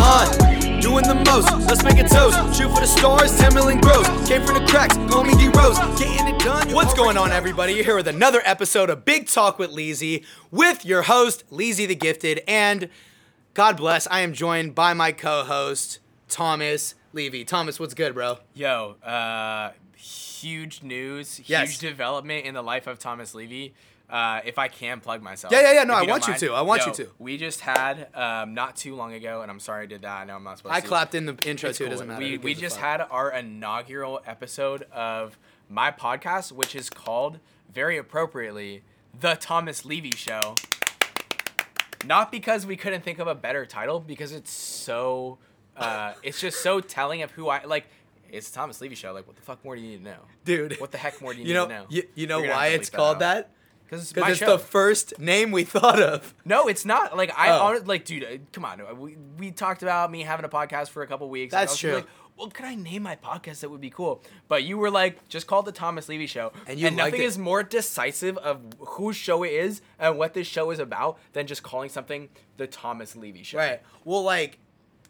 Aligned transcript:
On, 0.00 0.80
doing 0.80 1.04
the 1.04 1.14
most. 1.26 1.50
Let's 1.66 1.82
make 1.82 1.98
a 1.98 2.06
toast. 2.06 2.36
Shoot 2.58 2.68
for 2.74 2.80
the 2.80 2.86
stars, 2.86 3.36
10 3.38 3.54
million 3.54 3.80
gross. 3.80 4.06
Came 4.28 4.44
from 4.44 4.56
the 4.62 4.66
cracks, 4.68 4.96
homie 4.96 5.38
D 5.38 5.48
Rose. 5.48 5.78
Getting 5.98 6.34
it 6.34 6.38
done. 6.40 6.70
What's 6.74 6.92
going 6.92 7.16
on, 7.16 7.32
everybody? 7.32 7.72
You're 7.72 7.84
here 7.84 7.96
with 7.96 8.06
another 8.08 8.42
episode 8.44 8.90
of 8.90 9.06
Big 9.06 9.28
Talk 9.28 9.58
with 9.58 9.70
Leezy 9.70 10.26
with 10.50 10.84
your 10.84 11.02
host, 11.02 11.44
Leezy 11.50 11.88
the 11.88 11.94
Gifted. 11.94 12.42
And 12.46 12.90
God 13.54 13.78
bless, 13.78 14.06
I 14.08 14.20
am 14.20 14.34
joined 14.34 14.74
by 14.74 14.92
my 14.92 15.12
co 15.12 15.44
host, 15.44 16.00
Thomas 16.28 16.94
Levy. 17.14 17.44
Thomas, 17.44 17.80
what's 17.80 17.94
good, 17.94 18.12
bro? 18.12 18.40
Yo, 18.54 18.96
uh, 19.02 19.70
huge 19.96 20.82
news, 20.82 21.36
huge 21.36 21.48
Yes. 21.48 21.78
development 21.78 22.44
in 22.44 22.52
the 22.52 22.62
life 22.62 22.86
of 22.86 22.98
Thomas 22.98 23.34
Levy. 23.34 23.72
Uh, 24.10 24.40
if 24.46 24.58
I 24.58 24.68
can 24.68 25.00
plug 25.00 25.20
myself. 25.20 25.52
Yeah, 25.52 25.60
yeah, 25.60 25.72
yeah, 25.72 25.84
no, 25.84 25.92
I 25.92 26.04
want 26.04 26.26
you 26.28 26.34
to, 26.34 26.54
I 26.54 26.62
want 26.62 26.80
Yo, 26.80 26.86
you 26.86 26.94
to. 26.94 27.08
We 27.18 27.36
just 27.36 27.60
had, 27.60 28.08
um, 28.14 28.54
not 28.54 28.74
too 28.74 28.94
long 28.94 29.12
ago, 29.12 29.42
and 29.42 29.50
I'm 29.50 29.60
sorry 29.60 29.82
I 29.82 29.86
did 29.86 30.00
that. 30.00 30.22
I 30.22 30.24
know 30.24 30.36
I'm 30.36 30.44
not 30.44 30.56
supposed 30.56 30.74
I 30.74 30.80
to. 30.80 30.86
I 30.86 30.88
clapped 30.88 31.14
in 31.14 31.26
the 31.26 31.36
intro 31.44 31.68
It's 31.68 31.76
too, 31.78 31.84
it 31.84 31.90
doesn't 31.90 32.08
matter. 32.08 32.24
We, 32.24 32.38
we 32.38 32.54
just 32.54 32.78
had 32.78 33.02
our 33.10 33.30
inaugural 33.30 34.22
episode 34.24 34.84
of 34.92 35.36
my 35.68 35.90
podcast, 35.90 36.52
which 36.52 36.74
is 36.74 36.88
called, 36.88 37.38
very 37.70 37.98
appropriately, 37.98 38.82
The 39.20 39.34
Thomas 39.34 39.84
Levy 39.84 40.12
Show. 40.12 40.54
Not 42.06 42.32
because 42.32 42.64
we 42.64 42.76
couldn't 42.76 43.04
think 43.04 43.18
of 43.18 43.26
a 43.26 43.34
better 43.34 43.66
title, 43.66 44.00
because 44.00 44.32
it's 44.32 44.50
so, 44.50 45.36
uh, 45.76 46.14
it's 46.22 46.40
just 46.40 46.62
so 46.62 46.80
telling 46.80 47.20
of 47.20 47.32
who 47.32 47.50
I, 47.50 47.62
like, 47.64 47.84
it's 48.30 48.50
Thomas 48.50 48.80
Levy 48.80 48.94
Show. 48.94 49.12
Like, 49.12 49.26
what 49.26 49.36
the 49.36 49.42
fuck 49.42 49.62
more 49.62 49.76
do 49.76 49.82
you 49.82 49.88
need 49.90 50.04
to 50.04 50.10
know? 50.10 50.20
Dude. 50.46 50.80
What 50.80 50.92
the 50.92 50.98
heck 50.98 51.20
more 51.20 51.34
do 51.34 51.40
you, 51.40 51.46
You 51.46 51.52
need 51.52 51.58
know, 51.58 51.66
to 51.66 51.74
know? 51.74 51.86
you, 51.90 52.02
you 52.14 52.26
know 52.26 52.40
why 52.40 52.68
it's 52.68 52.88
called 52.88 53.18
that? 53.18 53.50
Because 53.88 54.10
it's 54.10 54.12
it's 54.28 54.40
the 54.40 54.58
first 54.58 55.18
name 55.18 55.50
we 55.50 55.64
thought 55.76 56.00
of. 56.02 56.34
No, 56.44 56.68
it's 56.68 56.84
not. 56.84 57.16
Like 57.16 57.32
I, 57.36 57.50
Oh. 57.50 57.58
hon- 57.58 57.84
like, 57.86 58.04
dude, 58.04 58.24
uh, 58.24 58.36
come 58.52 58.64
on. 58.64 58.98
We, 59.00 59.16
we 59.38 59.50
talked 59.50 59.82
about 59.82 60.10
me 60.10 60.22
having 60.22 60.44
a 60.44 60.48
podcast 60.48 60.88
for 60.90 61.02
a 61.02 61.06
couple 61.06 61.28
weeks. 61.30 61.52
and 61.54 61.58
I 61.58 61.62
That's 61.62 61.72
was 61.72 61.80
true. 61.80 61.94
Like, 61.96 62.06
well, 62.36 62.48
could 62.50 62.66
I 62.66 62.76
name 62.76 63.02
my 63.02 63.16
podcast 63.16 63.60
that 63.60 63.70
would 63.70 63.80
be 63.80 63.90
cool? 63.90 64.22
But 64.46 64.62
you 64.62 64.78
were 64.78 64.90
like, 64.92 65.26
just 65.28 65.46
call 65.48 65.62
the 65.64 65.72
Thomas 65.72 66.08
Levy 66.08 66.26
Show. 66.28 66.52
And 66.68 66.78
you 66.78 66.84
liked 66.86 66.96
nothing 66.96 67.20
it. 67.22 67.24
is 67.24 67.36
more 67.38 67.62
decisive 67.64 68.36
of 68.38 68.60
whose 68.78 69.16
show 69.16 69.42
it 69.42 69.52
is 69.52 69.80
and 69.98 70.16
what 70.18 70.34
this 70.34 70.46
show 70.46 70.70
is 70.70 70.78
about 70.78 71.18
than 71.32 71.48
just 71.48 71.64
calling 71.64 71.88
something 71.88 72.28
the 72.56 72.68
Thomas 72.68 73.16
Levy 73.16 73.42
Show. 73.42 73.58
Right. 73.58 73.80
Well, 74.04 74.22
like, 74.22 74.58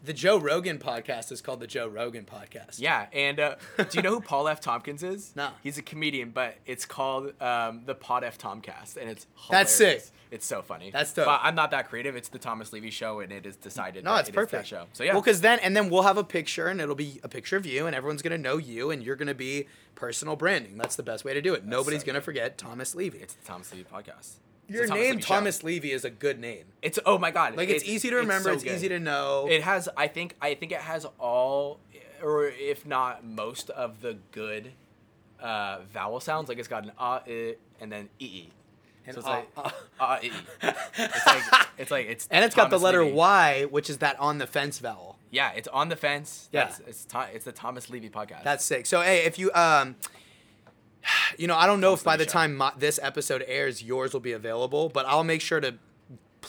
the 0.03 0.13
Joe 0.13 0.37
Rogan 0.37 0.77
podcast 0.77 1.31
is 1.31 1.41
called 1.41 1.59
the 1.59 1.67
Joe 1.67 1.87
Rogan 1.87 2.25
podcast. 2.25 2.79
Yeah, 2.79 3.07
and 3.11 3.39
uh, 3.39 3.55
do 3.77 3.85
you 3.97 4.01
know 4.01 4.11
who 4.11 4.21
Paul 4.21 4.47
F. 4.47 4.61
Tompkins 4.61 5.03
is? 5.03 5.33
No. 5.39 5.49
He's 5.63 5.77
a 5.77 5.81
comedian, 5.81 6.31
but 6.31 6.55
it's 6.65 6.85
called 6.85 7.33
um, 7.41 7.83
the 7.85 7.95
Pod 7.95 8.23
F. 8.23 8.37
Tompkast, 8.37 8.97
and 8.97 9.09
it's 9.09 9.25
That's 9.49 9.71
sick. 9.71 10.03
It's 10.31 10.45
so 10.45 10.61
funny. 10.61 10.91
That's 10.91 11.13
dope. 11.13 11.25
But 11.25 11.39
I'm 11.43 11.55
not 11.55 11.71
that 11.71 11.89
creative. 11.89 12.15
It's 12.15 12.29
the 12.29 12.39
Thomas 12.39 12.71
Levy 12.73 12.89
Show, 12.91 13.19
and 13.21 13.31
it 13.31 13.45
is 13.45 13.55
decided. 13.55 14.03
No, 14.03 14.15
it's 14.17 14.29
it 14.29 14.35
perfect. 14.35 14.67
show. 14.67 14.85
So 14.93 15.03
yeah. 15.03 15.13
Well, 15.13 15.21
because 15.21 15.41
then 15.41 15.59
and 15.59 15.75
then 15.75 15.89
we'll 15.89 16.03
have 16.03 16.17
a 16.17 16.23
picture, 16.23 16.67
and 16.67 16.79
it'll 16.81 16.95
be 16.95 17.19
a 17.23 17.29
picture 17.29 17.57
of 17.57 17.65
you, 17.65 17.87
and 17.87 17.95
everyone's 17.95 18.21
gonna 18.21 18.37
know 18.37 18.57
you, 18.57 18.91
and 18.91 19.01
you're 19.03 19.15
gonna 19.15 19.33
be 19.33 19.67
personal 19.95 20.35
branding. 20.35 20.77
That's 20.77 20.95
the 20.95 21.03
best 21.03 21.23
way 21.25 21.33
to 21.33 21.41
do 21.41 21.53
it. 21.53 21.65
Nobody's 21.65 22.01
so 22.01 22.07
gonna 22.07 22.21
forget 22.21 22.57
Thomas 22.57 22.95
Levy. 22.95 23.19
it's 23.19 23.33
the 23.33 23.45
Thomas 23.45 23.71
Levy 23.71 23.85
podcast. 23.85 24.33
It's 24.69 24.77
Your 24.77 24.85
Thomas 24.85 25.01
name, 25.01 25.09
Levy 25.11 25.21
Show. 25.21 25.33
Thomas 25.33 25.63
Levy, 25.63 25.91
is 25.91 26.05
a 26.05 26.09
good 26.11 26.39
name. 26.39 26.65
It's 26.83 26.99
oh 27.05 27.17
my 27.17 27.31
god. 27.31 27.57
Like 27.57 27.69
it's 27.69 27.83
it- 27.83 27.89
easy 27.89 28.09
to 28.11 28.17
remember. 28.17 28.49
so 28.49 28.53
It's, 28.53 28.65
easy 28.65 28.87
to 28.89 28.99
know. 28.99 29.47
It 29.49 29.63
has. 29.63 29.89
I 29.97 30.07
think. 30.07 30.35
I 30.41 30.53
think 30.53 30.71
it 30.71 30.81
has 30.81 31.05
all, 31.19 31.79
or 32.23 32.45
if 32.45 32.85
not 32.85 33.25
most 33.25 33.71
of 33.71 34.01
the 34.01 34.17
good 34.31 34.71
uh, 35.41 35.79
vowel 35.91 36.19
sounds. 36.19 36.49
Like 36.49 36.59
it's 36.59 36.67
got 36.67 36.83
an 36.83 36.91
uh, 36.99 37.19
i, 37.27 37.55
and 37.81 37.91
then 37.91 38.09
ee. 38.19 38.49
And 39.07 39.15
so 39.15 39.21
it's 39.21 39.27
uh, 39.27 39.31
like 39.31 39.47
uh. 39.57 39.71
uh, 39.99 40.19
e. 40.21 40.31
It's 40.97 41.25
like 41.25 41.43
it's 41.79 41.91
like 41.91 42.05
it's. 42.07 42.27
and 42.29 42.45
it's 42.45 42.53
got 42.55 42.69
the 42.69 42.77
letter 42.77 43.03
Levy. 43.03 43.15
Y, 43.15 43.65
which 43.71 43.89
is 43.89 43.97
that 43.99 44.19
on 44.19 44.37
the 44.37 44.45
fence 44.45 44.77
vowel. 44.77 45.17
Yeah, 45.31 45.51
it's 45.51 45.67
on 45.67 45.89
the 45.89 45.95
fence. 45.95 46.49
Yeah. 46.51 46.65
That's, 46.65 46.79
it's 46.81 47.05
Tho- 47.05 47.25
it's 47.33 47.45
the 47.45 47.51
Thomas 47.51 47.89
Levy 47.89 48.09
podcast. 48.09 48.43
That's 48.43 48.63
sick. 48.63 48.85
So 48.85 49.01
hey, 49.01 49.25
if 49.25 49.39
you 49.39 49.51
um, 49.53 49.95
you 51.37 51.47
know, 51.47 51.55
I 51.55 51.65
don't 51.65 51.81
know 51.81 51.93
if 51.93 52.03
by 52.03 52.17
the 52.17 52.25
time 52.25 52.55
my, 52.55 52.71
this 52.77 52.99
episode 53.01 53.43
airs, 53.47 53.83
yours 53.83 54.13
will 54.13 54.19
be 54.19 54.33
available, 54.33 54.89
but 54.89 55.05
I'll 55.05 55.23
make 55.23 55.41
sure 55.41 55.59
to 55.59 55.75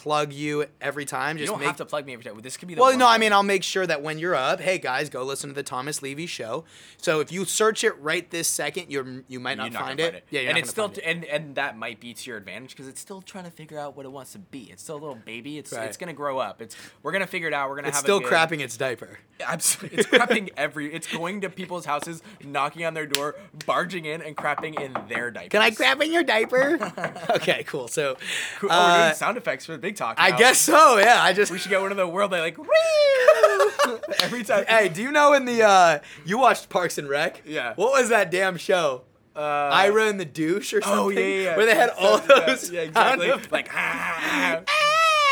plug 0.01 0.33
you 0.33 0.65
every 0.81 1.05
time. 1.05 1.37
you 1.37 1.43
Just 1.45 1.53
don't 1.53 1.61
make 1.61 1.67
have 1.69 1.77
to 1.77 1.85
plug 1.85 2.07
me 2.07 2.15
every 2.15 2.25
time. 2.25 2.39
This 2.41 2.57
could 2.57 2.69
be 2.69 2.75
the 2.75 2.81
Well, 2.81 2.97
no, 2.97 3.07
I 3.07 3.19
mean, 3.19 3.35
I'll 3.35 3.43
make 3.43 3.63
sure 3.63 3.87
that 3.87 4.01
when 4.03 4.19
you're 4.19 4.35
up, 4.35 4.59
hey 4.61 4.79
guys, 4.79 5.11
go 5.11 5.23
listen 5.25 5.51
to 5.51 5.55
the 5.55 5.63
Thomas 5.63 6.01
Levy 6.01 6.25
show. 6.27 6.65
So 6.97 7.21
if 7.21 7.31
you 7.31 7.45
search 7.45 7.85
it 7.85 7.93
right 8.01 8.29
this 8.31 8.49
second, 8.49 8.91
you're 8.91 9.07
you 9.29 9.39
might 9.41 9.59
not 9.59 9.73
You're 9.73 9.81
find, 9.81 9.99
gonna 9.99 10.11
it. 10.13 10.25
Yeah, 10.31 10.41
you're 10.41 10.49
and 10.51 10.57
not 10.57 10.61
it's 10.63 10.71
still 10.71 10.87
find 10.89 10.99
it. 10.99 11.05
and 11.05 11.25
and 11.27 11.55
that 11.57 11.77
might 11.77 12.01
be 12.01 12.15
to 12.15 12.31
your 12.31 12.39
advantage 12.39 12.71
because 12.71 12.89
it's 12.89 13.01
still 13.01 13.21
trying 13.21 13.45
to 13.45 13.51
figure 13.51 13.79
out 13.79 13.95
what 13.97 14.07
it 14.07 14.13
wants 14.13 14.33
to 14.33 14.39
be. 14.39 14.71
It's 14.73 14.83
still 14.83 14.97
a 14.97 15.03
little 15.03 15.15
baby. 15.17 15.59
It's 15.59 15.73
Right. 15.73 15.85
it's 15.87 15.99
gonna 15.99 16.13
grow 16.15 16.39
up. 16.39 16.63
It's 16.63 16.75
we're 17.03 17.13
gonna 17.13 17.27
figure 17.27 17.49
it 17.49 17.55
out. 17.55 17.69
We're 17.69 17.77
gonna 17.77 17.89
It's 17.89 17.99
have 17.99 18.05
still 18.05 18.17
a 18.19 18.21
good, 18.21 18.31
crapping 18.33 18.61
its 18.61 18.77
diaper. 18.79 19.19
Abs- 19.47 19.77
It's 19.83 20.07
crapping 20.09 20.51
every. 20.57 20.93
It's 20.95 21.07
going 21.07 21.43
to 21.43 21.51
people's 21.51 21.85
houses, 21.85 22.23
knocking 22.45 22.85
on 22.87 22.95
their 22.95 23.07
door, 23.07 23.37
barging 23.67 24.05
in, 24.07 24.23
and 24.23 24.37
crapping 24.37 24.79
in 24.81 24.95
their 25.09 25.31
diaper. 25.31 25.49
Can 25.51 25.63
I 25.63 25.71
crap 25.71 26.01
in 26.03 26.13
your 26.13 26.23
diaper? 26.23 26.79
okay, 27.31 27.65
cool. 27.67 27.89
So, 27.89 28.17
Oh, 28.63 28.67
we're 28.67 28.69
uh, 28.71 29.05
doing 29.07 29.15
sound 29.17 29.37
effects 29.39 29.65
for 29.67 29.73
the 29.73 29.79
big 29.79 29.90
talk. 29.93 30.17
I 30.19 30.31
guess 30.37 30.59
so. 30.59 30.99
Yeah, 30.99 31.23
I 31.23 31.33
just. 31.33 31.51
we 31.53 31.59
should 31.59 31.71
get 31.71 31.81
one 31.81 31.91
of 31.91 31.97
the 31.97 32.07
world 32.07 32.31
that 32.33 32.41
like 32.41 32.57
every 34.21 34.45
time. 34.45 34.65
Hey, 34.67 34.89
do 34.89 35.03
you 35.03 35.11
know 35.13 35.33
in 35.35 35.45
the 35.45 35.63
uh 35.63 35.99
you 36.25 36.39
watched 36.39 36.69
Parks 36.69 36.99
and 36.99 37.09
Rec? 37.09 37.43
Yeah. 37.45 37.75
What 37.75 37.93
was 37.93 38.09
that 38.11 38.31
damn 38.31 38.57
show? 38.57 39.03
uh, 39.37 39.41
Ira 39.73 40.09
and 40.09 40.19
the 40.21 40.25
douche 40.25 40.73
or 40.75 40.83
something? 40.83 40.99
Oh 40.99 41.09
yeah, 41.09 41.21
yeah, 41.21 41.43
yeah. 41.43 41.57
Where 41.57 41.67
they 41.67 41.75
had 41.75 41.91
all 41.91 42.19
Yeah, 42.19 42.27
those. 42.47 42.71
Yeah, 42.71 42.81
exactly. 42.83 43.29
sound 43.29 43.39
effects. 43.41 43.53
Like, 43.53 43.71
ah, 43.75 44.63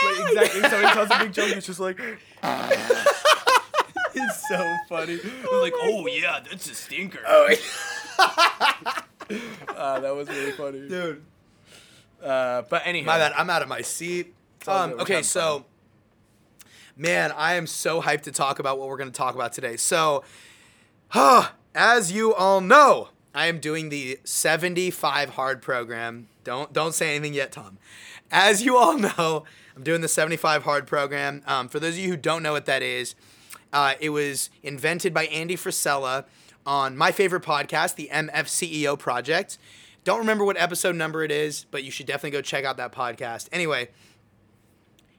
like 0.04 0.19
exactly. 0.30 0.60
Somebody 0.62 0.94
tells 0.94 1.10
a 1.10 1.19
big 1.19 1.32
joke. 1.32 1.50
It's 1.56 1.66
just 1.66 1.80
like. 1.80 1.98
it's 4.14 4.48
so 4.48 4.76
funny. 4.88 5.14
It's 5.14 5.52
like, 5.62 5.72
oh 5.82 6.06
yeah, 6.06 6.40
that's 6.48 6.70
a 6.70 6.75
stinker. 6.75 7.20
Oh, 7.26 7.48
Uh, 9.76 10.00
that 10.00 10.14
was 10.16 10.28
really 10.28 10.52
funny. 10.52 10.88
dude. 10.88 11.22
Uh, 12.22 12.62
but 12.62 12.82
anyhow, 12.86 13.06
My 13.06 13.19
bad. 13.19 13.32
I'm 13.36 13.50
out 13.50 13.62
of 13.62 13.69
my 13.69 13.82
seat. 13.82 14.34
Um, 14.69 14.95
okay, 15.01 15.23
so, 15.23 15.65
man, 16.97 17.33
I 17.33 17.55
am 17.55 17.67
so 17.67 18.03
hyped 18.03 18.23
to 18.23 18.33
talk 18.33 18.59
about 18.59 18.79
what 18.79 18.89
we're 18.89 18.97
going 18.97 19.11
to 19.11 19.17
talk 19.17 19.34
about 19.34 19.53
today. 19.53 19.77
So, 19.77 20.25
as 21.75 22.12
you 22.12 22.34
all 22.34 22.61
know, 22.61 23.09
I 23.34 23.47
am 23.47 23.61
doing 23.61 23.89
the 23.89 24.19
75 24.25 25.31
hard 25.31 25.62
program. 25.62 26.29
Don't 26.45 26.73
don't 26.73 26.95
say 26.95 27.15
anything 27.15 27.34
yet, 27.34 27.53
Tom. 27.53 27.79
As 28.31 28.62
you 28.62 28.77
all 28.77 28.99
know, 28.99 29.45
I'm 29.77 29.83
doing 29.83 30.01
the 30.01 30.09
75 30.09 30.65
hard 30.65 30.87
program. 30.87 31.43
Um, 31.47 31.69
for 31.69 31.79
those 31.81 31.95
of 31.95 32.00
you 32.00 32.09
who 32.09 32.17
don't 32.17 32.43
know 32.43 32.53
what 32.53 32.67
that 32.67 32.83
is, 32.83 33.15
uh, 33.73 33.95
it 34.00 34.11
was 34.11 34.50
invented 34.62 35.15
by 35.15 35.27
Andy 35.27 35.56
Frisella 35.56 36.25
on 36.67 36.97
my 36.97 37.12
favorite 37.12 37.43
podcast, 37.43 37.95
the 37.95 38.11
MFCEO 38.12 38.99
Project. 38.99 39.56
Don't 40.05 40.19
remember 40.19 40.45
what 40.45 40.56
episode 40.56 40.97
number 40.97 41.23
it 41.23 41.31
is, 41.31 41.67
but 41.71 41.85
you 41.85 41.91
should 41.91 42.06
definitely 42.06 42.31
go 42.31 42.43
check 42.43 42.65
out 42.65 42.77
that 42.79 42.93
podcast. 42.93 43.49
Anyway, 43.53 43.89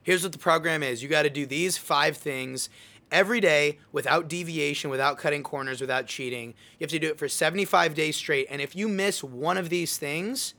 here's 0.10 0.24
what 0.24 0.32
the 0.32 0.40
program 0.40 0.82
is 0.82 1.04
you 1.04 1.08
got 1.08 1.22
to 1.22 1.30
do 1.30 1.46
these 1.46 1.78
five 1.78 2.18
things 2.18 2.68
every 3.12 3.40
day 3.40 3.78
without 3.92 4.28
deviation, 4.28 4.90
without 4.90 5.20
cutting 5.20 5.44
corners, 5.44 5.80
without 5.80 6.08
cheating. 6.08 6.56
You 6.80 6.84
have 6.86 6.90
to 6.90 6.98
do 6.98 7.10
it 7.10 7.20
for 7.20 7.28
75 7.28 7.94
days 7.94 8.16
straight. 8.16 8.48
And 8.50 8.60
if 8.60 8.76
you 8.76 8.88
miss 8.88 9.24
one 9.24 9.56
of 9.56 9.70
these 9.70 10.00
things, 10.00 10.56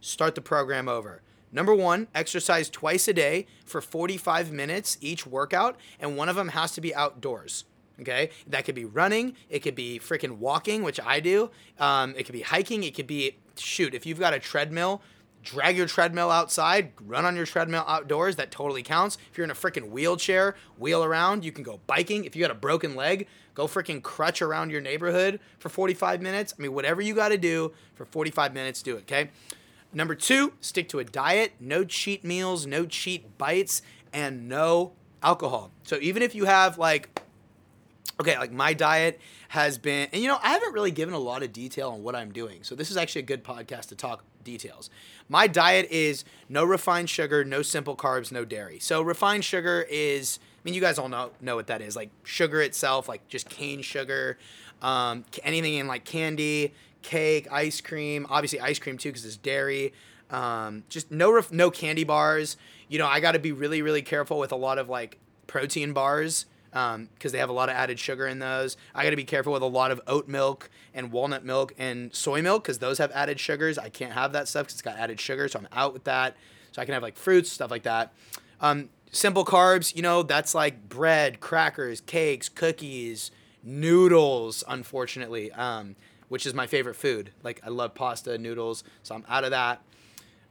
start 0.00 0.34
the 0.34 0.40
program 0.40 0.88
over. 0.88 1.22
Number 1.52 1.76
one, 1.76 2.08
exercise 2.12 2.68
twice 2.68 3.06
a 3.06 3.12
day 3.12 3.46
for 3.64 3.80
45 3.80 4.50
minutes 4.50 4.98
each 5.00 5.24
workout, 5.24 5.76
and 6.00 6.16
one 6.16 6.28
of 6.28 6.34
them 6.34 6.48
has 6.48 6.72
to 6.72 6.80
be 6.80 6.92
outdoors. 6.92 7.66
Okay, 8.00 8.30
that 8.48 8.64
could 8.64 8.74
be 8.74 8.84
running, 8.84 9.34
it 9.48 9.60
could 9.60 9.76
be 9.76 10.00
freaking 10.00 10.38
walking, 10.38 10.82
which 10.82 11.00
I 11.04 11.20
do. 11.20 11.50
Um, 11.78 12.14
it 12.16 12.24
could 12.24 12.32
be 12.32 12.42
hiking, 12.42 12.82
it 12.82 12.96
could 12.96 13.06
be 13.06 13.36
shoot. 13.56 13.94
If 13.94 14.06
you've 14.06 14.20
got 14.20 14.34
a 14.34 14.40
treadmill, 14.40 15.02
drag 15.48 15.76
your 15.76 15.86
treadmill 15.86 16.30
outside, 16.30 16.92
run 17.06 17.24
on 17.24 17.34
your 17.34 17.46
treadmill 17.46 17.84
outdoors. 17.86 18.36
That 18.36 18.50
totally 18.50 18.82
counts. 18.82 19.16
If 19.30 19.38
you're 19.38 19.44
in 19.44 19.50
a 19.50 19.54
freaking 19.54 19.90
wheelchair, 19.90 20.54
wheel 20.76 21.02
around. 21.02 21.44
You 21.44 21.52
can 21.52 21.64
go 21.64 21.80
biking. 21.86 22.24
If 22.24 22.36
you 22.36 22.42
got 22.42 22.50
a 22.50 22.54
broken 22.54 22.94
leg, 22.94 23.26
go 23.54 23.66
freaking 23.66 24.02
crutch 24.02 24.42
around 24.42 24.70
your 24.70 24.80
neighborhood 24.80 25.40
for 25.58 25.68
45 25.68 26.20
minutes. 26.20 26.54
I 26.58 26.62
mean, 26.62 26.74
whatever 26.74 27.00
you 27.00 27.14
got 27.14 27.30
to 27.30 27.38
do 27.38 27.72
for 27.94 28.04
45 28.04 28.52
minutes, 28.52 28.82
do 28.82 28.96
it. 28.96 29.00
Okay. 29.00 29.30
Number 29.92 30.14
two, 30.14 30.52
stick 30.60 30.88
to 30.90 30.98
a 30.98 31.04
diet. 31.04 31.52
No 31.58 31.84
cheat 31.84 32.22
meals, 32.22 32.66
no 32.66 32.84
cheat 32.84 33.38
bites, 33.38 33.80
and 34.12 34.48
no 34.48 34.92
alcohol. 35.22 35.72
So 35.84 35.96
even 36.00 36.22
if 36.22 36.34
you 36.34 36.44
have 36.44 36.76
like 36.76 37.22
okay, 38.20 38.36
like 38.36 38.52
my 38.52 38.74
diet 38.74 39.20
has 39.48 39.78
been, 39.78 40.08
and 40.12 40.20
you 40.20 40.28
know, 40.28 40.38
I 40.42 40.50
haven't 40.50 40.72
really 40.72 40.90
given 40.90 41.14
a 41.14 41.18
lot 41.18 41.44
of 41.44 41.52
detail 41.52 41.90
on 41.90 42.02
what 42.02 42.16
I'm 42.16 42.32
doing. 42.32 42.64
So 42.64 42.74
this 42.74 42.90
is 42.90 42.96
actually 42.96 43.20
a 43.20 43.26
good 43.26 43.44
podcast 43.44 43.86
to 43.86 43.94
talk 43.94 44.24
details. 44.44 44.90
My 45.28 45.46
diet 45.46 45.88
is 45.90 46.24
no 46.48 46.64
refined 46.64 47.10
sugar, 47.10 47.44
no 47.44 47.62
simple 47.62 47.96
carbs, 47.96 48.32
no 48.32 48.44
dairy. 48.44 48.78
So 48.78 49.02
refined 49.02 49.44
sugar 49.44 49.86
is, 49.90 50.38
I 50.42 50.60
mean, 50.64 50.74
you 50.74 50.80
guys 50.80 50.98
all 50.98 51.08
know 51.08 51.30
know 51.40 51.56
what 51.56 51.66
that 51.68 51.80
is. 51.80 51.96
Like 51.96 52.10
sugar 52.24 52.62
itself, 52.62 53.08
like 53.08 53.26
just 53.28 53.48
cane 53.48 53.82
sugar, 53.82 54.38
um, 54.82 55.24
anything 55.42 55.74
in 55.74 55.86
like 55.86 56.04
candy, 56.04 56.72
cake, 57.02 57.48
ice 57.50 57.80
cream. 57.80 58.26
Obviously, 58.30 58.60
ice 58.60 58.78
cream 58.78 58.98
too 58.98 59.10
because 59.10 59.24
it's 59.24 59.36
dairy. 59.36 59.92
Um, 60.30 60.84
just 60.88 61.10
no 61.10 61.32
ref- 61.32 61.52
no 61.52 61.70
candy 61.70 62.04
bars. 62.04 62.56
you 62.88 62.98
know, 62.98 63.06
I 63.06 63.20
got 63.20 63.32
to 63.32 63.38
be 63.38 63.52
really, 63.52 63.82
really 63.82 64.02
careful 64.02 64.38
with 64.38 64.52
a 64.52 64.56
lot 64.56 64.78
of 64.78 64.88
like 64.88 65.18
protein 65.46 65.92
bars 65.92 66.46
because 66.70 67.32
they 67.32 67.38
have 67.38 67.48
a 67.48 67.52
lot 67.52 67.68
of 67.68 67.74
added 67.74 67.98
sugar 67.98 68.26
in 68.26 68.38
those. 68.38 68.76
I 68.94 69.04
got 69.04 69.10
to 69.10 69.16
be 69.16 69.24
careful 69.24 69.52
with 69.52 69.62
a 69.62 69.66
lot 69.66 69.90
of 69.90 70.00
oat 70.06 70.28
milk 70.28 70.70
and 70.94 71.10
walnut 71.12 71.44
milk 71.44 71.72
and 71.78 72.14
soy 72.14 72.42
milk 72.42 72.64
because 72.64 72.78
those 72.78 72.98
have 72.98 73.10
added 73.12 73.40
sugars. 73.40 73.78
I 73.78 73.88
can't 73.88 74.12
have 74.12 74.32
that 74.32 74.48
stuff 74.48 74.66
because 74.66 74.74
it's 74.74 74.82
got 74.82 74.96
added 74.96 75.20
sugar, 75.20 75.48
so 75.48 75.58
I'm 75.60 75.68
out 75.72 75.92
with 75.92 76.04
that. 76.04 76.36
So 76.72 76.82
I 76.82 76.84
can 76.84 76.94
have 76.94 77.02
like 77.02 77.16
fruits, 77.16 77.50
stuff 77.50 77.70
like 77.70 77.84
that. 77.84 78.12
Um, 78.60 78.90
simple 79.10 79.44
carbs, 79.44 79.94
you 79.94 80.02
know, 80.02 80.22
that's 80.22 80.54
like 80.54 80.88
bread, 80.88 81.40
crackers, 81.40 82.00
cakes, 82.00 82.48
cookies, 82.48 83.30
noodles, 83.62 84.64
unfortunately, 84.68 85.52
um, 85.52 85.96
which 86.28 86.46
is 86.46 86.54
my 86.54 86.66
favorite 86.66 86.94
food. 86.94 87.30
Like, 87.42 87.60
I 87.64 87.68
love 87.68 87.94
pasta, 87.94 88.36
noodles, 88.38 88.84
so 89.02 89.14
I'm 89.14 89.24
out 89.28 89.44
of 89.44 89.50
that. 89.50 89.82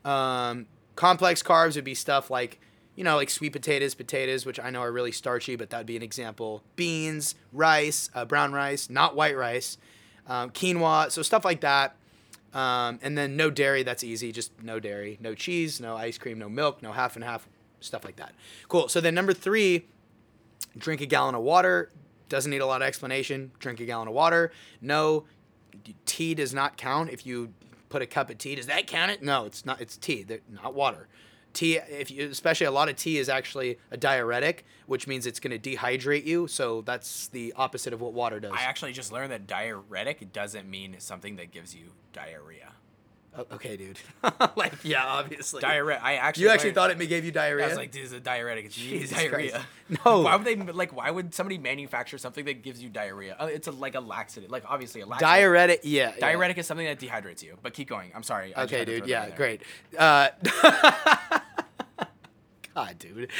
Um, 0.09 0.67
complex 0.95 1.43
carbs 1.43 1.75
would 1.75 1.83
be 1.83 1.95
stuff 1.95 2.29
like, 2.29 2.59
you 2.97 3.03
know, 3.03 3.15
like 3.15 3.29
sweet 3.29 3.53
potatoes, 3.53 3.93
potatoes, 3.93 4.43
which 4.43 4.59
I 4.59 4.71
know 4.71 4.81
are 4.81 4.91
really 4.91 5.11
starchy, 5.11 5.55
but 5.55 5.69
that 5.69 5.77
would 5.77 5.85
be 5.85 5.95
an 5.95 6.01
example. 6.01 6.63
Beans, 6.75 7.35
rice, 7.53 8.09
uh, 8.15 8.25
brown 8.25 8.53
rice, 8.53 8.89
not 8.89 9.15
white 9.15 9.37
rice, 9.37 9.77
um, 10.25 10.49
quinoa, 10.49 11.11
so 11.11 11.21
stuff 11.21 11.45
like 11.45 11.61
that. 11.61 11.95
Um, 12.55 12.97
and 13.03 13.15
then 13.15 13.37
no 13.37 13.51
dairy, 13.51 13.83
that's 13.83 14.03
easy, 14.03 14.31
just 14.31 14.51
no 14.63 14.79
dairy, 14.79 15.19
no 15.21 15.35
cheese, 15.35 15.79
no 15.79 15.95
ice 15.95 16.17
cream, 16.17 16.39
no 16.39 16.49
milk, 16.49 16.81
no 16.81 16.91
half 16.91 17.15
and 17.15 17.23
half, 17.23 17.47
stuff 17.81 18.03
like 18.03 18.15
that. 18.15 18.33
Cool. 18.67 18.89
So 18.89 18.99
then 18.99 19.13
number 19.13 19.33
three, 19.33 19.85
drink 20.75 20.99
a 20.99 21.05
gallon 21.05 21.35
of 21.35 21.43
water. 21.43 21.91
Doesn't 22.29 22.49
need 22.49 22.61
a 22.61 22.65
lot 22.65 22.81
of 22.81 22.87
explanation. 22.87 23.51
Drink 23.59 23.79
a 23.79 23.85
gallon 23.85 24.07
of 24.07 24.15
water. 24.15 24.51
No, 24.81 25.25
tea 26.07 26.33
does 26.33 26.51
not 26.51 26.77
count. 26.77 27.11
If 27.11 27.27
you 27.27 27.53
put 27.89 28.01
a 28.01 28.07
cup 28.07 28.31
of 28.31 28.39
tea, 28.39 28.55
does 28.55 28.65
that 28.65 28.87
count 28.87 29.11
it? 29.11 29.21
No, 29.21 29.45
it's 29.45 29.65
not. 29.65 29.79
It's 29.79 29.95
tea, 29.97 30.23
They're 30.23 30.39
not 30.49 30.73
water. 30.73 31.07
Tea, 31.53 31.77
if 31.89 32.11
you, 32.11 32.29
especially 32.29 32.67
a 32.67 32.71
lot 32.71 32.87
of 32.89 32.95
tea 32.95 33.17
is 33.17 33.29
actually 33.29 33.79
a 33.89 33.97
diuretic, 33.97 34.65
which 34.85 35.07
means 35.07 35.25
it's 35.25 35.39
going 35.39 35.59
to 35.59 35.75
dehydrate 35.75 36.25
you. 36.25 36.47
So 36.47 36.81
that's 36.81 37.27
the 37.29 37.53
opposite 37.55 37.93
of 37.93 38.01
what 38.01 38.13
water 38.13 38.39
does. 38.39 38.51
I 38.55 38.63
actually 38.63 38.93
just 38.93 39.11
learned 39.11 39.31
that 39.31 39.47
diuretic 39.47 40.31
doesn't 40.33 40.69
mean 40.69 40.95
something 40.99 41.35
that 41.37 41.51
gives 41.51 41.73
you 41.73 41.85
diarrhea. 42.13 42.73
Okay, 43.51 43.77
dude. 43.77 43.99
like, 44.55 44.73
yeah, 44.83 45.05
obviously. 45.05 45.61
Diarrhea. 45.61 45.99
I 46.01 46.15
actually. 46.15 46.43
You 46.43 46.49
actually 46.49 46.69
learned- 46.69 46.75
thought 46.97 47.01
it 47.01 47.07
gave 47.07 47.23
you 47.23 47.31
diarrhea? 47.31 47.65
I 47.65 47.67
was 47.69 47.77
like, 47.77 47.91
this 47.91 48.05
is 48.05 48.11
a 48.13 48.19
diuretic. 48.19 48.65
It's 48.65 48.75
Jesus 48.75 49.11
diarrhea. 49.11 49.51
Christ. 49.51 49.65
No. 50.05 50.21
Why 50.21 50.35
would 50.35 50.45
they 50.45 50.55
like? 50.55 50.93
Why 50.93 51.09
would 51.11 51.33
somebody 51.33 51.57
manufacture 51.57 52.17
something 52.17 52.43
that 52.45 52.61
gives 52.61 52.83
you 52.83 52.89
diarrhea? 52.89 53.37
Uh, 53.39 53.45
It's 53.45 53.67
a, 53.67 53.71
like 53.71 53.95
a 53.95 54.01
laxative. 54.01 54.49
Like 54.51 54.63
obviously 54.67 54.99
a 55.01 55.05
laxative. 55.05 55.29
diuretic. 55.29 55.81
Yeah. 55.83 56.11
yeah. 56.13 56.19
Diuretic 56.19 56.57
is 56.57 56.67
something 56.67 56.85
that 56.85 56.99
dehydrates 56.99 57.41
you. 57.41 57.57
But 57.61 57.73
keep 57.73 57.87
going. 57.87 58.11
I'm 58.13 58.23
sorry. 58.23 58.53
I 58.55 58.63
Okay, 58.63 58.83
dude. 58.83 59.07
Yeah, 59.07 59.29
great. 59.29 59.61
Uh, 59.97 60.29
God, 62.77 62.99
dude. 62.99 63.31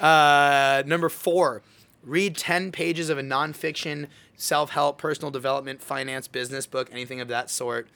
Uh, 0.00 0.82
number 0.86 1.10
four, 1.10 1.60
read 2.02 2.38
10 2.38 2.72
pages 2.72 3.10
of 3.10 3.18
a 3.18 3.22
nonfiction, 3.22 4.06
self 4.34 4.70
help, 4.70 4.96
personal 4.96 5.30
development, 5.30 5.82
finance, 5.82 6.26
business 6.26 6.66
book, 6.66 6.88
anything 6.90 7.20
of 7.20 7.28
that 7.28 7.50
sort. 7.50 7.88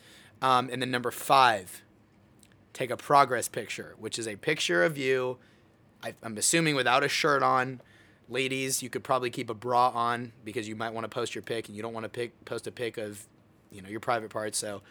Um, 0.42 0.68
and 0.70 0.82
then 0.82 0.90
number 0.90 1.10
five, 1.10 1.80
take 2.74 2.90
a 2.90 2.96
progress 2.98 3.48
picture, 3.48 3.94
which 3.98 4.18
is 4.18 4.28
a 4.28 4.36
picture 4.36 4.84
of 4.84 4.98
you, 4.98 5.38
I, 6.02 6.12
I'm 6.22 6.36
assuming 6.36 6.74
without 6.74 7.02
a 7.02 7.08
shirt 7.08 7.42
on. 7.42 7.80
Ladies, 8.28 8.82
you 8.82 8.90
could 8.90 9.02
probably 9.02 9.30
keep 9.30 9.48
a 9.48 9.54
bra 9.54 9.88
on 9.94 10.32
because 10.44 10.68
you 10.68 10.76
might 10.76 10.92
want 10.92 11.04
to 11.04 11.08
post 11.08 11.34
your 11.34 11.42
pic 11.42 11.68
and 11.68 11.76
you 11.76 11.82
don't 11.82 11.94
want 11.94 12.04
to 12.04 12.10
pic, 12.10 12.44
post 12.44 12.66
a 12.66 12.70
pic 12.70 12.98
of, 12.98 13.26
you 13.70 13.80
know, 13.80 13.88
your 13.88 14.00
private 14.00 14.28
parts. 14.28 14.58
So, 14.58 14.82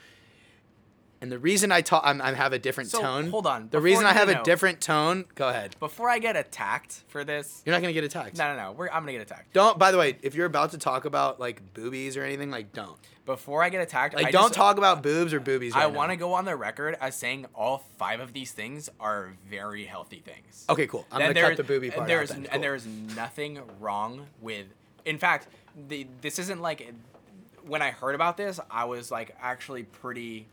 and 1.22 1.32
the 1.32 1.38
reason 1.40 1.72
I 1.72 1.82
talk, 1.82 2.02
I'm, 2.06 2.22
I 2.22 2.34
have 2.34 2.52
a 2.52 2.60
different 2.60 2.90
So, 2.90 3.02
tone. 3.02 3.30
hold 3.30 3.46
on, 3.48 3.70
The 3.70 3.80
reason 3.80 4.06
I 4.06 4.14
have 4.14 4.28
a 4.30 4.42
different 4.44 4.82
tone. 4.82 5.26
Go 5.36 5.48
ahead. 5.50 5.76
Before 5.80 6.10
I 6.10 6.20
get 6.20 6.36
attacked 6.36 7.04
for 7.08 7.24
this, 7.24 7.62
You're 7.66 7.74
not 7.76 7.82
gonna 7.82 7.94
get 7.94 8.04
attacked. 8.04 8.38
no, 8.38 8.56
no, 8.56 8.62
no. 8.62 8.72
We're, 8.72 8.88
I'm 8.90 9.04
gonna 9.04 9.12
get 9.14 9.22
attacked. 9.22 9.54
Don't. 9.54 9.78
By 9.78 9.92
the 9.92 9.98
way, 9.98 10.18
if 10.22 10.34
you're 10.36 10.46
about 10.48 10.72
to 10.72 10.78
talk 10.78 11.06
about 11.06 11.40
like 11.40 11.62
boobies 11.74 12.18
or 12.18 12.24
anything, 12.24 12.50
like 12.52 12.74
don't. 12.74 12.98
Before 13.26 13.62
I 13.64 13.70
get 13.70 13.82
attacked, 13.82 14.16
Like 14.16 14.26
I 14.28 14.32
don't 14.32 14.46
just- 14.46 14.56
talk 14.56 14.78
about 14.78 15.04
boobs 15.04 15.32
or 15.34 15.40
boobies. 15.40 15.74
I 15.76 15.86
want 15.86 16.10
to 16.12 16.16
go 16.18 16.34
on 16.34 16.44
the 16.46 16.56
record 16.56 16.98
as 17.00 17.16
saying 17.16 17.46
all 17.54 17.86
five 17.98 18.20
of 18.20 18.34
these 18.34 18.52
things 18.52 18.90
are 19.00 19.34
very 19.48 19.86
healthy 19.86 20.24
things. 20.26 20.66
Okay, 20.70 20.88
cool. 20.88 21.06
I'm 21.12 21.20
Then 21.20 21.30
gonna 21.34 21.42
cut 21.42 21.48
there- 21.50 21.56
the 21.58 21.64
booby 21.64 21.88
and 21.88 21.96
part 21.98 22.08
there's, 22.08 22.32
out. 22.32 22.38
Then. 22.38 22.46
And 22.48 22.64
there's 22.64 22.86
nothing 22.88 23.60
wrong 23.80 24.26
with. 24.42 24.66
In 25.06 25.18
fact, 25.20 25.48
the, 25.88 26.08
this 26.22 26.40
isn't 26.40 26.62
like. 26.62 26.92
When 27.68 27.84
I 27.84 27.92
heard 27.92 28.16
about 28.16 28.38
this, 28.38 28.60
I 28.72 28.86
was 28.86 29.12
like 29.12 29.36
actually 29.40 29.84
pretty 29.84 30.48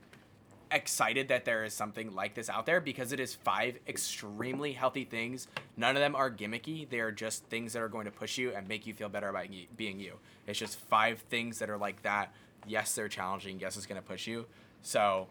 excited 0.70 1.28
that 1.28 1.44
there 1.44 1.64
is 1.64 1.74
something 1.74 2.14
like 2.14 2.34
this 2.34 2.48
out 2.48 2.66
there 2.66 2.80
because 2.80 3.12
it 3.12 3.20
is 3.20 3.34
five 3.34 3.78
extremely 3.86 4.72
healthy 4.72 5.04
things. 5.04 5.48
None 5.76 5.96
of 5.96 6.00
them 6.00 6.14
are 6.14 6.30
gimmicky. 6.30 6.88
They 6.88 7.00
are 7.00 7.12
just 7.12 7.44
things 7.44 7.72
that 7.72 7.82
are 7.82 7.88
going 7.88 8.04
to 8.04 8.10
push 8.10 8.38
you 8.38 8.52
and 8.52 8.68
make 8.68 8.86
you 8.86 8.94
feel 8.94 9.08
better 9.08 9.28
about 9.28 9.48
y- 9.50 9.66
being 9.76 10.00
you. 10.00 10.14
It's 10.46 10.58
just 10.58 10.78
five 10.78 11.20
things 11.30 11.58
that 11.58 11.70
are 11.70 11.78
like 11.78 12.02
that. 12.02 12.32
Yes, 12.66 12.94
they're 12.94 13.08
challenging. 13.08 13.60
Yes, 13.60 13.76
it's 13.76 13.86
going 13.86 14.00
to 14.00 14.06
push 14.06 14.26
you. 14.26 14.46
So, 14.82 15.28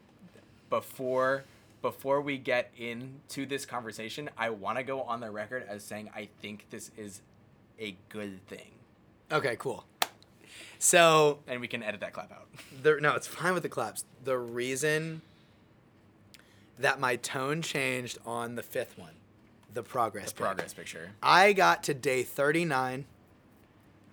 before 0.70 1.44
before 1.82 2.22
we 2.22 2.38
get 2.38 2.72
into 2.78 3.46
this 3.46 3.66
conversation, 3.66 4.30
I 4.38 4.50
want 4.50 4.78
to 4.78 4.84
go 4.84 5.02
on 5.04 5.20
the 5.20 5.30
record 5.30 5.66
as 5.68 5.84
saying 5.84 6.10
I 6.16 6.28
think 6.42 6.66
this 6.70 6.92
is 6.98 7.22
a 7.80 7.96
good 8.10 8.46
thing. 8.48 8.72
Okay, 9.32 9.56
cool. 9.58 9.86
So 10.80 11.40
And 11.48 11.62
we 11.62 11.68
can 11.68 11.84
edit 11.84 12.02
that 12.02 12.14
clap 12.14 12.32
out. 12.32 12.48
the 12.84 12.98
no, 13.02 13.16
it's 13.16 13.28
fine 13.28 13.54
with 13.54 13.64
the 13.64 13.70
claps. 13.70 14.06
The 14.24 14.38
reason 14.38 15.22
that 16.80 17.00
my 17.00 17.16
tone 17.16 17.62
changed 17.62 18.18
on 18.26 18.56
the 18.56 18.64
fifth 18.64 18.98
one, 18.98 19.14
the 19.74 19.84
progress. 19.84 20.32
pic. 20.32 20.38
Progress 20.38 20.74
picture. 20.74 21.12
I 21.22 21.54
got 21.54 21.84
to 21.84 21.94
day 21.94 22.24
39. 22.24 23.06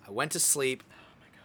I 0.07 0.11
went 0.11 0.33
to 0.33 0.41
sleep. 0.41 0.83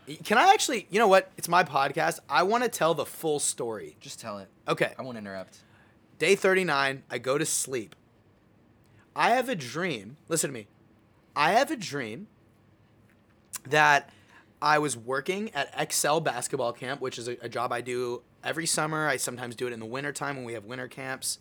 Oh 0.09 0.15
can 0.23 0.37
I 0.37 0.53
actually, 0.53 0.87
you 0.89 0.99
know 0.99 1.07
what? 1.07 1.31
It's 1.37 1.47
my 1.47 1.63
podcast. 1.63 2.19
I 2.29 2.43
want 2.43 2.63
to 2.63 2.69
tell 2.69 2.93
the 2.93 3.05
full 3.05 3.39
story. 3.39 3.95
Just 3.99 4.19
tell 4.19 4.39
it. 4.39 4.47
Okay. 4.67 4.93
I 4.97 5.01
won't 5.01 5.17
interrupt. 5.17 5.59
Day 6.17 6.35
39, 6.35 7.03
I 7.09 7.17
go 7.17 7.37
to 7.37 7.45
sleep. 7.45 7.95
I 9.15 9.31
have 9.31 9.49
a 9.49 9.55
dream. 9.55 10.17
Listen 10.27 10.49
to 10.49 10.53
me. 10.53 10.67
I 11.35 11.51
have 11.51 11.71
a 11.71 11.75
dream 11.75 12.27
that 13.67 14.09
I 14.61 14.79
was 14.79 14.97
working 14.97 15.51
at 15.53 15.73
Excel 15.77 16.19
basketball 16.19 16.73
camp, 16.73 17.01
which 17.01 17.17
is 17.17 17.27
a, 17.27 17.37
a 17.41 17.49
job 17.49 17.71
I 17.71 17.81
do 17.81 18.21
every 18.43 18.65
summer. 18.65 19.07
I 19.07 19.17
sometimes 19.17 19.55
do 19.55 19.67
it 19.67 19.73
in 19.73 19.79
the 19.79 19.85
wintertime 19.85 20.35
when 20.35 20.45
we 20.45 20.53
have 20.53 20.65
winter 20.65 20.87
camps. 20.87 21.39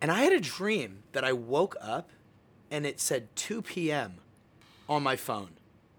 And 0.00 0.10
I 0.10 0.20
had 0.22 0.32
a 0.32 0.40
dream 0.40 1.02
that 1.12 1.24
I 1.24 1.32
woke 1.32 1.76
up 1.80 2.10
and 2.70 2.84
it 2.86 3.00
said 3.00 3.28
2 3.36 3.62
p.m. 3.62 4.16
on 4.88 5.02
my 5.02 5.16
phone, 5.16 5.50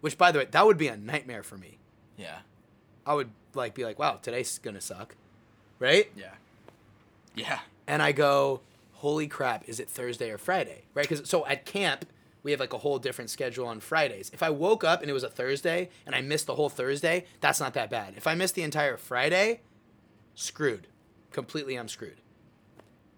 which, 0.02 0.18
by 0.18 0.32
the 0.32 0.40
way, 0.40 0.48
that 0.52 0.66
would 0.66 0.78
be 0.78 0.88
a 0.88 0.96
nightmare 0.96 1.44
for 1.44 1.58
me. 1.58 1.80
Yeah. 2.16 2.40
I 3.06 3.16
would 3.16 3.32
like 3.56 3.74
be 3.74 3.84
like, 3.84 3.98
wow, 3.98 4.20
today's 4.22 4.60
gonna 4.60 4.82
suck, 4.82 5.16
right? 5.80 6.12
Yeah. 6.16 6.34
Yeah. 7.36 7.60
and 7.88 8.02
I 8.04 8.12
go, 8.12 8.62
"Holy 8.94 9.28
crap! 9.28 9.68
Is 9.68 9.80
it 9.80 9.90
Thursday 9.90 10.30
or 10.30 10.38
Friday?" 10.38 10.84
Right? 10.94 11.08
Because 11.08 11.28
so 11.28 11.46
at 11.48 11.66
camp 11.66 12.06
we 12.44 12.52
have 12.52 12.60
like 12.60 12.74
a 12.74 12.78
whole 12.78 13.00
different 13.00 13.30
schedule 13.30 13.68
on 13.68 13.80
Fridays. 13.80 14.32
If 14.34 14.44
I 14.44 14.50
woke 14.50 14.84
up 14.84 15.02
and 15.02 15.10
it 15.10 15.14
was 15.14 15.24
a 15.24 15.30
Thursday 15.30 15.90
and 16.06 16.16
I 16.16 16.22
missed 16.22 16.46
the 16.48 16.56
whole 16.56 16.70
Thursday, 16.70 17.26
that's 17.42 17.60
not 17.60 17.74
that 17.74 17.90
bad. 17.90 18.14
If 18.16 18.28
I 18.28 18.36
missed 18.36 18.56
the 18.56 18.64
entire 18.64 18.98
Friday, 18.98 19.62
screwed, 20.36 20.88
completely 21.32 21.76
I'm 21.76 21.90
screwed. 21.90 22.22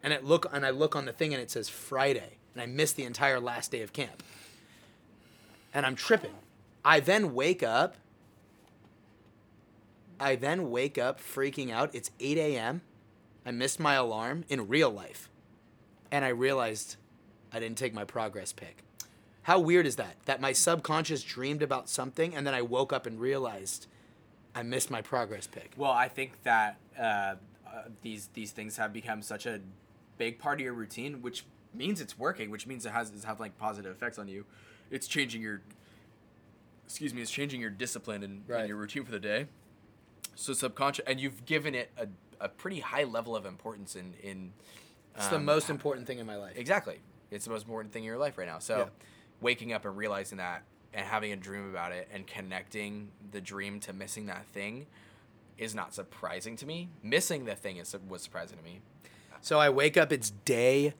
And 0.03 0.11
it 0.13 0.25
look 0.25 0.47
and 0.51 0.65
I 0.65 0.71
look 0.71 0.95
on 0.95 1.05
the 1.05 1.13
thing 1.13 1.33
and 1.33 1.41
it 1.41 1.51
says 1.51 1.69
Friday, 1.69 2.37
and 2.53 2.61
I 2.61 2.65
missed 2.65 2.95
the 2.95 3.03
entire 3.03 3.39
last 3.39 3.71
day 3.71 3.81
of 3.81 3.93
camp, 3.93 4.23
and 5.73 5.85
I'm 5.85 5.95
tripping. 5.95 6.33
I 6.83 6.99
then 6.99 7.33
wake 7.33 7.61
up. 7.61 7.95
I 10.19 10.35
then 10.35 10.69
wake 10.69 10.97
up 10.97 11.19
freaking 11.19 11.71
out. 11.71 11.93
It's 11.93 12.11
8 12.19 12.37
a.m. 12.37 12.81
I 13.45 13.51
missed 13.51 13.79
my 13.79 13.93
alarm 13.95 14.45
in 14.49 14.67
real 14.67 14.89
life. 14.89 15.29
And 16.11 16.25
I 16.25 16.29
realized 16.29 16.97
I 17.51 17.59
didn't 17.59 17.77
take 17.77 17.93
my 17.93 18.03
progress 18.03 18.51
pic. 18.51 18.83
How 19.43 19.59
weird 19.59 19.85
is 19.87 19.95
that? 19.95 20.15
That 20.25 20.39
my 20.39 20.53
subconscious 20.53 21.23
dreamed 21.23 21.61
about 21.63 21.89
something 21.89 22.35
and 22.35 22.45
then 22.45 22.53
I 22.53 22.61
woke 22.61 22.93
up 22.93 23.05
and 23.05 23.19
realized 23.19 23.87
I 24.53 24.63
missed 24.63 24.91
my 24.91 25.01
progress 25.01 25.47
pic. 25.47 25.73
Well, 25.77 25.91
I 25.91 26.07
think 26.07 26.43
that 26.43 26.77
uh, 26.97 27.01
uh, 27.01 27.35
these 28.01 28.27
these 28.33 28.51
things 28.51 28.77
have 28.77 28.93
become 28.93 29.21
such 29.21 29.45
a 29.45 29.61
big 30.17 30.37
part 30.39 30.59
of 30.59 30.63
your 30.65 30.73
routine, 30.73 31.21
which 31.21 31.45
means 31.73 32.01
it's 32.01 32.19
working, 32.19 32.49
which 32.51 32.67
means 32.67 32.85
it 32.85 32.91
has 32.91 33.09
it's 33.09 33.23
having 33.23 33.39
like 33.41 33.57
positive 33.57 33.91
effects 33.95 34.19
on 34.19 34.27
you. 34.27 34.45
It's 34.91 35.07
changing 35.07 35.41
your 35.41 35.61
excuse 36.85 37.13
me, 37.13 37.21
it's 37.21 37.31
changing 37.31 37.61
your 37.61 37.69
discipline 37.69 38.21
and, 38.23 38.43
Right. 38.47 38.59
and 38.59 38.67
your 38.67 38.77
routine 38.77 39.05
for 39.05 39.11
the 39.11 39.19
day. 39.19 39.47
So 40.35 40.53
subconscious, 40.53 41.05
and 41.07 41.19
you've 41.19 41.45
given 41.45 41.73
it 41.73 41.89
a, 41.97 42.07
a 42.43 42.49
pretty 42.49 42.81
high 42.81 43.05
level 43.05 43.35
of 43.35 43.45
importance 43.45 43.95
in 43.95 44.13
in. 44.21 44.53
It's 45.15 45.27
the 45.27 45.37
um, 45.37 45.45
most 45.45 45.69
important 45.69 46.07
thing 46.07 46.19
in 46.19 46.25
my 46.25 46.37
life. 46.37 46.53
Exactly. 46.55 46.99
It's 47.31 47.45
the 47.45 47.51
most 47.51 47.63
important 47.63 47.93
thing 47.93 48.03
in 48.03 48.07
your 48.07 48.17
life 48.17 48.37
right 48.37 48.47
now. 48.47 48.59
So, 48.59 48.77
Yeah. 48.77 48.85
Waking 49.41 49.73
up 49.73 49.85
and 49.85 49.97
realizing 49.97 50.37
that 50.37 50.63
and 50.93 51.05
having 51.05 51.31
a 51.31 51.35
dream 51.35 51.69
about 51.69 51.91
it 51.91 52.07
and 52.13 52.27
connecting 52.27 53.09
the 53.31 53.41
dream 53.41 53.79
to 53.81 53.93
missing 53.93 54.27
that 54.27 54.45
thing 54.47 54.87
is 55.57 55.75
not 55.75 55.93
surprising 55.93 56.55
to 56.57 56.65
me. 56.65 56.89
Missing 57.03 57.45
the 57.45 57.55
thing 57.55 57.77
is 57.77 57.95
was 58.07 58.21
surprising 58.21 58.57
to 58.57 58.63
me. 58.63 58.81
So 59.41 59.59
I 59.59 59.69
wake 59.69 59.97
up, 59.97 60.11
it's 60.11 60.31
day 60.45 60.93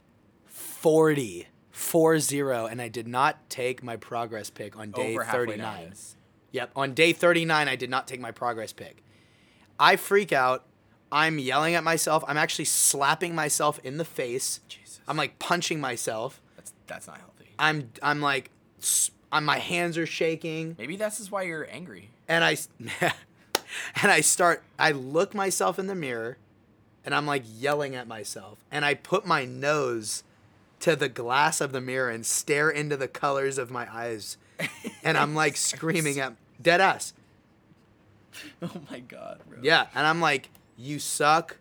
40. 0.46 1.48
4-0 1.74 2.70
and 2.70 2.82
I 2.82 2.90
did 2.90 3.08
not 3.08 3.50
take 3.50 3.82
my 3.82 3.96
progress 3.96 4.50
pic 4.50 4.78
on 4.78 4.92
day 4.92 5.14
Over 5.14 5.24
39. 5.24 5.94
Yep, 6.52 6.72
on 6.76 6.94
day 6.94 7.14
39 7.14 7.68
I 7.68 7.76
did 7.76 7.90
not 7.90 8.08
take 8.08 8.20
my 8.20 8.32
progress 8.32 8.74
pic. 8.74 9.04
I 9.80 9.96
freak 9.96 10.34
out. 10.34 10.66
I'm 11.12 11.40
yelling 11.40 11.76
at 11.76 11.84
myself. 11.84 12.24
I'm 12.28 12.38
actually 12.38 12.66
slapping 12.66 13.34
myself 13.36 13.80
in 13.84 13.98
the 13.98 14.06
face. 14.06 14.60
Jesus. 14.68 15.00
I'm 15.08 15.18
like 15.18 15.40
punching 15.40 15.80
myself. 15.80 16.42
That's 16.56 16.74
that's 16.88 17.08
not 17.08 17.18
healthy. 17.18 17.31
I'm 17.60 17.90
I'm 18.02 18.22
like 18.22 18.50
I'm, 19.32 19.46
my 19.46 19.60
hands 19.60 19.98
are 19.98 20.06
shaking 20.06 20.76
Maybe 20.78 20.96
this 20.96 21.20
is 21.20 21.32
why 21.32 21.44
you're 21.44 21.68
angry. 21.72 22.10
and 22.28 22.44
I 22.44 22.58
and 24.02 24.12
I 24.12 24.22
start 24.22 24.64
I 24.78 24.92
look 24.92 25.34
myself 25.34 25.80
in 25.80 25.88
the 25.88 25.96
mirror 25.96 26.38
and 27.06 27.16
I'm 27.16 27.26
like 27.26 27.44
yelling 27.48 27.96
at 27.96 28.08
myself 28.08 28.60
and 28.72 28.84
I 28.86 28.94
put 28.94 29.26
my 29.26 29.46
nose 29.46 30.24
to 30.82 30.96
the 30.96 31.10
glass 31.10 31.62
of 31.62 31.72
the 31.72 31.82
mirror 31.82 32.10
and 32.10 32.26
stare 32.26 32.70
into 32.70 32.98
the 32.98 33.08
colors 33.08 33.58
of 33.58 33.70
my 33.72 33.88
eyes 33.94 34.38
and 35.04 35.18
I'm 35.18 35.34
like 35.36 35.58
screaming 35.58 36.20
at 36.20 36.34
dead 36.62 36.82
ass. 36.82 37.14
Oh 38.62 38.72
my 38.90 39.00
god, 39.00 39.42
bro. 39.50 39.60
Yeah, 39.62 39.88
and 39.94 40.08
I'm 40.08 40.22
like 40.22 40.50
you 40.78 41.00
suck. 41.00 41.58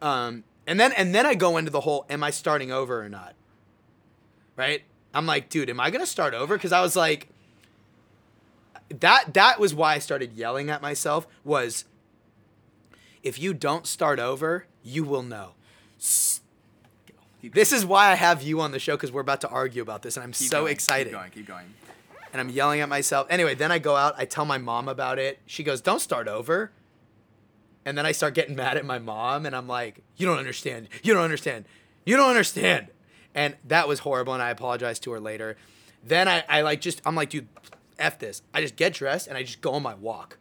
Um 0.00 0.44
and 0.66 0.80
then 0.80 0.92
and 0.92 1.14
then 1.14 1.26
I 1.26 1.34
go 1.34 1.56
into 1.58 1.70
the 1.70 1.80
whole 1.80 2.06
am 2.08 2.22
I 2.24 2.30
starting 2.30 2.72
over 2.72 3.02
or 3.02 3.08
not? 3.08 3.34
Right? 4.58 4.82
I'm 5.14 5.24
like, 5.24 5.48
dude, 5.48 5.70
am 5.70 5.80
I 5.80 5.90
to 5.90 6.04
start 6.04 6.34
over 6.34 6.58
cuz 6.58 6.72
I 6.72 6.82
was 6.82 6.96
like 6.96 7.28
that 8.90 9.34
that 9.34 9.60
was 9.60 9.72
why 9.72 9.94
I 9.94 9.98
started 9.98 10.32
yelling 10.32 10.68
at 10.68 10.82
myself 10.82 11.26
was 11.44 11.84
if 13.22 13.38
you 13.38 13.54
don't 13.54 13.86
start 13.86 14.18
over, 14.18 14.66
you 14.82 15.04
will 15.04 15.22
know. 15.22 15.52
This 15.98 16.40
is 17.72 17.86
why 17.86 18.10
I 18.10 18.14
have 18.14 18.42
you 18.42 18.60
on 18.60 18.72
the 18.72 18.78
show 18.80 18.96
cuz 18.96 19.12
we're 19.12 19.20
about 19.20 19.40
to 19.42 19.48
argue 19.48 19.80
about 19.80 20.02
this 20.02 20.16
and 20.16 20.24
I'm 20.24 20.32
Keep 20.32 20.50
so 20.50 20.62
going, 20.62 20.72
excited. 20.72 21.10
Keep 21.10 21.18
going. 21.18 21.30
Keep 21.30 21.46
going. 21.46 21.74
And 22.32 22.40
I'm 22.40 22.48
yelling 22.50 22.80
at 22.80 22.88
myself. 22.88 23.26
Anyway, 23.30 23.54
then 23.54 23.70
I 23.70 23.78
go 23.78 23.94
out, 23.96 24.14
I 24.18 24.24
tell 24.24 24.44
my 24.44 24.58
mom 24.58 24.88
about 24.88 25.18
it. 25.18 25.38
She 25.46 25.62
goes, 25.62 25.80
"Don't 25.80 26.00
start 26.00 26.26
over." 26.28 26.72
And 27.84 27.96
then 27.96 28.04
I 28.04 28.12
start 28.12 28.34
getting 28.34 28.56
mad 28.56 28.76
at 28.76 28.84
my 28.84 28.98
mom 28.98 29.46
and 29.46 29.54
I'm 29.54 29.68
like, 29.68 30.02
"You 30.16 30.26
don't 30.26 30.38
understand. 30.38 30.88
You 31.02 31.14
don't 31.14 31.22
understand. 31.22 31.64
You 32.04 32.16
don't 32.16 32.28
understand." 32.28 32.88
And 33.34 33.56
that 33.66 33.86
was 33.88 34.00
horrible 34.00 34.32
and 34.34 34.42
I 34.42 34.50
apologized 34.50 35.02
to 35.04 35.12
her 35.12 35.20
later. 35.20 35.56
Then 36.04 36.28
I, 36.28 36.44
I 36.48 36.62
like 36.62 36.80
just 36.80 37.00
I'm 37.04 37.14
like, 37.14 37.30
dude, 37.30 37.48
F 37.98 38.18
this. 38.18 38.42
I 38.54 38.60
just 38.60 38.76
get 38.76 38.94
dressed 38.94 39.26
and 39.28 39.36
I 39.36 39.42
just 39.42 39.60
go 39.60 39.72
on 39.72 39.82
my 39.82 39.94
walk. 39.94 40.38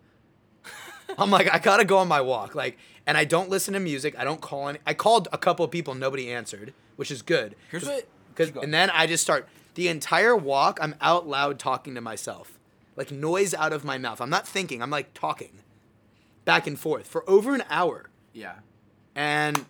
I'm 1.18 1.30
like, 1.32 1.54
I 1.54 1.60
gotta 1.60 1.86
go 1.86 1.98
on 1.98 2.08
my 2.08 2.22
walk. 2.22 2.56
Like, 2.56 2.78
and 3.06 3.18
I 3.18 3.24
don't 3.26 3.50
listen 3.50 3.74
to 3.74 3.80
music. 3.80 4.18
I 4.18 4.24
don't 4.24 4.42
call 4.42 4.68
any. 4.70 4.80
I 4.86 4.94
called 4.94 5.28
a 5.32 5.38
couple 5.38 5.64
of 5.66 5.72
people, 5.72 5.94
nobody 5.96 6.32
answered, 6.32 6.74
which 6.96 7.12
is 7.12 7.22
good. 7.22 7.56
Here's 7.72 7.84
Cause, 7.84 7.92
what- 7.94 8.08
'cause- 8.36 8.64
and 8.64 8.74
then 8.74 8.90
I 8.92 9.08
just 9.08 9.24
start 9.24 9.48
the 9.76 9.88
entire 9.88 10.36
walk. 10.36 10.80
I'm 10.82 10.96
out 11.02 11.28
loud 11.28 11.60
talking 11.60 11.96
to 11.96 12.02
myself, 12.02 12.58
like 12.96 13.12
noise 13.12 13.54
out 13.54 13.74
of 13.74 13.84
my 13.86 13.98
mouth. 13.98 14.22
I'm 14.22 14.30
not 14.30 14.48
thinking. 14.48 14.82
I'm 14.82 14.90
like 14.90 15.14
talking, 15.14 15.60
back 16.46 16.68
and 16.68 16.80
forth 16.80 17.08
for 17.08 17.28
over 17.30 17.54
an 17.56 17.64
hour. 17.70 18.10
Yeah. 18.34 18.56
And 19.16 19.66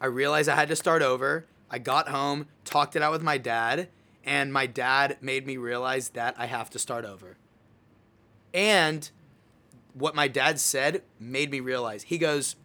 I 0.00 0.06
realized 0.06 0.48
I 0.48 0.54
had 0.56 0.68
to 0.68 0.76
start 0.76 1.02
over. 1.02 1.44
I 1.70 1.78
got 1.78 2.08
home, 2.08 2.48
talked 2.64 2.96
it 2.96 3.02
out 3.02 3.12
with 3.12 3.22
my 3.22 3.38
dad, 3.38 3.88
and 4.24 4.52
my 4.52 4.66
dad 4.66 5.18
made 5.20 5.46
me 5.46 5.56
realize 5.56 6.10
that 6.10 6.34
I 6.36 6.46
have 6.46 6.70
to 6.70 6.78
start 6.78 7.04
over. 7.04 7.36
And 8.52 9.08
what 9.94 10.14
my 10.14 10.28
dad 10.28 10.58
said 10.58 11.02
made 11.18 11.50
me 11.50 11.60
realize. 11.60 12.04
He 12.04 12.18
goes, 12.18 12.56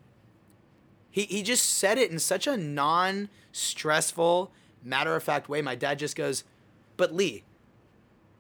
he, 1.12 1.24
he 1.24 1.44
just 1.44 1.66
said 1.66 1.98
it 1.98 2.12
in 2.12 2.20
such 2.20 2.48
a 2.48 2.58
non 2.58 3.30
stressful, 3.52 4.52
matter 4.84 5.16
of 5.16 5.24
fact 5.24 5.48
way. 5.48 5.62
My 5.62 5.76
dad 5.76 6.00
just 6.00 6.16
goes, 6.16 6.44
But 6.98 7.14
Lee, 7.14 7.44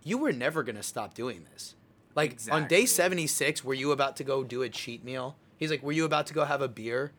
you 0.04 0.18
were 0.18 0.34
never 0.34 0.64
going 0.64 0.76
to 0.76 0.84
stop 0.84 1.14
doing 1.14 1.46
this. 1.54 1.76
Like 2.16 2.40
on 2.52 2.68
day 2.68 2.86
76, 2.86 3.64
were 3.64 3.74
you 3.74 3.92
about 3.92 4.16
to 4.18 4.24
go 4.24 4.44
do 4.44 4.62
a 4.62 4.70
cheat 4.70 5.04
meal? 5.04 5.38
He's 5.58 5.72
like, 5.72 5.84
Were 5.84 5.92
you 5.92 6.06
about 6.06 6.28
to 6.28 6.34
go 6.34 6.44
have 6.44 6.62
a 6.62 6.68
beer? 6.68 7.12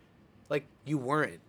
Like, 0.49 0.67
you 0.85 0.99
weren't. 0.99 1.41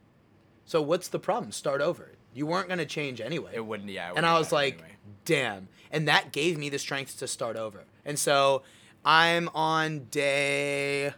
So 0.67 0.81
what's 0.81 1.07
the 1.07 1.17
problem? 1.17 1.51
Start 1.51 1.81
over. 1.81 2.11
You 2.33 2.45
weren't 2.45 2.67
going 2.67 2.77
to 2.77 2.85
change 2.85 3.19
anyway. 3.21 3.51
It 3.55 3.65
wouldn't. 3.65 3.89
Yeah. 3.89 4.11
it 4.11 4.17
and 4.17 4.25
I 4.25 4.37
was 4.37 4.51
like, 4.51 4.73
anyway. 4.75 4.91
damn. 5.25 5.69
And 5.91 6.07
that 6.07 6.31
gave 6.31 6.57
me 6.57 6.69
the 6.69 6.77
strength 6.77 7.17
to 7.19 7.27
start 7.27 7.55
over. 7.55 7.85
And 8.05 8.19
so 8.19 8.61
I'm 9.03 9.49
on 9.55 10.07
day, 10.11 11.13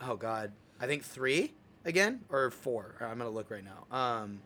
oh 0.00 0.16
God, 0.16 0.52
I 0.80 0.86
think 0.86 1.04
three 1.04 1.54
again 1.84 2.20
or 2.28 2.50
four. 2.50 2.96
I'm 3.00 3.18
going 3.18 3.30
to 3.30 3.34
look 3.34 3.50
right 3.50 3.64
now. 3.64 3.96
Um, 3.96 4.40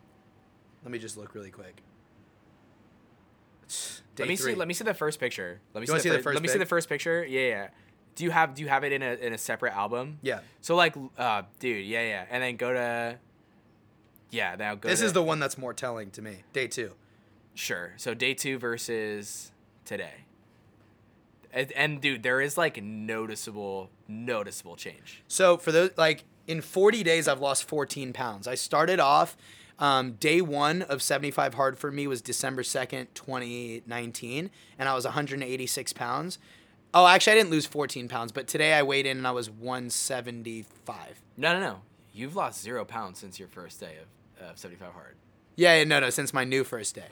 let 0.85 0.93
me 0.93 0.99
just 0.99 1.17
look 1.17 1.35
really 1.35 1.51
quick. 1.51 1.83
Day 4.15 4.25
let 4.25 4.29
me 4.29 4.37
three. 4.37 4.53
see. 4.53 4.59
Let 4.59 4.69
me 4.69 4.75
see 4.75 4.85
the 4.85 4.95
first 4.95 5.19
picture. 5.19 5.61
Let 5.73 5.81
me 5.81 5.87
You 5.87 5.93
wanna 5.95 6.03
see 6.03 6.11
the 6.11 6.19
first 6.19 6.35
Let 6.35 6.43
me 6.43 6.49
see 6.49 6.59
the 6.59 6.67
first 6.67 6.89
picture. 6.89 7.25
Yeah, 7.25 7.41
yeah. 7.41 7.69
Do 8.15 8.25
you 8.25 8.31
have 8.31 8.55
Do 8.55 8.63
you 8.63 8.69
have 8.69 8.85
it 8.85 8.93
in 8.93 9.03
a 9.03 9.15
in 9.15 9.33
a 9.33 9.39
separate 9.39 9.75
album? 9.75 10.19
Yeah. 10.23 10.41
So 10.61 10.77
like, 10.77 10.95
uh, 11.19 11.43
dude, 11.59 11.85
yeah, 11.85 12.03
yeah, 12.03 12.27
and 12.31 12.43
then 12.43 12.57
go 12.57 12.73
to. 12.73 13.19
Yeah, 14.35 14.57
now 14.59 14.75
go. 14.75 14.89
This 14.89 15.01
to, 15.01 15.07
is 15.07 15.13
the 15.13 15.23
one 15.23 15.39
that's 15.39 15.57
more 15.57 15.73
telling 15.73 16.11
to 16.11 16.23
me. 16.23 16.43
Day 16.53 16.67
two. 16.67 16.93
sure. 17.55 17.93
So 17.97 18.15
day 18.15 18.35
two 18.35 18.59
versus 18.59 19.53
today. 19.85 20.25
And, 21.53 21.71
and 21.73 22.01
dude, 22.01 22.25
there 22.25 22.41
is 22.41 22.59
like 22.59 22.83
noticeable, 22.83 23.91
noticeable 24.09 24.75
change. 24.75 25.23
So 25.29 25.57
for 25.57 25.71
those 25.71 25.91
like 25.97 26.25
in 26.49 26.61
40 26.61 27.05
days, 27.05 27.29
I've 27.29 27.41
lost 27.41 27.69
14 27.69 28.13
pounds. 28.13 28.49
I 28.49 28.57
started 28.57 28.99
off. 28.99 29.37
Um, 29.79 30.13
day 30.13 30.41
one 30.41 30.83
of 30.83 31.03
75 31.03 31.55
hard 31.55 31.79
for 31.79 31.91
me 31.91 32.07
was 32.07 32.23
December 32.23 32.63
2nd, 32.63 33.09
2019, 33.15 34.51
and 34.79 34.89
I 34.89 34.95
was 34.95 35.05
186 35.05 35.93
pounds. 35.95 36.39
Oh, 36.93 37.09
actually, 37.09 37.33
I 37.33 37.37
didn't 37.37 37.51
lose 37.51 37.67
14 37.67 38.09
pounds, 38.09 38.31
but 38.31 38.47
today 38.47 38.73
I 38.75 38.85
weighed 38.85 39.05
in 39.05 39.17
and 39.17 39.27
I 39.27 39.33
was 39.33 39.51
175. 39.51 41.21
No, 41.37 41.53
no, 41.53 41.61
no. 41.61 41.81
You've 42.13 42.37
lost 42.37 42.63
zero 42.63 42.85
pounds 42.85 43.19
since 43.19 43.41
your 43.41 43.49
first 43.49 43.81
day 43.81 43.97
of, 44.01 44.07
of 44.41 44.59
75 44.59 44.93
hard. 44.93 45.17
Yeah, 45.57 45.77
yeah, 45.79 45.85
no, 45.85 46.01
no, 46.01 46.11
since 46.11 46.33
my 46.35 46.45
new 46.45 46.65
first 46.65 46.95
day. 46.95 47.09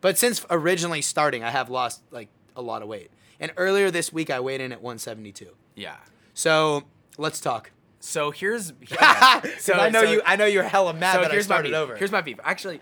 But 0.00 0.18
since 0.18 0.44
originally 0.50 1.02
starting, 1.02 1.44
I 1.44 1.50
have 1.50 1.70
lost 1.70 2.02
like 2.10 2.28
a 2.56 2.62
lot 2.62 2.82
of 2.82 2.88
weight. 2.88 3.10
And 3.38 3.52
earlier 3.56 3.90
this 3.90 4.12
week, 4.12 4.30
I 4.30 4.40
weighed 4.40 4.60
in 4.60 4.72
at 4.72 4.80
172. 4.82 5.48
Yeah. 5.74 5.96
So 6.34 6.84
let's 7.18 7.40
talk. 7.40 7.70
So 8.00 8.30
here's. 8.30 8.66
so 9.58 9.74
I 9.74 9.90
know 9.90 10.04
so- 10.04 10.10
you. 10.10 10.22
I 10.24 10.36
know 10.36 10.46
you're 10.46 10.62
hella 10.64 10.94
mad 10.94 11.14
so 11.14 11.20
that 11.22 11.30
I 11.30 11.34
here's 11.34 11.48
my 11.48 11.54
started 11.56 11.68
beef. 11.70 11.76
over. 11.76 11.96
Here's 11.96 12.12
my 12.12 12.20
beef. 12.20 12.38
Actually, 12.42 12.80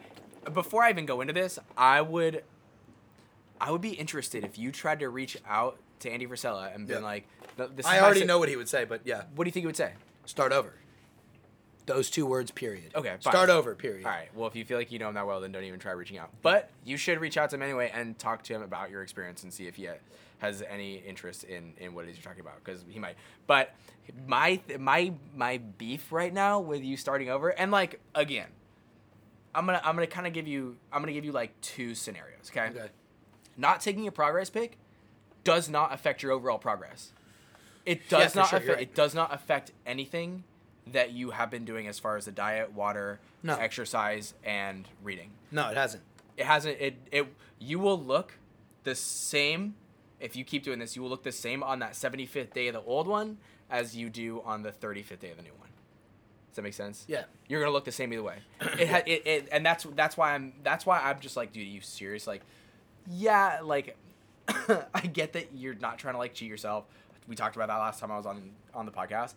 before 0.52 0.82
I 0.82 0.90
even 0.90 1.06
go 1.06 1.20
into 1.20 1.32
this, 1.32 1.58
I 1.76 2.00
would, 2.00 2.42
I 3.60 3.70
would 3.70 3.80
be 3.82 3.90
interested 3.90 4.44
if 4.44 4.58
you 4.58 4.72
tried 4.72 5.00
to 5.00 5.08
reach 5.10 5.36
out 5.46 5.78
to 6.00 6.10
Andy 6.10 6.26
Frisella 6.26 6.74
and 6.74 6.86
been 6.86 6.98
Yeah. 6.98 7.04
like, 7.04 7.28
"This 7.56 7.80
is 7.80 7.86
I 7.86 8.00
already 8.00 8.20
si- 8.20 8.26
know 8.26 8.38
what 8.38 8.48
he 8.48 8.56
would 8.56 8.68
say, 8.68 8.84
but 8.84 9.02
yeah, 9.04 9.24
What 9.34 9.44
do 9.44 9.48
you 9.48 9.52
think 9.52 9.62
he 9.64 9.66
would 9.66 9.76
say? 9.76 9.92
start 10.24 10.52
over. 10.52 10.72
Those 11.86 12.10
two 12.10 12.26
words, 12.26 12.50
period. 12.50 12.92
Okay, 12.94 13.08
fine. 13.20 13.32
Start 13.32 13.50
over, 13.50 13.74
period. 13.74 14.04
All 14.04 14.12
right. 14.12 14.28
Well, 14.34 14.46
if 14.46 14.54
you 14.54 14.64
feel 14.64 14.78
like 14.78 14.92
you 14.92 14.98
know 14.98 15.08
him 15.08 15.14
that 15.14 15.26
well, 15.26 15.40
then 15.40 15.50
don't 15.52 15.64
even 15.64 15.80
try 15.80 15.92
reaching 15.92 16.18
out. 16.18 16.30
But 16.42 16.70
you 16.84 16.96
should 16.96 17.20
reach 17.20 17.36
out 17.36 17.50
to 17.50 17.56
him 17.56 17.62
anyway 17.62 17.90
and 17.92 18.18
talk 18.18 18.42
to 18.44 18.54
him 18.54 18.62
about 18.62 18.90
your 18.90 19.02
experience 19.02 19.42
and 19.42 19.52
see 19.52 19.66
if 19.66 19.74
he 19.76 19.88
has 20.38 20.62
any 20.68 20.96
interest 20.96 21.44
in 21.44 21.74
in 21.78 21.94
what 21.94 22.04
it 22.06 22.10
is 22.10 22.16
you're 22.16 22.22
talking 22.24 22.40
about 22.40 22.62
because 22.64 22.84
he 22.88 22.98
might. 22.98 23.16
But 23.46 23.74
my 24.26 24.60
my 24.78 25.12
my 25.34 25.58
beef 25.58 26.12
right 26.12 26.32
now 26.32 26.60
with 26.60 26.82
you 26.82 26.96
starting 26.96 27.28
over 27.30 27.48
and 27.50 27.70
like 27.70 28.00
again, 28.14 28.48
I'm 29.54 29.66
gonna 29.66 29.80
I'm 29.84 29.94
gonna 29.96 30.06
kind 30.06 30.26
of 30.26 30.32
give 30.32 30.46
you 30.48 30.76
I'm 30.92 31.02
gonna 31.02 31.12
give 31.12 31.24
you 31.24 31.32
like 31.32 31.58
two 31.60 31.94
scenarios. 31.94 32.50
Okay. 32.50 32.68
Okay. 32.68 32.88
Not 33.56 33.80
taking 33.80 34.06
a 34.06 34.12
progress 34.12 34.48
pic 34.48 34.78
does 35.44 35.68
not 35.68 35.92
affect 35.92 36.22
your 36.22 36.32
overall 36.32 36.58
progress. 36.58 37.12
It 37.84 38.02
Yeah, 38.10 38.18
does 38.20 38.32
for 38.32 38.38
not 38.38 38.48
sure, 38.50 38.58
you're 38.60 38.64
affect. 38.68 38.78
right. 38.78 38.88
It 38.88 38.94
does 38.94 39.14
not 39.14 39.34
affect 39.34 39.72
anything 39.86 40.44
that 40.86 41.12
you 41.12 41.30
have 41.30 41.50
been 41.50 41.64
doing 41.64 41.86
as 41.88 41.98
far 41.98 42.16
as 42.16 42.24
the 42.24 42.32
diet, 42.32 42.72
water, 42.72 43.20
No. 43.42 43.56
exercise, 43.56 44.34
and 44.44 44.88
reading. 45.02 45.30
No, 45.50 45.68
it 45.68 45.76
hasn't. 45.76 46.02
It 46.36 46.46
hasn't. 46.46 46.80
It 46.80 46.96
it 47.12 47.26
you 47.58 47.78
will 47.78 47.98
look 48.00 48.38
the 48.84 48.94
same 48.94 49.74
if 50.18 50.34
you 50.36 50.44
keep 50.44 50.62
doing 50.64 50.78
this. 50.78 50.96
You 50.96 51.02
will 51.02 51.10
look 51.10 51.22
the 51.22 51.32
same 51.32 51.62
on 51.62 51.78
that 51.80 51.92
75th 51.92 52.52
day 52.54 52.68
of 52.68 52.74
the 52.74 52.82
old 52.82 53.06
one 53.06 53.38
as 53.70 53.96
you 53.96 54.08
do 54.10 54.42
on 54.44 54.62
the 54.62 54.72
35th 54.72 55.20
day 55.20 55.30
of 55.30 55.36
the 55.36 55.42
new 55.42 55.52
one. 55.58 55.68
Does 56.48 56.56
that 56.56 56.62
make 56.62 56.74
sense? 56.74 57.04
Yeah. 57.06 57.24
You're 57.48 57.60
gonna 57.60 57.72
look 57.72 57.84
the 57.84 57.92
same 57.92 58.12
either 58.12 58.22
way. 58.22 58.36
It, 58.78 58.88
ha- 58.88 59.02
it, 59.06 59.26
it 59.26 59.48
and 59.52 59.64
that's 59.64 59.84
that's 59.94 60.16
why 60.16 60.34
I'm 60.34 60.52
that's 60.64 60.84
why 60.86 60.98
I'm 61.00 61.20
just 61.20 61.36
like, 61.36 61.52
dude, 61.52 61.66
are 61.66 61.70
you 61.70 61.80
serious? 61.80 62.26
Like, 62.26 62.42
yeah, 63.08 63.60
like 63.62 63.96
I 64.48 65.00
get 65.12 65.34
that 65.34 65.48
you're 65.54 65.74
not 65.74 65.98
trying 65.98 66.14
to 66.14 66.18
like 66.18 66.34
cheat 66.34 66.48
yourself. 66.48 66.84
We 67.28 67.36
talked 67.36 67.54
about 67.54 67.68
that 67.68 67.76
last 67.76 68.00
time 68.00 68.10
I 68.10 68.16
was 68.16 68.26
on 68.26 68.50
on 68.74 68.86
the 68.86 68.92
podcast, 68.92 69.34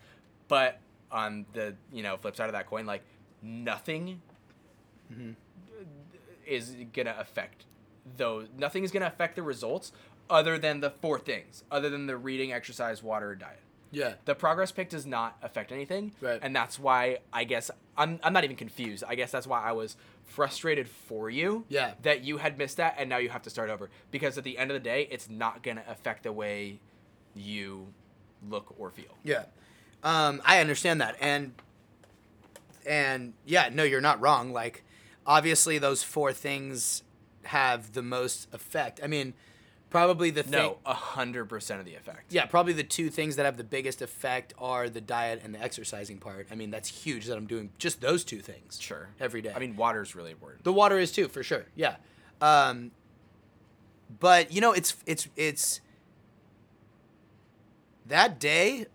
but 0.47 0.79
on 1.13 1.45
the 1.53 1.75
you 1.93 2.03
know 2.03 2.17
flip 2.17 2.35
side 2.35 2.47
of 2.47 2.53
that 2.53 2.65
coin, 2.67 2.85
like 2.85 3.03
nothing 3.41 4.21
is 6.45 6.75
gonna 6.93 7.15
affect 7.17 7.65
those. 8.17 8.47
Nothing 8.57 8.83
is 8.83 8.91
gonna 8.91 9.05
affect 9.07 9.35
the 9.35 9.43
results 9.43 9.91
other 10.29 10.57
than 10.57 10.79
the 10.81 10.89
four 10.89 11.19
things, 11.19 11.63
other 11.71 11.89
than 11.89 12.07
the 12.07 12.17
reading, 12.17 12.51
exercise, 12.51 13.03
water, 13.03 13.35
diet 13.35 13.59
Yeah. 13.91 14.15
the 14.25 14.33
progress 14.35 14.71
pic 14.71 14.89
does 14.89 15.05
not 15.05 15.37
affect 15.41 15.71
anything 15.71 16.13
Right. 16.21 16.39
and 16.41 16.55
that's 16.55 16.79
why 16.79 17.19
i 17.31 17.43
guess 17.43 17.69
I'm 17.95 18.19
I'm 18.23 18.33
not 18.33 18.43
even 18.43 18.55
confused. 18.55 19.03
I 19.07 19.13
guess 19.15 19.29
that's 19.31 19.45
why 19.45 19.61
I 19.61 19.71
was 19.73 19.95
frustrated 20.25 20.89
for 20.89 21.29
you. 21.29 21.65
Yeah. 21.69 21.93
That 22.01 22.23
you 22.23 22.37
had 22.39 22.57
missed 22.57 22.77
that 22.77 22.95
and 22.97 23.07
now 23.07 23.17
you 23.17 23.29
have 23.29 23.43
to 23.43 23.51
start 23.51 23.69
over 23.69 23.89
because 24.09 24.35
at 24.37 24.43
the 24.43 24.57
end 24.57 24.71
of 24.71 24.75
the 24.75 24.79
day, 24.83 25.07
it's 25.11 25.29
not 25.29 25.61
gonna 25.61 25.83
affect 25.87 26.23
the 26.23 26.31
way 26.33 26.79
you 27.35 27.93
look 28.49 28.73
or 28.79 28.89
feel. 28.89 29.15
Yeah. 29.23 29.45
Um, 30.03 30.41
I 30.45 30.59
understand 30.59 31.01
that. 31.01 31.15
And 31.19 31.53
and 32.85 33.33
yeah, 33.45 33.69
no, 33.71 33.83
you're 33.83 34.01
not 34.01 34.19
wrong. 34.21 34.51
Like 34.51 34.83
obviously 35.25 35.77
those 35.77 36.03
four 36.03 36.33
things 36.33 37.03
have 37.43 37.93
the 37.93 38.01
most 38.01 38.47
effect. 38.53 38.99
I 39.03 39.07
mean, 39.07 39.33
probably 39.89 40.29
the 40.31 40.43
thing 40.43 40.51
No, 40.51 40.77
a 40.85 40.93
hundred 40.93 41.45
percent 41.45 41.79
of 41.79 41.85
the 41.85 41.95
effect. 41.95 42.33
Yeah, 42.33 42.45
probably 42.45 42.73
the 42.73 42.83
two 42.83 43.09
things 43.09 43.35
that 43.37 43.45
have 43.45 43.57
the 43.57 43.63
biggest 43.63 44.01
effect 44.01 44.53
are 44.57 44.89
the 44.89 45.01
diet 45.01 45.41
and 45.43 45.53
the 45.53 45.61
exercising 45.61 46.17
part. 46.17 46.47
I 46.51 46.55
mean, 46.55 46.71
that's 46.71 46.89
huge 46.89 47.25
that 47.27 47.37
I'm 47.37 47.47
doing 47.47 47.69
just 47.77 48.01
those 48.01 48.23
two 48.23 48.39
things. 48.39 48.79
Sure. 48.81 49.09
Every 49.19 49.41
day. 49.41 49.53
I 49.55 49.59
mean, 49.59 49.75
water's 49.75 50.15
really 50.15 50.31
important. 50.31 50.63
The 50.63 50.73
water 50.73 50.99
is 50.99 51.11
too, 51.11 51.27
for 51.27 51.43
sure. 51.43 51.65
Yeah. 51.75 51.95
Um, 52.41 52.91
but 54.19 54.51
you 54.51 54.61
know, 54.61 54.73
it's 54.73 54.97
it's 55.05 55.27
it's 55.35 55.79
that 58.05 58.39
day, 58.39 58.87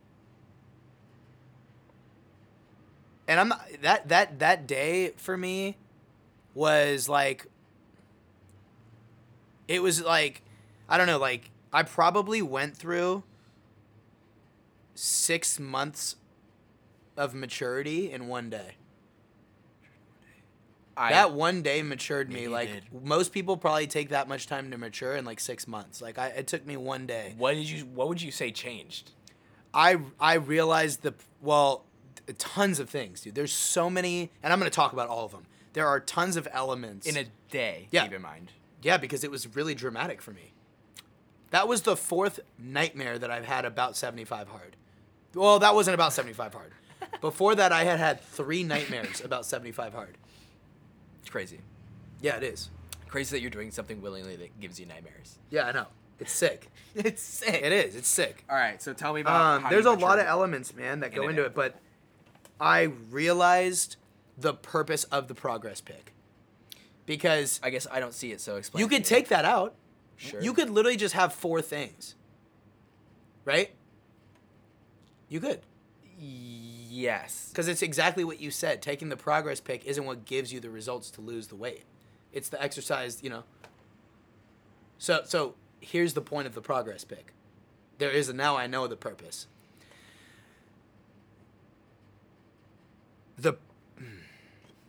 and 3.28 3.38
I'm 3.38 3.48
not, 3.48 3.68
that 3.82 4.08
that 4.08 4.40
that 4.40 4.66
day 4.66 5.12
for 5.16 5.36
me 5.36 5.76
was 6.54 7.08
like 7.08 7.46
it 9.68 9.82
was 9.82 10.02
like 10.02 10.42
I 10.88 10.98
don't 10.98 11.06
know, 11.06 11.18
like 11.18 11.50
I 11.72 11.84
probably 11.84 12.42
went 12.42 12.76
through 12.76 13.22
six 14.94 15.60
months 15.60 16.16
of 17.16 17.34
maturity 17.34 18.10
in 18.10 18.26
one 18.26 18.50
day 18.50 18.74
I, 20.98 21.12
that 21.12 21.32
one 21.32 21.62
day 21.62 21.82
matured 21.82 22.30
me. 22.30 22.48
Like 22.48 22.72
did. 22.72 23.04
most 23.04 23.32
people 23.32 23.56
probably 23.56 23.86
take 23.86 24.08
that 24.08 24.28
much 24.28 24.48
time 24.48 24.72
to 24.72 24.78
mature 24.78 25.14
in 25.14 25.24
like 25.24 25.38
six 25.38 25.68
months. 25.68 26.02
Like 26.02 26.18
I, 26.18 26.28
it 26.28 26.48
took 26.48 26.66
me 26.66 26.76
one 26.76 27.06
day. 27.06 27.34
what 27.38 27.54
did 27.54 27.70
you 27.70 27.84
what 27.84 28.08
would 28.08 28.20
you 28.20 28.32
say 28.32 28.50
changed? 28.50 29.12
I 29.72 29.98
I 30.18 30.34
realized 30.34 31.02
the 31.02 31.14
well, 31.40 31.84
tons 32.32 32.78
of 32.80 32.88
things, 32.90 33.20
dude. 33.20 33.34
There's 33.34 33.52
so 33.52 33.88
many, 33.88 34.30
and 34.42 34.52
I'm 34.52 34.58
gonna 34.58 34.70
talk 34.70 34.92
about 34.92 35.08
all 35.08 35.24
of 35.24 35.32
them. 35.32 35.46
There 35.72 35.86
are 35.86 36.00
tons 36.00 36.36
of 36.36 36.48
elements 36.52 37.06
In 37.06 37.16
a 37.16 37.26
day, 37.50 37.88
Yeah. 37.90 38.04
keep 38.04 38.12
in 38.14 38.22
mind. 38.22 38.52
yeah, 38.82 38.96
because 38.96 39.22
it 39.24 39.30
was 39.30 39.54
really 39.54 39.74
dramatic 39.74 40.20
for 40.22 40.32
me. 40.32 40.52
That 41.50 41.66
was 41.68 41.82
the 41.82 41.96
fourth 41.96 42.40
nightmare 42.58 43.18
that 43.18 43.30
I've 43.30 43.44
had 43.46 43.64
about 43.64 43.96
75 43.96 44.48
hard. 44.48 44.76
Well, 45.34 45.58
that 45.60 45.74
wasn't 45.74 45.94
about 45.94 46.12
75 46.12 46.52
hard. 46.54 46.72
Before 47.20 47.54
that, 47.54 47.72
I 47.72 47.84
had 47.84 47.98
had 47.98 48.20
three 48.20 48.62
nightmares 48.64 49.20
about 49.22 49.46
75 49.46 49.94
hard. 49.94 50.16
It's 51.20 51.30
crazy. 51.30 51.60
Yeah, 52.20 52.36
it 52.36 52.42
is. 52.42 52.70
Crazy 53.06 53.36
that 53.36 53.40
you're 53.40 53.50
doing 53.50 53.70
something 53.70 54.02
willingly 54.02 54.36
that 54.36 54.60
gives 54.60 54.78
you 54.78 54.86
nightmares. 54.86 55.38
Yeah, 55.50 55.66
I 55.66 55.72
know. 55.72 55.86
It's 56.18 56.32
sick. 56.32 56.68
It's 56.94 57.22
sick. 57.22 57.54
It 57.62 57.70
is. 57.70 57.94
It's 57.94 58.08
sick. 58.08 58.44
All 58.50 58.56
right, 58.56 58.82
so 58.82 58.92
tell 58.92 59.12
me 59.14 59.20
about. 59.20 59.40
Um, 59.40 59.62
how 59.62 59.70
there's 59.70 59.86
a 59.86 59.92
lot 59.92 60.18
of 60.18 60.26
elements, 60.26 60.74
man, 60.74 61.00
that 61.00 61.14
go 61.14 61.22
into 61.28 61.42
day. 61.42 61.46
it, 61.46 61.54
but 61.54 61.76
I 62.60 62.82
realized 62.82 63.96
the 64.36 64.54
purpose 64.54 65.04
of 65.04 65.28
the 65.28 65.34
progress 65.34 65.80
pic. 65.80 66.12
Because 67.06 67.58
I 67.62 67.70
guess 67.70 67.86
I 67.90 68.00
don't 68.00 68.12
see 68.12 68.32
it, 68.32 68.40
so 68.40 68.56
explain. 68.56 68.80
you 68.82 68.88
could 68.88 69.04
take 69.04 69.28
that 69.28 69.44
out. 69.44 69.74
Sure. 70.16 70.42
You 70.42 70.52
could 70.52 70.68
literally 70.68 70.96
just 70.96 71.14
have 71.14 71.32
four 71.32 71.62
things. 71.62 72.14
Right? 73.44 73.70
You 75.28 75.40
could. 75.40 75.60
Yes. 76.18 77.48
Because 77.50 77.68
it's 77.68 77.82
exactly 77.82 78.24
what 78.24 78.40
you 78.40 78.50
said. 78.50 78.82
Taking 78.82 79.08
the 79.08 79.16
progress 79.16 79.60
pic 79.60 79.84
isn't 79.86 80.04
what 80.04 80.24
gives 80.24 80.52
you 80.52 80.60
the 80.60 80.70
results 80.70 81.10
to 81.12 81.20
lose 81.20 81.46
the 81.46 81.56
weight. 81.56 81.84
It's 82.32 82.48
the 82.48 82.62
exercise, 82.62 83.22
you 83.22 83.30
know. 83.30 83.44
So 84.98 85.22
so 85.24 85.54
here's 85.80 86.14
the 86.14 86.20
point 86.20 86.46
of 86.46 86.54
the 86.54 86.60
progress 86.60 87.04
pic. 87.04 87.32
There 87.98 88.10
is 88.10 88.28
a 88.28 88.32
now 88.32 88.56
I 88.56 88.66
know 88.66 88.86
the 88.86 88.96
purpose. 88.96 89.46
The 93.38 93.54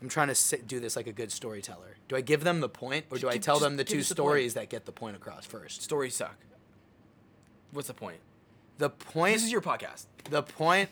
I'm 0.02 0.08
trying 0.08 0.30
to 0.30 0.36
sit, 0.36 0.68
do 0.68 0.80
this 0.80 0.96
like 0.96 1.08
a 1.08 1.12
good 1.12 1.32
storyteller. 1.32 1.98
Do 2.08 2.16
I 2.16 2.22
give 2.22 2.44
them 2.44 2.62
the 2.62 2.70
point 2.70 3.06
or 3.12 3.18
do 3.18 3.30
I 3.30 3.38
tell 3.38 3.60
them 3.60 3.76
the 3.76 3.84
two 3.84 4.00
us 4.00 4.08
the 4.08 4.16
point. 4.16 4.26
stories 4.26 4.54
that 4.54 4.70
get 4.70 4.86
the 4.86 4.94
point 4.94 5.18
across 5.18 5.46
first? 5.46 5.82
Stories 5.82 6.16
suck. 6.16 6.38
What's 7.72 7.90
the 7.90 7.94
point? 7.94 8.20
The 8.78 8.90
point 8.90 9.36
This 9.36 9.44
is 9.44 9.52
your 9.52 9.62
podcast. 9.62 10.06
the 10.30 10.42
point 10.42 10.90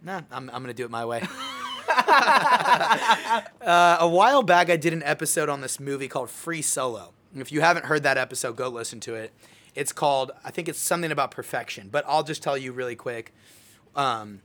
Nah, 0.00 0.22
I'm, 0.30 0.48
I'm 0.50 0.62
gonna 0.62 0.74
do 0.74 0.84
it 0.84 0.90
my 0.90 1.04
way. 1.04 1.26
uh, 1.88 3.42
a 4.00 4.08
while 4.08 4.42
back, 4.42 4.70
I 4.70 4.76
did 4.76 4.92
an 4.92 5.02
episode 5.02 5.48
on 5.48 5.60
this 5.60 5.80
movie 5.80 6.06
called 6.06 6.30
Free 6.30 6.62
Solo. 6.62 7.12
And 7.32 7.42
if 7.42 7.50
you 7.50 7.60
haven't 7.60 7.86
heard 7.86 8.04
that 8.04 8.16
episode, 8.16 8.56
go 8.56 8.68
listen 8.68 9.00
to 9.00 9.14
it. 9.14 9.32
It's 9.74 9.92
called, 9.92 10.30
I 10.44 10.50
think 10.50 10.68
it's 10.68 10.78
something 10.78 11.10
about 11.10 11.30
perfection, 11.30 11.88
but 11.90 12.04
I'll 12.06 12.22
just 12.22 12.42
tell 12.42 12.56
you 12.56 12.72
really 12.72 12.96
quick. 12.96 13.32
Um, 13.96 14.40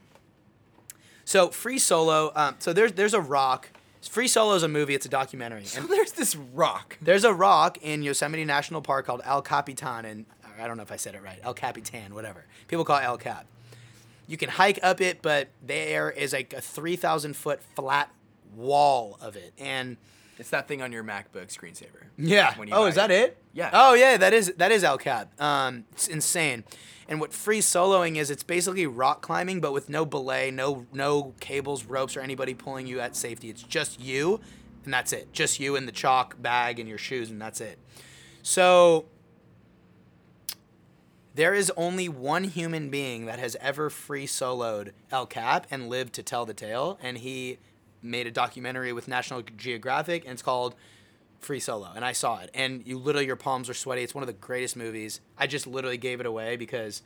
so 1.26 1.50
Free 1.50 1.78
Solo, 1.80 2.32
um, 2.36 2.56
so 2.60 2.74
there's 2.74 2.94
there's 2.94 3.14
a 3.14 3.22
rock. 3.22 3.70
Free 4.10 4.28
Solo 4.28 4.54
is 4.56 4.64
a 4.64 4.68
movie. 4.68 4.94
It's 4.96 5.06
a 5.06 5.10
documentary. 5.10 5.64
So 5.66 5.82
And 5.82 5.90
there's 5.90 6.12
this 6.12 6.36
rock. 6.36 6.98
there's 7.02 7.24
a 7.24 7.34
rock 7.34 7.78
in 7.82 8.04
Yosemite 8.04 8.44
National 8.46 8.82
Park 8.82 9.06
called 9.06 9.22
El 9.24 9.42
Capitan, 9.42 10.04
and 10.06 10.26
I 10.60 10.68
don't 10.68 10.76
know 10.78 10.84
if 10.84 10.92
I 10.92 10.98
said 10.98 11.16
it 11.16 11.24
right. 11.24 11.40
El 11.44 11.54
Capitan, 11.54 12.14
whatever. 12.14 12.44
People 12.68 12.84
call 12.86 13.00
it 13.00 13.04
El 13.06 13.18
Cap. 13.18 13.46
You 14.28 14.38
can 14.38 14.50
hike 14.50 14.80
up 14.84 15.00
it, 15.02 15.22
but 15.22 15.50
there 15.66 16.10
is 16.12 16.34
like 16.34 16.54
a 16.54 16.62
3,000 16.62 17.36
foot 17.36 17.62
flat 17.76 18.10
wall 18.56 19.18
of 19.22 19.36
it. 19.36 19.54
And 19.58 19.98
It's 20.40 20.50
that 20.50 20.68
thing 20.68 20.82
on 20.82 20.92
your 20.92 21.04
MacBook 21.04 21.48
screensaver. 21.48 22.04
yeah. 22.18 22.54
Oh, 22.72 22.86
is 22.86 22.96
that 22.96 23.12
it? 23.12 23.38
Yeah. 23.54 23.70
Oh, 23.74 23.94
yeah. 23.94 24.18
That 24.18 24.34
is 24.34 24.54
that 24.58 24.72
is 24.72 24.84
El 24.84 24.98
Cap. 24.98 25.30
Um, 25.42 25.86
it's 25.94 26.08
insane. 26.08 26.64
And 27.08 27.20
what 27.20 27.34
free 27.34 27.60
soloing 27.60 28.18
is, 28.18 28.32
it's 28.32 28.44
basically 28.44 28.86
rock 28.88 29.22
climbing, 29.22 29.60
but 29.62 29.74
with 29.74 29.90
no 29.90 30.06
belay, 30.06 30.52
no 30.52 30.86
no 30.94 31.34
cables, 31.40 31.86
ropes, 31.86 32.16
or 32.16 32.22
anybody 32.22 32.54
pulling 32.54 32.88
you 32.88 33.00
at 33.00 33.16
safety. 33.16 33.50
It's 33.50 33.64
just 33.64 34.00
you, 34.00 34.40
and 34.86 34.94
that's 34.94 35.14
it. 35.14 35.34
Just 35.34 35.60
you 35.60 35.76
and 35.76 35.88
the 35.88 35.92
chalk 35.92 36.42
bag 36.42 36.80
and 36.80 36.88
your 36.88 36.98
shoes, 36.98 37.30
and 37.30 37.42
that's 37.42 37.62
it. 37.62 37.78
So 38.42 39.06
there 41.36 41.54
is 41.54 41.72
only 41.76 42.08
one 42.08 42.44
human 42.44 42.90
being 42.90 43.26
that 43.26 43.40
has 43.40 43.58
ever 43.60 43.90
free 43.90 44.28
soloed 44.28 44.92
El 45.12 45.26
Cap 45.26 45.66
and 45.72 45.90
lived 45.90 46.14
to 46.14 46.24
tell 46.24 46.46
the 46.46 46.54
tale, 46.54 47.00
and 47.02 47.18
he 47.18 47.58
made 48.02 48.28
a 48.28 48.32
documentary 48.32 48.94
with 48.94 49.08
National 49.08 49.42
Geographic, 49.42 50.24
and 50.24 50.34
it's 50.34 50.42
called 50.42 50.76
Free 51.44 51.60
Solo, 51.60 51.92
and 51.96 52.04
I 52.06 52.12
saw 52.12 52.40
it, 52.40 52.50
and 52.54 52.86
you 52.86 52.98
literally 52.98 53.26
your 53.26 53.36
palms 53.36 53.70
are 53.70 53.74
sweaty. 53.74 54.04
It's 54.04 54.16
one 54.16 54.24
of 54.24 54.28
the 54.28 54.34
greatest 54.34 54.76
movies. 54.76 55.20
I 55.38 55.48
just 55.48 55.68
literally 55.68 55.98
gave 55.98 56.20
it 56.20 56.26
away 56.26 56.56
because 56.56 57.02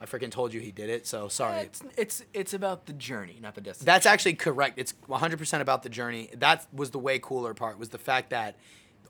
I 0.00 0.06
freaking 0.06 0.30
told 0.30 0.52
you 0.52 0.60
he 0.60 0.72
did 0.72 0.90
it. 0.90 1.06
So 1.06 1.28
sorry. 1.28 1.60
It's 1.60 1.82
it's 1.96 2.24
it's 2.34 2.54
about 2.54 2.86
the 2.86 2.92
journey, 2.92 3.38
not 3.40 3.54
the 3.54 3.60
destination. 3.60 3.86
That's 3.86 4.06
actually 4.06 4.34
correct. 4.34 4.78
It's 4.78 4.94
100% 5.08 5.60
about 5.60 5.82
the 5.84 5.88
journey. 5.88 6.28
That 6.36 6.66
was 6.72 6.90
the 6.90 6.98
way 6.98 7.18
cooler 7.18 7.54
part 7.54 7.78
was 7.78 7.90
the 7.90 7.98
fact 7.98 8.30
that 8.30 8.56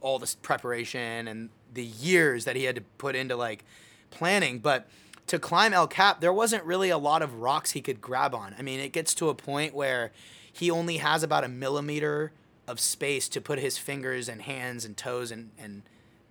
all 0.03 0.19
this 0.19 0.35
preparation 0.35 1.29
and 1.29 1.49
the 1.73 1.85
years 1.85 2.45
that 2.45 2.57
he 2.57 2.65
had 2.65 2.75
to 2.75 2.83
put 2.99 3.17
into 3.17 3.37
like 3.37 3.65
planning, 4.11 4.59
but 4.59 4.89
to 5.29 5.39
climb 5.39 5.73
El 5.73 5.87
Cap, 5.87 6.21
there 6.21 6.33
wasn't 6.33 6.65
really 6.65 6.91
a 6.91 6.99
lot 6.99 7.23
of 7.23 7.37
rocks 7.37 7.71
he 7.71 7.81
could 7.81 8.01
grab 8.01 8.35
on. 8.35 8.55
I 8.59 8.63
mean, 8.63 8.81
it 8.81 8.93
gets 8.93 9.15
to 9.15 9.29
a 9.29 9.35
point 9.35 9.75
where 9.75 10.13
he 10.53 10.71
only 10.71 10.99
has 10.99 11.23
about 11.23 11.45
a 11.45 11.49
millimeter 11.49 12.33
of 12.73 12.81
space 12.81 13.29
to 13.29 13.41
put 13.41 13.59
his 13.61 13.79
fingers 13.79 14.29
and 14.29 14.43
hands 14.43 14.85
and 14.85 14.97
toes 14.97 15.31
and 15.31 15.51
and 15.59 15.83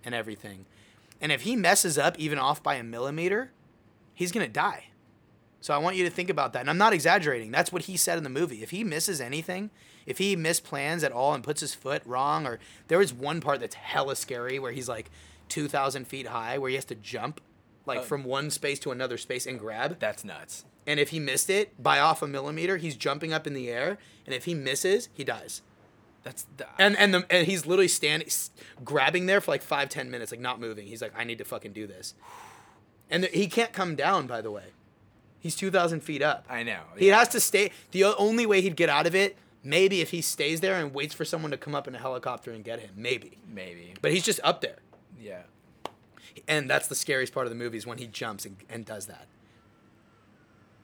and 0.04 0.14
everything. 0.14 0.66
And 1.20 1.30
if 1.32 1.42
he 1.42 1.54
messes 1.56 1.96
up 1.96 2.18
even 2.18 2.38
off 2.38 2.62
by 2.62 2.74
a 2.74 2.82
millimeter, 2.82 3.52
he's 4.12 4.32
going 4.32 4.44
to 4.46 4.52
die. 4.52 4.86
So 5.60 5.72
I 5.72 5.78
want 5.78 5.94
you 5.94 6.02
to 6.04 6.10
think 6.10 6.28
about 6.28 6.52
that. 6.52 6.60
And 6.60 6.68
I'm 6.70 6.76
not 6.78 6.92
exaggerating. 6.92 7.52
That's 7.52 7.70
what 7.72 7.82
he 7.82 7.96
said 7.96 8.18
in 8.18 8.24
the 8.24 8.30
movie. 8.30 8.64
If 8.64 8.70
he 8.70 8.82
misses 8.82 9.20
anything, 9.20 9.70
if 10.04 10.18
he 10.18 10.34
misplans 10.34 11.04
at 11.04 11.12
all 11.12 11.32
and 11.34 11.44
puts 11.44 11.60
his 11.60 11.72
foot 11.76 12.02
wrong, 12.04 12.44
or 12.44 12.58
there 12.88 13.00
is 13.00 13.14
one 13.14 13.40
part 13.40 13.60
that's 13.60 13.76
hella 13.76 14.16
scary 14.16 14.58
where 14.58 14.72
he's 14.72 14.88
like 14.88 15.08
2,000 15.48 16.08
feet 16.08 16.26
high, 16.26 16.58
where 16.58 16.68
he 16.70 16.74
has 16.74 16.84
to 16.86 16.96
jump 16.96 17.40
like 17.86 18.00
Uh, 18.00 18.02
from 18.02 18.24
one 18.24 18.50
space 18.50 18.80
to 18.80 18.90
another 18.90 19.16
space 19.16 19.46
and 19.46 19.60
grab. 19.60 20.00
That's 20.00 20.24
nuts. 20.24 20.64
And 20.88 20.98
if 20.98 21.10
he 21.10 21.20
missed 21.20 21.48
it 21.48 21.80
by 21.80 22.00
off 22.00 22.22
a 22.22 22.26
millimeter, 22.26 22.78
he's 22.78 22.96
jumping 22.96 23.32
up 23.32 23.46
in 23.46 23.54
the 23.54 23.68
air. 23.68 23.98
And 24.26 24.34
if 24.34 24.46
he 24.46 24.54
misses, 24.54 25.08
he 25.14 25.22
dies. 25.22 25.62
That's 26.22 26.46
the, 26.56 26.66
And 26.78 26.96
and 26.96 27.12
the 27.12 27.26
and 27.30 27.46
he's 27.46 27.66
literally 27.66 27.88
standing, 27.88 28.28
grabbing 28.84 29.26
there 29.26 29.40
for 29.40 29.50
like 29.50 29.62
five 29.62 29.88
ten 29.88 30.10
minutes, 30.10 30.30
like 30.30 30.40
not 30.40 30.60
moving. 30.60 30.86
He's 30.86 31.02
like, 31.02 31.12
I 31.16 31.24
need 31.24 31.38
to 31.38 31.44
fucking 31.44 31.72
do 31.72 31.86
this. 31.86 32.14
And 33.10 33.24
th- 33.24 33.34
he 33.34 33.48
can't 33.48 33.72
come 33.72 33.96
down. 33.96 34.26
By 34.26 34.40
the 34.40 34.50
way, 34.50 34.66
he's 35.40 35.56
two 35.56 35.70
thousand 35.70 36.00
feet 36.00 36.22
up. 36.22 36.46
I 36.48 36.62
know. 36.62 36.80
He 36.96 37.08
yeah. 37.08 37.18
has 37.18 37.28
to 37.30 37.40
stay. 37.40 37.72
The 37.90 38.04
only 38.04 38.46
way 38.46 38.60
he'd 38.60 38.76
get 38.76 38.88
out 38.88 39.06
of 39.06 39.14
it, 39.16 39.36
maybe 39.64 40.00
if 40.00 40.10
he 40.10 40.20
stays 40.20 40.60
there 40.60 40.76
and 40.76 40.94
waits 40.94 41.12
for 41.12 41.24
someone 41.24 41.50
to 41.50 41.56
come 41.56 41.74
up 41.74 41.88
in 41.88 41.94
a 41.94 41.98
helicopter 41.98 42.52
and 42.52 42.62
get 42.64 42.78
him, 42.78 42.90
maybe. 42.96 43.38
maybe. 43.48 43.94
But 44.00 44.12
he's 44.12 44.24
just 44.24 44.38
up 44.44 44.60
there, 44.60 44.78
Yeah. 45.20 45.42
and 46.46 46.70
that's 46.70 46.86
the 46.86 46.94
scariest 46.94 47.34
part 47.34 47.46
of 47.46 47.50
the 47.50 47.56
movie 47.58 47.78
is 47.78 47.86
when 47.86 47.98
he 47.98 48.06
jumps 48.06 48.44
and, 48.46 48.56
and 48.70 48.84
does 48.86 49.06
that. 49.06 49.26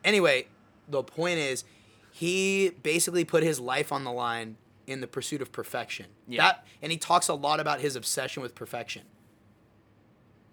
Anyway, 0.04 0.46
the 0.88 1.02
point 1.02 1.38
is, 1.38 1.64
he 2.10 2.70
basically 2.82 3.24
put 3.24 3.42
his 3.42 3.60
life 3.60 3.92
on 3.92 4.04
the 4.04 4.12
line 4.12 4.56
in 4.88 5.00
the 5.00 5.06
pursuit 5.06 5.42
of 5.42 5.52
perfection. 5.52 6.06
Yeah. 6.26 6.42
That 6.42 6.66
and 6.82 6.90
he 6.92 6.98
talks 6.98 7.28
a 7.28 7.34
lot 7.34 7.60
about 7.60 7.80
his 7.80 7.94
obsession 7.96 8.42
with 8.42 8.54
perfection. 8.54 9.02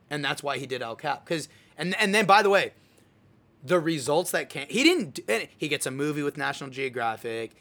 And 0.09 0.23
that's 0.23 0.43
why 0.43 0.57
he 0.57 0.65
did 0.65 0.81
El 0.81 0.95
Cap 0.95 1.25
cuz 1.25 1.47
and 1.77 1.95
and 1.99 2.13
then 2.13 2.25
by 2.25 2.41
the 2.41 2.49
way, 2.49 2.73
the 3.63 3.79
results 3.79 4.31
that 4.31 4.49
came 4.49 4.67
he 4.69 4.83
didn't 4.83 5.19
he 5.57 5.67
gets 5.67 5.85
a 5.85 5.91
movie 5.91 6.21
with 6.23 6.37
National 6.37 6.69
Geographic, 6.69 7.51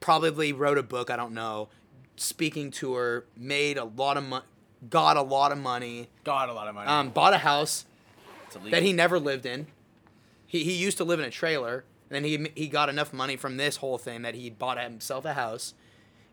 probably 0.00 0.52
wrote 0.52 0.78
a 0.78 0.82
book, 0.82 1.10
I 1.10 1.16
don't 1.16 1.34
know, 1.34 1.68
speaking 2.16 2.70
tour, 2.70 3.24
made 3.36 3.76
a 3.76 3.84
lot 3.84 4.16
of 4.16 4.24
money, 4.24 4.44
got 4.88 5.16
a 5.16 5.22
lot 5.22 5.52
of 5.52 5.58
money, 5.58 6.08
Got 6.24 6.48
a 6.48 6.52
lot 6.52 6.68
of 6.68 6.74
money. 6.74 6.88
um, 6.88 7.10
bought 7.10 7.34
a 7.34 7.38
house 7.38 7.84
that 8.70 8.82
he 8.82 8.92
never 8.92 9.18
lived 9.18 9.46
in. 9.46 9.66
He, 10.46 10.64
he 10.64 10.72
used 10.72 10.96
to 10.98 11.04
live 11.04 11.20
in 11.20 11.26
a 11.26 11.30
trailer, 11.30 11.84
and 12.10 12.16
then 12.16 12.24
he 12.24 12.50
he 12.56 12.66
got 12.66 12.88
enough 12.88 13.12
money 13.12 13.36
from 13.36 13.56
this 13.56 13.76
whole 13.76 13.98
thing 13.98 14.22
that 14.22 14.34
he 14.34 14.50
bought 14.50 14.80
himself 14.82 15.24
a 15.24 15.34
house, 15.34 15.74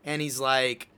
and 0.08 0.22
he's 0.22 0.40
like, 0.40 0.88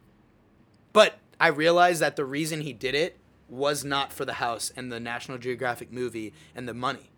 but 0.92 1.18
I 1.40 1.48
realized 1.48 2.00
that 2.00 2.14
the 2.14 2.24
reason 2.24 2.60
he 2.60 2.72
did 2.72 2.94
it 2.94 3.18
was 3.48 3.84
not 3.84 4.12
for 4.12 4.24
the 4.24 4.34
house 4.34 4.72
and 4.76 4.92
the 4.92 5.00
National 5.00 5.36
Geographic 5.36 5.90
movie 5.92 6.32
and 6.54 6.68
the 6.68 6.74
money. 6.74 7.10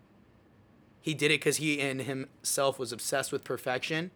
He 0.99 1.13
did 1.13 1.27
it 1.29 1.39
because 1.39 1.57
he 1.57 1.79
and 1.79 2.01
himself 2.01 2.79
was 2.79 2.91
obsessed 2.91 3.31
with 3.31 3.43
perfection, 3.43 4.09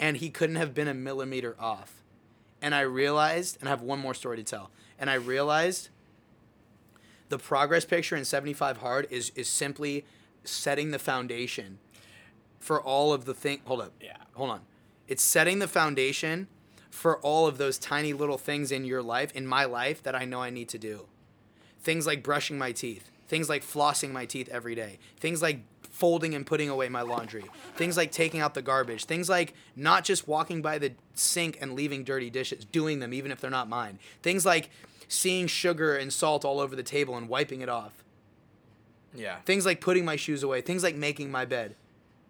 and 0.00 0.16
he 0.16 0.28
couldn't 0.28 0.56
have 0.56 0.74
been 0.74 0.88
a 0.88 0.94
millimeter 0.94 1.54
off. 1.60 2.02
And 2.60 2.74
I 2.74 2.80
realized, 2.80 3.58
and 3.60 3.68
I 3.68 3.70
have 3.70 3.82
one 3.82 4.00
more 4.00 4.14
story 4.14 4.38
to 4.38 4.42
tell, 4.42 4.70
and 4.98 5.08
I 5.08 5.14
realized 5.14 5.90
the 7.28 7.38
progress 7.38 7.84
picture 7.84 8.16
in 8.16 8.24
75 8.24 8.78
hard 8.78 9.06
is 9.08 9.30
is 9.36 9.48
simply 9.48 10.04
setting 10.42 10.90
the 10.90 10.98
foundation 10.98 11.78
for 12.58 12.82
all 12.82 13.12
of 13.12 13.24
the 13.24 13.34
thing 13.34 13.60
hold 13.64 13.80
up 13.82 13.92
Yeah. 14.00 14.16
hold 14.34 14.50
on 14.50 14.60
it's 15.08 15.22
setting 15.22 15.58
the 15.58 15.66
foundation 15.68 16.48
for 16.94 17.18
all 17.18 17.46
of 17.46 17.58
those 17.58 17.76
tiny 17.76 18.12
little 18.12 18.38
things 18.38 18.70
in 18.70 18.84
your 18.84 19.02
life 19.02 19.32
in 19.32 19.46
my 19.46 19.64
life 19.64 20.02
that 20.02 20.14
i 20.14 20.24
know 20.24 20.40
i 20.40 20.48
need 20.48 20.68
to 20.68 20.78
do. 20.78 21.06
Things 21.80 22.06
like 22.06 22.22
brushing 22.22 22.56
my 22.56 22.72
teeth 22.72 23.10
things 23.28 23.48
like 23.48 23.62
flossing 23.62 24.12
my 24.12 24.24
teeth 24.26 24.48
every 24.50 24.74
day 24.74 24.98
things 25.18 25.42
like 25.42 25.60
folding 25.90 26.34
and 26.34 26.46
putting 26.46 26.68
away 26.68 26.88
my 26.88 27.02
laundry 27.02 27.44
things 27.76 27.96
like 27.96 28.10
taking 28.10 28.40
out 28.40 28.54
the 28.54 28.62
garbage 28.62 29.04
things 29.04 29.28
like 29.28 29.54
not 29.76 30.04
just 30.04 30.26
walking 30.28 30.62
by 30.62 30.78
the 30.78 30.92
sink 31.14 31.58
and 31.60 31.74
leaving 31.74 32.04
dirty 32.04 32.30
dishes 32.30 32.64
doing 32.64 33.00
them 33.00 33.12
even 33.12 33.30
if 33.30 33.40
they're 33.40 33.50
not 33.50 33.68
mine. 33.68 33.98
Things 34.22 34.46
like 34.46 34.70
seeing 35.08 35.46
sugar 35.46 35.96
and 35.96 36.12
salt 36.12 36.44
all 36.44 36.60
over 36.60 36.74
the 36.76 36.82
table 36.82 37.16
and 37.16 37.28
wiping 37.28 37.60
it 37.60 37.68
off. 37.68 37.92
Yeah. 39.14 39.36
things 39.44 39.64
like 39.66 39.80
putting 39.80 40.04
my 40.04 40.16
shoes 40.16 40.42
away 40.42 40.60
things 40.60 40.82
like 40.82 40.96
making 40.96 41.30
my 41.30 41.44
bed 41.44 41.76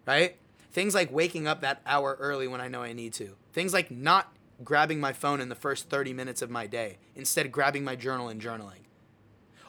right? 0.05 0.35
Things 0.71 0.93
like 0.93 1.11
waking 1.11 1.47
up 1.47 1.61
that 1.61 1.81
hour 1.85 2.17
early 2.19 2.47
when 2.47 2.61
i 2.61 2.67
know 2.67 2.83
i 2.83 2.93
need 2.93 3.13
to. 3.13 3.35
Things 3.53 3.73
like 3.73 3.89
not 3.89 4.31
grabbing 4.63 4.99
my 4.99 5.11
phone 5.13 5.41
in 5.41 5.49
the 5.49 5.55
first 5.55 5.89
30 5.89 6.13
minutes 6.13 6.41
of 6.41 6.49
my 6.49 6.65
day 6.67 6.97
instead 7.15 7.45
of 7.45 7.51
grabbing 7.51 7.83
my 7.83 7.95
journal 7.95 8.29
and 8.29 8.41
journaling 8.41 8.83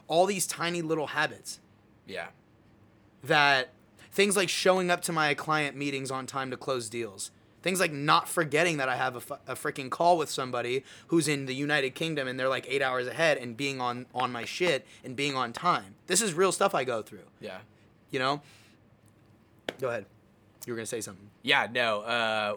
all 0.09 0.27
these 0.27 0.47
tiny 0.47 0.81
little 0.83 1.09
habits 1.09 1.59
Yeah. 2.07 2.29
that 3.25 3.71
things 4.13 4.37
like 4.37 4.49
showing 4.49 4.91
up 4.91 5.03
to 5.03 5.13
my 5.13 5.35
client 5.35 5.77
meetings 5.77 6.11
on 6.11 6.27
time 6.27 6.51
to 6.53 6.57
close 6.57 6.89
deals 6.89 7.31
things 7.63 7.81
like 7.81 7.91
not 7.93 8.29
forgetting 8.29 8.77
that 8.77 8.89
i 8.89 8.95
have 8.97 9.17
a, 9.17 9.35
a 9.49 9.55
freaking 9.57 9.91
call 9.91 10.17
with 10.17 10.31
somebody 10.31 10.85
who's 11.09 11.27
in 11.27 11.47
the 11.47 11.55
united 11.55 11.95
kingdom 11.97 12.29
and 12.29 12.39
they're 12.39 12.49
like 12.49 12.67
eight 12.69 12.81
hours 12.83 13.07
ahead 13.09 13.37
and 13.39 13.57
being 13.57 13.81
on 13.81 14.07
on 14.15 14.31
my 14.31 14.45
shit 14.45 14.87
and 15.05 15.17
being 15.17 15.35
on 15.35 15.53
time 15.53 15.97
this 16.07 16.23
is 16.23 16.33
real 16.33 16.53
stuff 16.53 16.75
i 16.75 16.85
go 16.85 17.03
through 17.03 17.27
Yeah. 17.41 17.59
you 18.11 18.19
know 18.21 18.41
go 19.81 19.89
ahead 19.89 20.07
you 20.65 20.73
were 20.73 20.77
gonna 20.77 20.87
say 20.87 21.01
something 21.01 21.29
Yeah, 21.43 21.67
no. 21.71 22.01
Uh, 22.01 22.57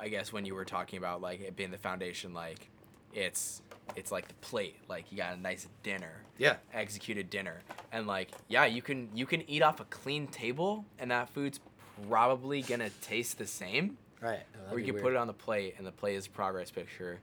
I 0.00 0.08
guess 0.08 0.32
when 0.32 0.44
you 0.44 0.54
were 0.54 0.64
talking 0.64 0.98
about 0.98 1.20
like 1.20 1.40
it 1.40 1.56
being 1.56 1.70
the 1.70 1.78
foundation, 1.78 2.32
like 2.34 2.70
it's 3.12 3.62
it's 3.96 4.10
like 4.12 4.28
the 4.28 4.34
plate. 4.34 4.76
Like 4.88 5.10
you 5.10 5.16
got 5.18 5.36
a 5.36 5.40
nice 5.40 5.66
dinner, 5.82 6.22
yeah 6.38 6.56
executed 6.72 7.28
dinner, 7.30 7.60
and 7.92 8.06
like 8.06 8.30
yeah, 8.48 8.64
you 8.64 8.82
can 8.82 9.08
you 9.14 9.26
can 9.26 9.48
eat 9.50 9.62
off 9.62 9.80
a 9.80 9.84
clean 9.84 10.26
table, 10.28 10.84
and 10.98 11.10
that 11.10 11.28
food's 11.30 11.60
probably 12.08 12.62
gonna 12.62 12.90
taste 13.02 13.38
the 13.38 13.46
same. 13.46 13.98
right 14.20 14.42
or 14.70 14.78
you 14.78 14.92
can 14.92 15.02
put 15.02 15.12
it 15.12 15.16
on 15.16 15.26
the 15.26 15.32
plate, 15.32 15.74
and 15.78 15.86
the 15.86 15.92
plate 15.92 16.16
is 16.16 16.26
a 16.26 16.30
progress 16.30 16.70
picture, 16.70 17.20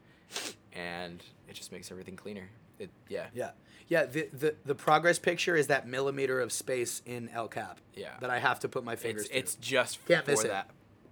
and 0.74 1.24
it 1.48 1.54
just 1.54 1.72
makes 1.72 1.92
everything 1.92 2.16
cleaner. 2.16 2.50
It 2.80 2.90
yeah 3.10 3.28
yeah 3.34 3.52
yeah 3.88 4.06
the, 4.06 4.30
the 4.34 4.56
the 4.66 4.76
progress 4.76 5.18
picture 5.18 5.56
is 5.56 5.68
that 5.68 5.88
millimeter 5.88 6.40
of 6.40 6.52
space 6.52 7.02
in 7.06 7.30
el 7.34 7.48
cap 7.48 7.80
Yeah. 7.96 8.10
that 8.20 8.30
i 8.30 8.38
have 8.38 8.60
to 8.60 8.70
put 8.70 8.84
my 8.84 8.96
fingers 8.96 9.24
It's 9.32 9.56
it's 9.56 9.56
just 9.56 10.06
Can't 10.06 10.26
for 10.26 10.32
miss 10.32 10.44
it. 10.44 10.52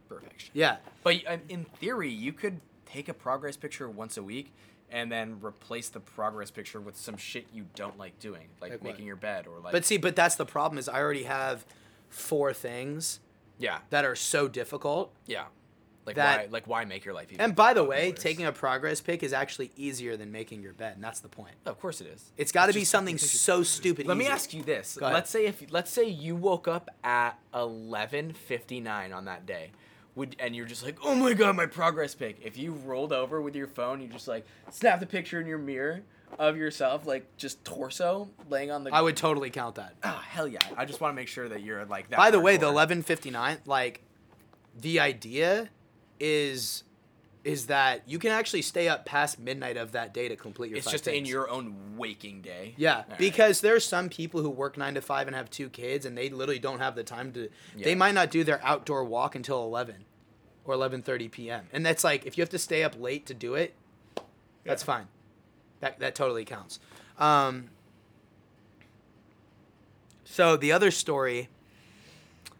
Perfection. 0.08 0.52
yeah 0.54 0.78
But 1.04 1.18
uh, 1.28 1.38
in 1.50 1.66
theory, 1.66 2.10
you 2.12 2.34
could 2.34 2.62
take 2.86 3.10
a 3.10 3.14
progress 3.14 3.58
picture 3.58 3.90
once 3.90 4.18
a 4.18 4.24
week 4.24 4.54
and 4.92 5.12
then 5.12 5.40
replace 5.42 5.90
the 5.90 6.00
progress 6.00 6.52
picture 6.52 6.80
with 6.80 6.96
some 6.96 7.18
shit 7.18 7.48
you 7.52 7.66
don't 7.76 7.98
like 7.98 8.20
doing, 8.20 8.48
like, 8.62 8.72
Like 8.74 8.84
making 8.84 9.06
your 9.06 9.16
bed 9.16 9.48
or 9.48 9.60
like. 9.60 9.72
but 9.74 9.84
see 9.86 9.98
but 9.98 10.16
that's 10.16 10.36
the 10.36 10.46
problem 10.46 10.78
is 10.78 10.88
i 10.88 11.00
already 11.02 11.24
have 11.24 11.66
four 12.10 12.54
things 12.54 13.20
yeah, 13.58 13.80
that 13.90 14.04
are 14.06 14.16
so 14.16 14.48
difficult 14.48 15.12
yeah. 15.26 15.46
Like 16.06 16.18
That- 16.18 16.40
why? 16.40 16.48
Like 16.52 16.68
why 16.68 16.86
make 16.86 17.04
your 17.04 17.16
life 17.16 17.32
easier? 17.32 17.42
and 17.44 17.56
by 17.56 17.74
the 17.74 17.84
way 17.84 18.12
worse? 18.12 18.22
taking 18.22 18.46
a 18.46 18.52
progress 18.52 19.02
pic 19.02 19.24
is 19.24 19.34
actually 19.34 19.72
easier 19.76 20.16
than 20.16 20.32
making 20.32 20.62
your 20.62 20.74
bed 20.74 20.94
and 20.96 21.04
that's 21.04 21.20
the 21.20 21.30
point 21.30 21.56
of 21.66 21.80
course 21.80 22.00
it 22.00 22.06
is. 22.08 22.32
it's 22.38 22.52
got 22.52 22.68
to 22.68 22.74
be 22.74 22.86
something 22.86 23.18
so 23.18 23.64
stupid 23.64 24.06
Let 24.06 24.18
me 24.18 24.28
ask 24.28 24.54
you 24.54 24.62
this. 24.62 24.98
Let's 25.02 25.32
say 25.32 25.48
if 25.48 25.64
let's 25.72 25.90
say 25.90 26.08
you 26.08 26.36
woke 26.36 26.68
up 26.68 26.92
at 27.04 27.40
eleven 27.56 28.34
fifty 28.34 28.80
nine 28.80 29.12
on 29.14 29.26
that 29.26 29.48
day. 29.48 29.72
Would, 30.16 30.36
and 30.40 30.56
you're 30.56 30.66
just 30.66 30.84
like, 30.84 30.98
oh 31.04 31.14
my 31.14 31.34
god, 31.34 31.56
my 31.58 31.66
progress 31.66 32.16
pic. 32.16 32.38
If 32.42 32.58
you 32.58 32.72
rolled 32.72 33.12
over 33.12 33.42
with 33.42 33.56
your 33.56 33.68
phone, 33.68 34.02
you 34.02 34.08
just 34.08 34.28
like 34.28 34.46
snap 34.72 35.00
the 35.02 35.06
picture 35.06 35.42
in 35.42 35.48
your 35.48 35.58
mirror 35.58 36.04
of 36.40 36.56
yourself, 36.58 37.06
like 37.06 37.36
just 37.38 37.64
torso 37.66 38.30
laying 38.50 38.72
on 38.72 38.84
the. 38.84 38.94
i 38.94 39.02
would 39.02 39.16
totally 39.18 39.50
count 39.50 39.76
that 39.76 39.94
Ah, 40.04 40.24
hell 40.28 40.48
yeah! 40.48 40.60
I 40.78 40.86
just 40.86 41.02
want 41.02 41.12
to 41.12 41.16
make 41.16 41.28
sure 41.28 41.50
that 41.50 41.62
you're 41.62 41.84
like 41.86 42.10
that. 42.10 42.18
By 42.18 42.32
the 42.32 42.40
way, 42.40 42.54
the 42.54 42.66
1159, 42.68 43.58
like 43.66 44.02
the 44.80 45.00
idea 45.02 45.70
is 46.20 46.84
is 47.46 47.68
that 47.68 48.02
you 48.08 48.18
can 48.20 48.32
actually 48.32 48.64
stay 48.64 48.88
up 48.90 49.06
past 49.06 49.40
midnight 49.40 49.78
of 49.78 49.92
that 49.92 50.14
day 50.16 50.28
to 50.28 50.36
complete 50.36 50.70
your 50.72 50.78
It's 50.80 50.86
five 50.88 50.94
just 50.94 51.08
in 51.08 51.26
your 51.26 51.48
own 51.50 51.96
waking 51.96 52.42
day. 52.42 52.74
yeah, 52.76 53.04
Alright. 53.04 53.18
because 53.20 53.62
there's 53.62 53.86
some 53.86 54.10
people 54.10 54.42
who 54.42 54.50
work 54.50 54.78
9 54.78 54.96
to 54.96 55.02
5 55.02 55.28
and 55.28 55.36
have 55.36 55.50
two 55.52 55.70
kids 55.70 56.06
and 56.08 56.18
they 56.18 56.30
literally 56.30 56.58
don't 56.60 56.80
have 56.80 56.96
the 56.96 57.04
time 57.04 57.32
to 57.34 57.50
they 57.80 57.94
might 57.96 58.16
not 58.16 58.32
do 58.32 58.44
their 58.44 58.60
outdoor 58.66 59.04
walk 59.06 59.36
until 59.36 59.64
11 59.64 60.06
or 60.66 60.74
11:30 60.74 61.30
p.m. 61.32 61.68
And 61.72 61.86
that's 61.86 62.04
like 62.04 62.26
if 62.26 62.36
you 62.38 62.42
have 62.42 62.50
to 62.50 62.58
stay 62.60 62.84
up 62.84 63.00
late 63.00 63.28
to 63.28 63.36
do 63.36 63.54
it, 63.54 63.76
that's 64.64 64.82
Yeah. 64.82 64.86
fine. 64.86 65.08
That 65.82 66.00
that 66.00 66.16
totally 66.16 66.46
counts. 66.46 66.80
Um 67.20 67.70
so 70.24 70.58
the 70.58 70.72
other 70.72 70.90
story 70.90 71.50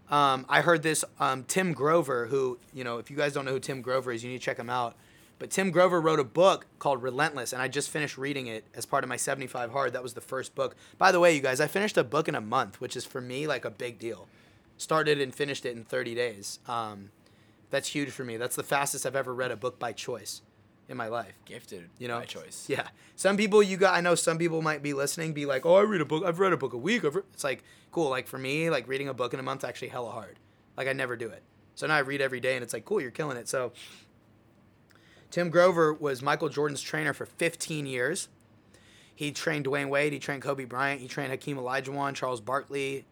um, 0.10 0.46
I 0.48 0.62
heard 0.62 0.84
this 0.84 1.04
um, 1.20 1.44
Tim 1.44 1.74
Grover, 1.74 2.28
who 2.28 2.60
you 2.74 2.84
know, 2.84 2.98
if 2.98 3.10
you 3.10 3.18
guys 3.18 3.34
don't 3.34 3.46
know 3.46 3.52
who 3.52 3.60
Tim 3.60 3.82
Grover 3.82 4.12
is, 4.12 4.24
you 4.24 4.30
need 4.30 4.40
to 4.40 4.44
check 4.44 4.58
him 4.58 4.70
out. 4.70 4.96
But 5.38 5.50
Tim 5.50 5.70
Grover 5.70 6.00
wrote 6.00 6.20
a 6.20 6.24
book 6.24 6.66
called 6.80 7.04
Relentless, 7.04 7.52
and 7.52 7.62
I 7.62 7.68
just 7.68 7.90
finished 7.90 8.18
reading 8.18 8.48
it 8.48 8.64
as 8.74 8.86
part 8.86 9.04
of 9.04 9.10
my 9.10 9.18
75 9.18 9.72
Hard. 9.72 9.92
That 9.94 10.02
was 10.02 10.14
the 10.14 10.22
first 10.22 10.56
book. 10.56 10.76
By 10.98 11.12
the 11.12 11.20
way, 11.20 11.36
you 11.36 11.42
guys, 11.42 11.60
I 11.60 11.68
finished 11.68 11.98
a 11.98 12.06
book 12.06 12.30
in 12.30 12.36
a 12.36 12.42
month, 12.42 12.80
which 12.80 12.96
is 12.96 13.04
for 13.04 13.20
me 13.20 13.46
like 13.46 13.66
a 13.66 13.70
big 13.70 14.00
deal. 14.00 14.28
Started 14.78 15.20
and 15.20 15.36
finished 15.36 15.66
it 15.66 15.76
in 15.76 15.84
30 15.84 16.16
days. 16.16 16.60
Um, 16.68 17.10
that's 17.70 17.90
huge 17.90 18.12
for 18.12 18.24
me. 18.24 18.38
That's 18.38 18.56
the 18.56 18.64
fastest 18.64 19.06
I've 19.06 19.16
ever 19.16 19.34
read 19.34 19.52
a 19.52 19.58
book 19.58 19.78
by 19.78 19.92
choice 19.92 20.42
in 20.88 20.98
my 20.98 21.08
life. 21.08 21.34
gifted, 21.46 21.90
You 21.98 22.08
know, 22.08 22.20
by 22.20 22.26
choice. 22.26 22.66
Yeah. 22.68 22.88
Some 23.16 23.38
people 23.38 23.64
you 23.64 23.78
got. 23.78 23.96
I 23.96 24.02
know 24.02 24.16
some 24.16 24.38
people 24.38 24.62
might 24.62 24.84
be 24.84 24.94
listening, 24.94 25.34
be 25.34 25.46
like, 25.46 25.66
"Oh, 25.66 25.76
I 25.76 25.82
read 25.82 26.02
a 26.02 26.06
book. 26.06 26.24
I've 26.26 26.40
read 26.40 26.54
a 26.54 26.58
book 26.58 26.74
a 26.74 26.78
week." 26.78 27.04
I've. 27.06 27.18
It's 27.34 27.44
like 27.44 27.64
cool. 27.92 28.10
Like 28.10 28.28
for 28.28 28.38
me, 28.38 28.70
like 28.70 28.88
reading 28.88 29.08
a 29.08 29.14
book 29.14 29.34
in 29.34 29.40
a 29.40 29.44
month 29.44 29.64
actually 29.64 29.88
hella 29.90 30.12
hard. 30.12 30.38
Like 30.78 30.88
I 30.88 30.94
never 30.94 31.16
do 31.16 31.28
it. 31.28 31.44
So 31.76 31.88
now 31.88 31.96
I 31.96 32.00
read 32.00 32.22
every 32.22 32.40
day, 32.40 32.56
and 32.56 32.64
it's 32.64 32.74
like 32.74 32.86
cool. 32.86 33.02
You're 33.02 33.12
killing 33.12 33.38
it. 33.38 33.48
So 33.48 33.72
Tim 35.32 35.50
Grover 35.50 35.94
was 35.94 36.22
Michael 36.22 36.50
Jordan's 36.50 36.82
trainer 36.82 37.14
for 37.14 37.26
15 37.26 37.86
years. 37.86 38.30
He 39.14 39.32
trained 39.32 39.66
Dwyane 39.66 39.90
Wade. 39.90 40.14
He 40.14 40.20
trained 40.20 40.42
Kobe 40.42 40.66
Bryant. 40.66 41.02
He 41.02 41.08
trained 41.08 41.32
Hakeem 41.32 41.58
Olajuwon, 41.58 42.16
Charles 42.16 42.42
Barkley. 42.42 43.06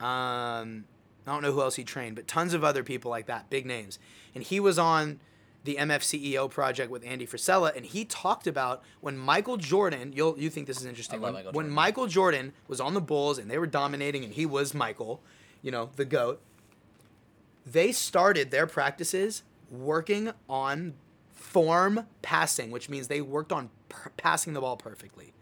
Um, 0.00 0.84
I 1.26 1.32
don't 1.32 1.42
know 1.42 1.52
who 1.52 1.60
else 1.60 1.76
he 1.76 1.84
trained, 1.84 2.16
but 2.16 2.26
tons 2.26 2.54
of 2.54 2.64
other 2.64 2.82
people 2.82 3.10
like 3.10 3.26
that, 3.26 3.48
big 3.50 3.66
names. 3.66 3.98
And 4.34 4.42
he 4.42 4.58
was 4.60 4.78
on 4.78 5.20
the 5.64 5.76
MFCEO 5.76 6.50
project 6.50 6.90
with 6.90 7.04
Andy 7.04 7.26
Frisella, 7.26 7.74
and 7.74 7.84
he 7.86 8.04
talked 8.04 8.46
about 8.46 8.82
when 9.00 9.16
Michael 9.16 9.56
Jordan. 9.56 10.12
You'll 10.14 10.38
you 10.38 10.50
think 10.50 10.66
this 10.66 10.78
is 10.78 10.84
interesting? 10.86 11.20
When, 11.20 11.32
Michael 11.32 11.52
when 11.52 11.64
Jordan. 11.64 11.74
Michael 11.74 12.06
Jordan 12.06 12.52
was 12.68 12.80
on 12.80 12.94
the 12.94 13.00
Bulls 13.00 13.38
and 13.38 13.50
they 13.50 13.58
were 13.58 13.66
dominating, 13.66 14.24
and 14.24 14.32
he 14.34 14.44
was 14.46 14.74
Michael, 14.74 15.22
you 15.62 15.70
know, 15.70 15.90
the 15.96 16.04
goat. 16.04 16.40
They 17.66 17.92
started 17.92 18.50
their 18.50 18.66
practices 18.66 19.42
working 19.70 20.32
on 20.50 20.94
form 21.32 22.06
passing, 22.20 22.70
which 22.70 22.88
means 22.90 23.08
they 23.08 23.22
worked 23.22 23.52
on 23.52 23.70
per- 23.88 24.10
passing 24.18 24.52
the 24.52 24.60
ball 24.60 24.76
perfectly. 24.76 25.32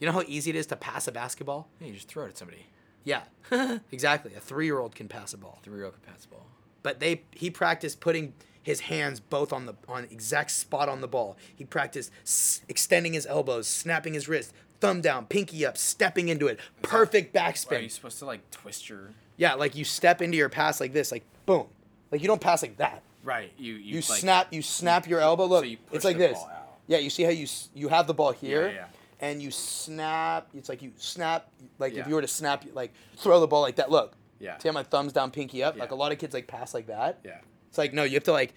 You 0.00 0.06
know 0.06 0.12
how 0.12 0.24
easy 0.26 0.50
it 0.50 0.56
is 0.56 0.66
to 0.66 0.76
pass 0.76 1.06
a 1.06 1.12
basketball? 1.12 1.68
Yeah, 1.78 1.88
you 1.88 1.92
just 1.94 2.08
throw 2.08 2.24
it 2.24 2.30
at 2.30 2.38
somebody. 2.38 2.66
Yeah, 3.04 3.22
exactly. 3.92 4.34
A 4.34 4.40
three-year-old 4.40 4.94
can 4.94 5.08
pass 5.08 5.32
a 5.32 5.38
ball. 5.38 5.60
Three 5.62 5.76
year 5.76 5.84
old 5.84 5.94
can 6.02 6.12
pass 6.12 6.24
a 6.24 6.28
ball. 6.28 6.46
but 6.82 6.98
they 6.98 7.22
he 7.32 7.50
practiced 7.50 8.00
putting 8.00 8.32
his 8.62 8.80
hands 8.80 9.20
both 9.20 9.52
on 9.52 9.66
the 9.66 9.74
on 9.88 10.04
exact 10.04 10.50
spot 10.50 10.88
on 10.88 11.00
the 11.00 11.08
ball. 11.08 11.36
He 11.54 11.64
practiced 11.64 12.10
s- 12.24 12.62
extending 12.68 13.12
his 13.14 13.26
elbows, 13.26 13.66
snapping 13.66 14.14
his 14.14 14.28
wrist, 14.28 14.52
thumb 14.80 15.00
down, 15.00 15.26
pinky 15.26 15.64
up, 15.64 15.76
stepping 15.78 16.28
into 16.28 16.46
it, 16.46 16.58
perfect 16.82 17.34
backspin. 17.34 17.78
Are 17.78 17.80
you 17.80 17.88
supposed 17.88 18.18
to 18.20 18.26
like 18.26 18.48
twist 18.50 18.88
your? 18.88 19.10
Yeah, 19.36 19.54
like 19.54 19.74
you 19.76 19.84
step 19.84 20.20
into 20.20 20.36
your 20.36 20.48
pass 20.48 20.80
like 20.80 20.92
this, 20.92 21.10
like 21.10 21.24
boom. 21.46 21.66
Like 22.10 22.20
you 22.22 22.26
don't 22.28 22.40
pass 22.40 22.62
like 22.62 22.76
that. 22.78 23.02
Right. 23.22 23.52
You 23.58 23.74
you, 23.74 23.80
You 23.80 23.94
like, 23.96 24.20
snap, 24.20 24.52
you 24.52 24.62
snap 24.62 25.06
your 25.08 25.20
elbow. 25.20 25.46
Look, 25.46 25.66
you 25.66 25.76
push 25.76 25.96
it's 25.96 26.04
like 26.04 26.18
this. 26.18 26.34
ball 26.38 26.50
out. 26.52 26.78
Yeah, 26.86 26.98
you 26.98 27.10
see 27.10 27.22
how 27.22 27.30
you 27.30 27.44
s- 27.44 27.68
you 27.74 27.88
have 27.88 28.06
the 28.06 28.14
ball 28.14 28.32
here, 28.32 28.68
yeah. 28.70 28.86
and 29.20 29.40
you 29.42 29.50
snap. 29.50 30.48
It's 30.54 30.68
like 30.68 30.82
you 30.82 30.92
snap, 30.96 31.48
like 31.78 31.94
Yeah. 31.94 32.00
if 32.02 32.08
you 32.08 32.14
were 32.14 32.22
to 32.22 32.28
snap, 32.28 32.64
like 32.74 32.92
throw 33.16 33.40
the 33.40 33.46
ball 33.46 33.62
like 33.62 33.76
that. 33.76 33.90
Look, 33.90 34.14
Yeah. 34.38 34.56
See 34.58 34.68
how 34.68 34.72
my 34.72 34.82
thumbs 34.82 35.12
down, 35.12 35.30
pinky 35.30 35.62
up. 35.62 35.76
Like 35.78 35.90
a 35.90 35.94
lot 35.94 36.12
of 36.12 36.18
kids 36.18 36.34
like 36.34 36.46
pass 36.46 36.72
like 36.74 36.86
that. 36.88 37.20
Yeah. 37.24 37.38
It's 37.70 37.78
like 37.78 37.94
no, 37.94 38.04
you 38.04 38.14
have 38.14 38.24
to 38.24 38.32
like 38.32 38.52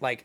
like 0.00 0.24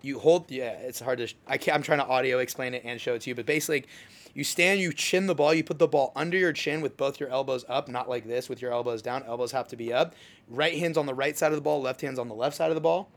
you 0.00 0.18
hold. 0.18 0.50
Yeah, 0.50 0.70
it's 0.70 1.00
hard 1.00 1.18
to. 1.18 1.28
I 1.46 1.58
can't. 1.58 1.76
I'm 1.76 1.82
trying 1.82 1.98
to 1.98 2.06
audio 2.06 2.38
explain 2.38 2.72
it 2.72 2.82
and 2.84 2.98
show 2.98 3.14
it 3.14 3.22
to 3.22 3.30
you, 3.30 3.34
but 3.34 3.46
basically. 3.46 3.80
Like, 3.80 3.88
you 4.36 4.44
stand, 4.44 4.80
you 4.80 4.92
chin 4.92 5.28
the 5.28 5.34
ball, 5.34 5.54
you 5.54 5.64
put 5.64 5.78
the 5.78 5.88
ball 5.88 6.12
under 6.14 6.36
your 6.36 6.52
chin 6.52 6.82
with 6.82 6.98
both 6.98 7.18
your 7.18 7.30
elbows 7.30 7.64
up, 7.70 7.88
not 7.88 8.06
like 8.06 8.26
this 8.26 8.50
with 8.50 8.60
your 8.60 8.70
elbows 8.70 9.00
down. 9.00 9.22
Elbows 9.22 9.50
have 9.52 9.66
to 9.68 9.76
be 9.76 9.94
up. 9.94 10.14
Right 10.46 10.78
hand's 10.78 10.98
on 10.98 11.06
the 11.06 11.14
right 11.14 11.38
side 11.38 11.52
of 11.52 11.56
the 11.56 11.62
ball, 11.62 11.80
left 11.80 12.02
hand's 12.02 12.18
on 12.18 12.28
the 12.28 12.34
left 12.34 12.54
side 12.54 12.70
of 12.70 12.74
the 12.74 12.82
ball. 12.82 13.08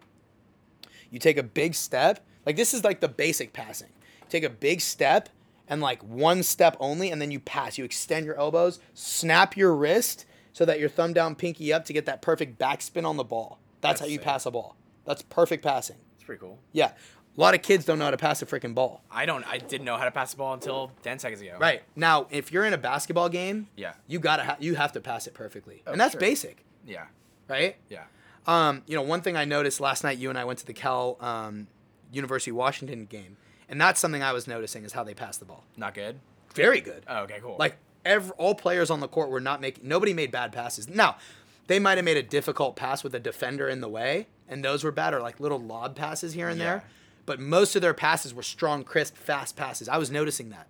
You 1.12 1.20
take 1.20 1.38
a 1.38 1.44
big 1.44 1.76
step. 1.76 2.26
Like 2.46 2.56
this 2.56 2.74
is 2.74 2.86
like 2.86 3.02
the 3.02 3.10
basic 3.10 3.52
passing. 3.52 3.90
Take 4.30 4.46
a 4.46 4.50
big 4.50 4.80
step 4.80 5.28
and 5.68 5.82
like 5.82 6.02
one 6.04 6.42
step 6.42 6.78
only, 6.80 7.12
and 7.12 7.22
then 7.22 7.32
you 7.32 7.42
pass. 7.42 7.78
You 7.78 7.84
extend 7.84 8.26
your 8.26 8.38
elbows, 8.38 8.80
snap 8.94 9.58
your 9.58 9.76
wrist 9.76 10.26
so 10.54 10.64
that 10.64 10.80
your 10.80 10.88
thumb 10.88 11.12
down, 11.12 11.36
pinky 11.36 11.74
up 11.74 11.84
to 11.86 11.94
get 11.94 12.06
that 12.06 12.22
perfect 12.22 12.58
backspin 12.58 13.06
on 13.06 13.18
the 13.18 13.26
ball. 13.26 13.60
That's, 13.82 14.00
That's 14.00 14.02
how 14.02 14.06
you 14.08 14.18
sick. 14.18 14.24
pass 14.26 14.46
a 14.46 14.52
ball. 14.52 14.76
That's 15.06 15.22
perfect 15.24 15.64
passing. 15.64 15.98
It's 16.16 16.24
pretty 16.24 16.40
cool. 16.42 16.60
Yeah. 16.74 16.92
A 17.38 17.40
lot 17.40 17.54
of 17.56 17.62
kids 17.62 17.86
don't 17.86 18.00
know 18.00 18.06
how 18.06 18.12
to 18.12 18.18
pass 18.18 18.42
a 18.42 18.46
freaking 18.46 18.76
ball. 18.76 19.02
I 19.10 19.26
don't. 19.26 19.46
I 19.48 19.60
didn't 19.60 19.86
know 19.86 19.96
how 19.98 20.04
to 20.04 20.12
pass 20.12 20.32
the 20.32 20.38
ball 20.38 20.54
until 20.54 20.92
ten 21.04 21.20
seconds 21.20 21.42
ago. 21.42 21.56
Right. 21.60 21.84
Now, 21.96 22.28
if 22.32 22.52
you're 22.52 22.66
in 22.66 22.74
a 22.74 22.78
basketball 22.78 23.30
game, 23.30 23.68
Yeah. 23.78 23.94
you 24.08 24.20
gotta 24.20 24.44
ha- 24.44 24.58
you 24.60 24.76
have 24.76 24.92
to 24.94 25.00
pass 25.00 25.26
it 25.28 25.34
perfectly. 25.34 25.82
Oh, 25.88 25.94
and 25.94 26.02
that's 26.02 26.14
sure. 26.14 26.20
basic, 26.20 26.66
Yeah. 26.86 27.06
right? 27.48 27.78
Yeah. 27.88 28.04
Um, 28.46 28.82
you 28.88 28.96
know, 28.96 29.04
one 29.04 29.22
thing 29.22 29.38
I 29.38 29.46
noticed 29.46 29.80
last 29.80 30.04
night, 30.04 30.18
you 30.18 30.30
and 30.30 30.38
I 30.38 30.44
went 30.44 30.60
to 30.60 30.66
the 30.66 30.74
Cal 30.74 31.18
um, 31.22 31.68
University 32.12 32.52
of 32.52 32.58
Washington 32.58 33.06
game, 33.06 33.38
and 33.70 33.80
that's 33.80 34.00
something 34.02 34.24
I 34.24 34.34
was 34.34 34.48
noticing 34.48 34.84
is 34.84 34.92
how 34.94 35.04
they 35.06 35.14
pass 35.14 35.38
the 35.38 35.46
ball. 35.46 35.64
Not 35.78 35.94
good. 35.94 36.20
Very 36.56 36.82
good. 36.82 37.04
Oh, 37.08 37.20
okay. 37.24 37.40
Cool. 37.42 37.56
Like 37.60 37.78
every, 38.04 38.32
all 38.38 38.56
players 38.56 38.90
on 38.90 39.00
the 39.00 39.08
court 39.08 39.30
were 39.30 39.40
not 39.40 39.62
making. 39.62 39.88
Nobody 39.88 40.14
made 40.14 40.32
bad 40.32 40.52
passes. 40.52 40.90
Now, 40.90 41.18
they 41.70 41.80
might 41.80 41.98
have 41.98 42.04
made 42.06 42.18
a 42.18 42.24
difficult 42.24 42.76
pass 42.76 43.04
with 43.04 43.16
a 43.16 43.20
defender 43.20 43.70
in 43.70 43.80
the 43.80 43.88
way, 43.88 44.28
and 44.50 44.66
those 44.66 44.84
were 44.84 44.92
bad, 44.92 45.14
or 45.14 45.22
like 45.22 45.40
little 45.40 45.60
lob 45.60 45.96
passes 45.96 46.34
here 46.34 46.50
and 46.50 46.60
Yeah. 46.60 46.66
there. 46.66 46.84
But 47.26 47.40
most 47.40 47.76
of 47.76 47.82
their 47.82 47.94
passes 47.94 48.34
were 48.34 48.44
strong, 48.44 48.84
crisp, 48.84 49.16
fast 49.16 49.56
passes. 49.56 49.88
I 49.88 49.98
was 49.98 50.10
noticing 50.12 50.50
that 50.50 50.68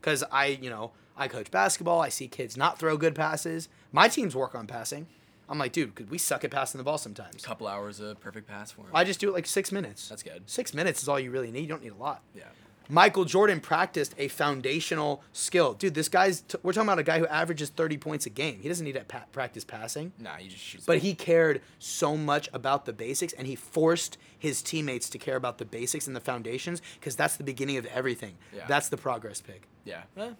because 0.00 0.24
I, 0.32 0.46
you 0.46 0.70
know, 0.70 0.92
I 1.16 1.28
coach 1.28 1.50
basketball. 1.50 2.00
I 2.00 2.08
see 2.08 2.26
kids 2.28 2.56
not 2.56 2.78
throw 2.78 2.96
good 2.96 3.14
passes. 3.14 3.68
My 3.92 4.08
teams 4.08 4.34
work 4.34 4.54
on 4.54 4.66
passing. 4.66 5.06
I'm 5.50 5.58
like, 5.58 5.72
dude, 5.72 5.94
could 5.94 6.10
we 6.10 6.16
suck 6.16 6.44
at 6.44 6.50
passing 6.50 6.78
the 6.78 6.84
ball 6.84 6.96
sometimes? 6.96 7.44
A 7.44 7.46
couple 7.46 7.68
hours 7.68 8.00
of 8.00 8.18
perfect 8.20 8.48
pass 8.48 8.70
for 8.70 8.82
him. 8.82 8.90
I 8.94 9.04
just 9.04 9.20
do 9.20 9.28
it 9.28 9.32
like 9.32 9.44
six 9.46 9.70
minutes. 9.70 10.08
That's 10.08 10.22
good. 10.22 10.44
Six 10.46 10.72
minutes 10.72 11.02
is 11.02 11.08
all 11.10 11.20
you 11.20 11.30
really 11.30 11.50
need. 11.50 11.60
You 11.60 11.66
don't 11.66 11.82
need 11.82 11.92
a 11.92 11.96
lot. 11.96 12.22
yeah. 12.34 12.44
Michael 12.92 13.24
Jordan 13.24 13.58
practiced 13.58 14.14
a 14.18 14.28
foundational 14.28 15.22
skill. 15.32 15.72
Dude, 15.72 15.94
this 15.94 16.10
guy's, 16.10 16.42
t- 16.42 16.58
we're 16.62 16.74
talking 16.74 16.88
about 16.88 16.98
a 16.98 17.02
guy 17.02 17.18
who 17.18 17.26
averages 17.26 17.70
30 17.70 17.96
points 17.96 18.26
a 18.26 18.30
game. 18.30 18.60
He 18.60 18.68
doesn't 18.68 18.84
need 18.84 18.92
to 18.96 19.04
pa- 19.04 19.24
practice 19.32 19.64
passing, 19.64 20.12
Nah, 20.18 20.34
he 20.36 20.48
just 20.48 20.62
shoots. 20.62 20.84
but 20.84 20.98
he 20.98 21.14
cared 21.14 21.62
so 21.78 22.18
much 22.18 22.50
about 22.52 22.84
the 22.84 22.92
basics 22.92 23.32
and 23.32 23.46
he 23.46 23.56
forced 23.56 24.18
his 24.38 24.60
teammates 24.60 25.08
to 25.08 25.16
care 25.18 25.36
about 25.36 25.56
the 25.56 25.64
basics 25.64 26.06
and 26.06 26.14
the 26.14 26.20
foundations 26.20 26.82
because 27.00 27.16
that's 27.16 27.36
the 27.36 27.44
beginning 27.44 27.78
of 27.78 27.86
everything. 27.86 28.34
Yeah. 28.54 28.66
That's 28.68 28.90
the 28.90 28.98
progress 28.98 29.40
pic. 29.40 29.66
Yeah. 29.86 30.02
Eh, 30.18 30.32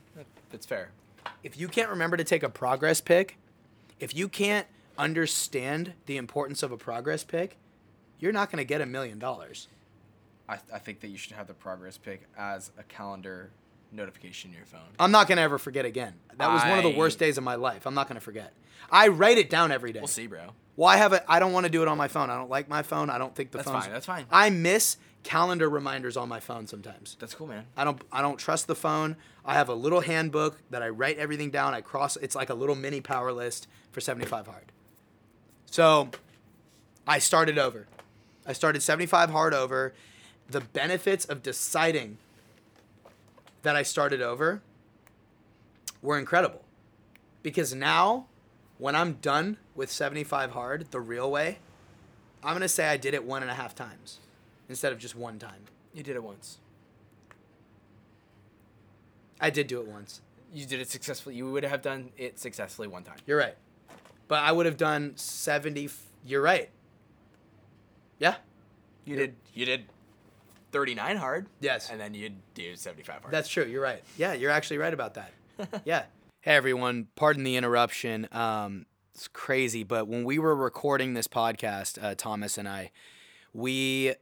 that's 0.50 0.66
fair. 0.66 0.90
If 1.42 1.58
you 1.58 1.68
can't 1.68 1.88
remember 1.88 2.18
to 2.18 2.24
take 2.24 2.42
a 2.42 2.50
progress 2.50 3.00
pic, 3.00 3.38
if 3.98 4.14
you 4.14 4.28
can't 4.28 4.66
understand 4.98 5.94
the 6.04 6.18
importance 6.18 6.62
of 6.62 6.70
a 6.70 6.76
progress 6.76 7.24
pic, 7.24 7.56
you're 8.18 8.30
not 8.32 8.50
going 8.50 8.58
to 8.58 8.64
get 8.66 8.82
a 8.82 8.86
million 8.86 9.18
dollars. 9.18 9.68
I, 10.52 10.58
I 10.74 10.78
think 10.78 11.00
that 11.00 11.08
you 11.08 11.16
should 11.16 11.32
have 11.32 11.46
the 11.46 11.54
progress 11.54 11.96
pic 11.98 12.22
as 12.36 12.70
a 12.78 12.82
calendar 12.84 13.50
notification 13.90 14.50
in 14.50 14.56
your 14.56 14.66
phone. 14.66 14.80
I'm 14.98 15.10
not 15.10 15.28
gonna 15.28 15.40
ever 15.42 15.58
forget 15.58 15.84
again. 15.84 16.14
That 16.38 16.52
was 16.52 16.62
one 16.62 16.78
of 16.78 16.84
the 16.84 16.92
I- 16.94 16.96
worst 16.98 17.18
days 17.18 17.38
of 17.38 17.44
my 17.44 17.54
life. 17.56 17.86
I'm 17.86 17.94
not 17.94 18.08
gonna 18.08 18.20
forget. 18.20 18.52
I 18.90 19.08
write 19.08 19.38
it 19.38 19.48
down 19.48 19.72
every 19.72 19.92
day. 19.92 20.00
We'll 20.00 20.08
see, 20.08 20.26
bro. 20.26 20.50
Well, 20.76 20.88
I 20.88 20.96
have 20.96 21.12
it. 21.12 21.22
I 21.28 21.38
don't 21.38 21.52
want 21.52 21.64
to 21.66 21.70
do 21.72 21.82
it 21.82 21.88
on 21.88 21.96
my 21.98 22.08
phone. 22.08 22.30
I 22.30 22.36
don't 22.36 22.50
like 22.50 22.68
my 22.68 22.82
phone. 22.82 23.10
I 23.10 23.18
don't 23.18 23.34
think 23.34 23.50
the 23.50 23.58
That's 23.58 23.70
phone's. 23.70 23.84
fine, 23.84 23.92
that's 23.92 24.06
fine. 24.06 24.24
I 24.30 24.48
miss 24.50 24.96
calendar 25.22 25.68
reminders 25.68 26.16
on 26.16 26.28
my 26.28 26.40
phone 26.40 26.66
sometimes. 26.66 27.16
That's 27.20 27.34
cool, 27.34 27.46
man. 27.46 27.66
I 27.76 27.84
don't. 27.84 28.00
I 28.10 28.22
don't 28.22 28.38
trust 28.38 28.66
the 28.66 28.74
phone. 28.74 29.16
I 29.44 29.54
have 29.54 29.68
a 29.68 29.74
little 29.74 30.00
handbook 30.00 30.58
that 30.70 30.82
I 30.82 30.88
write 30.88 31.18
everything 31.18 31.50
down. 31.50 31.74
I 31.74 31.80
cross. 31.80 32.16
It's 32.16 32.34
like 32.34 32.50
a 32.50 32.54
little 32.54 32.74
mini 32.74 33.00
power 33.00 33.32
list 33.32 33.66
for 33.92 34.00
75 34.00 34.46
hard. 34.46 34.72
So, 35.66 36.10
I 37.06 37.18
started 37.18 37.58
over. 37.58 37.86
I 38.46 38.52
started 38.52 38.82
75 38.82 39.30
hard 39.30 39.54
over. 39.54 39.94
The 40.52 40.60
benefits 40.60 41.24
of 41.24 41.42
deciding 41.42 42.18
that 43.62 43.74
I 43.74 43.82
started 43.82 44.20
over 44.20 44.60
were 46.02 46.18
incredible. 46.18 46.62
Because 47.42 47.74
now, 47.74 48.26
when 48.76 48.94
I'm 48.94 49.14
done 49.14 49.56
with 49.74 49.90
75 49.90 50.50
hard 50.50 50.90
the 50.90 51.00
real 51.00 51.30
way, 51.30 51.58
I'm 52.44 52.52
going 52.52 52.60
to 52.60 52.68
say 52.68 52.86
I 52.88 52.98
did 52.98 53.14
it 53.14 53.24
one 53.24 53.40
and 53.40 53.50
a 53.50 53.54
half 53.54 53.74
times 53.74 54.18
instead 54.68 54.92
of 54.92 54.98
just 54.98 55.16
one 55.16 55.38
time. 55.38 55.62
You 55.94 56.02
did 56.02 56.16
it 56.16 56.22
once. 56.22 56.58
I 59.40 59.48
did 59.48 59.68
do 59.68 59.80
it 59.80 59.86
once. 59.86 60.20
You 60.52 60.66
did 60.66 60.80
it 60.80 60.90
successfully. 60.90 61.34
You 61.34 61.50
would 61.50 61.64
have 61.64 61.80
done 61.80 62.10
it 62.18 62.38
successfully 62.38 62.88
one 62.88 63.04
time. 63.04 63.16
You're 63.26 63.38
right. 63.38 63.56
But 64.28 64.40
I 64.40 64.52
would 64.52 64.66
have 64.66 64.76
done 64.76 65.12
70. 65.16 65.86
f- 65.86 66.02
You're 66.26 66.42
right. 66.42 66.68
Yeah. 68.18 68.34
You 69.06 69.16
did. 69.16 69.34
You 69.54 69.64
did. 69.64 69.84
Thirty-nine 70.72 71.16
hard. 71.18 71.46
Yes. 71.60 71.90
And 71.90 72.00
then 72.00 72.14
you'd 72.14 72.36
do 72.54 72.74
seventy-five 72.74 73.20
hard. 73.20 73.32
That's 73.32 73.48
true. 73.48 73.64
You're 73.64 73.82
right. 73.82 74.02
Yeah, 74.16 74.32
you're 74.32 74.50
actually 74.50 74.78
right 74.78 74.92
about 74.92 75.14
that. 75.14 75.32
yeah. 75.84 76.04
Hey 76.40 76.56
everyone, 76.56 77.06
pardon 77.14 77.44
the 77.44 77.56
interruption. 77.56 78.26
Um, 78.32 78.86
it's 79.14 79.28
crazy, 79.28 79.84
but 79.84 80.08
when 80.08 80.24
we 80.24 80.38
were 80.38 80.56
recording 80.56 81.14
this 81.14 81.28
podcast, 81.28 82.02
uh, 82.02 82.14
Thomas 82.16 82.58
and 82.58 82.68
I, 82.68 82.90
we 83.52 84.14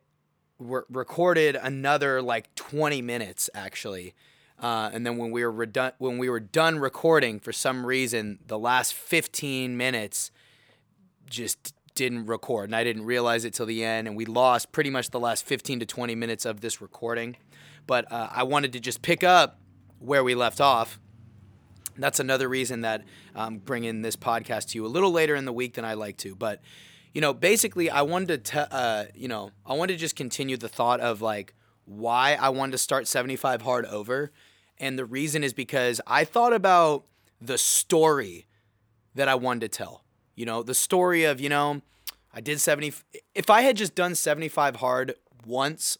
were 0.58 0.84
recorded 0.90 1.56
another 1.56 2.20
like 2.20 2.54
20 2.56 3.00
minutes 3.00 3.48
actually. 3.54 4.14
Uh, 4.58 4.90
and 4.92 5.06
then 5.06 5.16
when 5.16 5.30
we 5.30 5.42
were 5.42 5.66
redu- 5.66 5.94
when 5.98 6.18
we 6.18 6.28
were 6.28 6.40
done 6.40 6.78
recording, 6.78 7.40
for 7.40 7.52
some 7.52 7.86
reason, 7.86 8.40
the 8.46 8.58
last 8.58 8.92
15 8.92 9.76
minutes 9.76 10.30
just 11.30 11.72
didn't 12.00 12.24
record 12.24 12.70
and 12.70 12.74
I 12.74 12.82
didn't 12.82 13.04
realize 13.04 13.44
it 13.44 13.52
till 13.52 13.66
the 13.66 13.84
end 13.84 14.08
and 14.08 14.16
we 14.16 14.24
lost 14.24 14.72
pretty 14.72 14.88
much 14.88 15.10
the 15.10 15.20
last 15.20 15.44
15 15.44 15.80
to 15.80 15.86
20 15.86 16.14
minutes 16.14 16.46
of 16.46 16.62
this 16.62 16.80
recording. 16.80 17.36
But 17.86 18.10
uh, 18.10 18.28
I 18.30 18.44
wanted 18.44 18.72
to 18.72 18.80
just 18.80 19.02
pick 19.02 19.22
up 19.22 19.60
where 19.98 20.24
we 20.24 20.34
left 20.34 20.62
off. 20.62 20.98
That's 21.98 22.18
another 22.18 22.48
reason 22.48 22.80
that 22.80 23.04
I'm 23.34 23.58
bringing 23.58 24.00
this 24.00 24.16
podcast 24.16 24.68
to 24.68 24.78
you 24.78 24.86
a 24.86 24.88
little 24.88 25.12
later 25.12 25.34
in 25.34 25.44
the 25.44 25.52
week 25.52 25.74
than 25.74 25.84
I 25.84 25.92
like 25.92 26.16
to. 26.18 26.34
But, 26.34 26.62
you 27.12 27.20
know, 27.20 27.34
basically, 27.34 27.90
I 27.90 28.00
wanted 28.00 28.28
to, 28.46 28.52
te- 28.52 28.70
uh, 28.70 29.04
you 29.14 29.28
know, 29.28 29.50
I 29.66 29.74
wanted 29.74 29.92
to 29.92 29.98
just 29.98 30.16
continue 30.16 30.56
the 30.56 30.70
thought 30.70 31.00
of 31.00 31.20
like 31.20 31.52
why 31.84 32.38
I 32.40 32.48
wanted 32.48 32.72
to 32.72 32.78
start 32.78 33.08
75 33.08 33.60
hard 33.60 33.84
over. 33.84 34.32
And 34.78 34.98
the 34.98 35.04
reason 35.04 35.44
is 35.44 35.52
because 35.52 36.00
I 36.06 36.24
thought 36.24 36.54
about 36.54 37.04
the 37.42 37.58
story 37.58 38.46
that 39.14 39.28
I 39.28 39.34
wanted 39.34 39.70
to 39.70 39.76
tell. 39.76 40.04
You 40.40 40.46
know, 40.46 40.62
the 40.62 40.74
story 40.74 41.24
of, 41.24 41.38
you 41.38 41.50
know, 41.50 41.82
I 42.32 42.40
did 42.40 42.62
70. 42.62 42.94
If 43.34 43.50
I 43.50 43.60
had 43.60 43.76
just 43.76 43.94
done 43.94 44.14
75 44.14 44.76
hard 44.76 45.12
once 45.44 45.98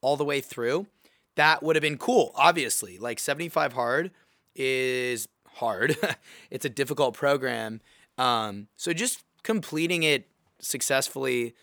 all 0.00 0.16
the 0.16 0.24
way 0.24 0.40
through, 0.40 0.86
that 1.34 1.64
would 1.64 1.74
have 1.74 1.82
been 1.82 1.98
cool, 1.98 2.30
obviously. 2.36 2.98
Like 2.98 3.18
75 3.18 3.72
hard 3.72 4.12
is 4.54 5.26
hard, 5.54 5.96
it's 6.52 6.64
a 6.64 6.68
difficult 6.68 7.14
program. 7.14 7.80
Um, 8.16 8.68
so 8.76 8.92
just 8.92 9.24
completing 9.42 10.04
it 10.04 10.28
successfully 10.60 11.56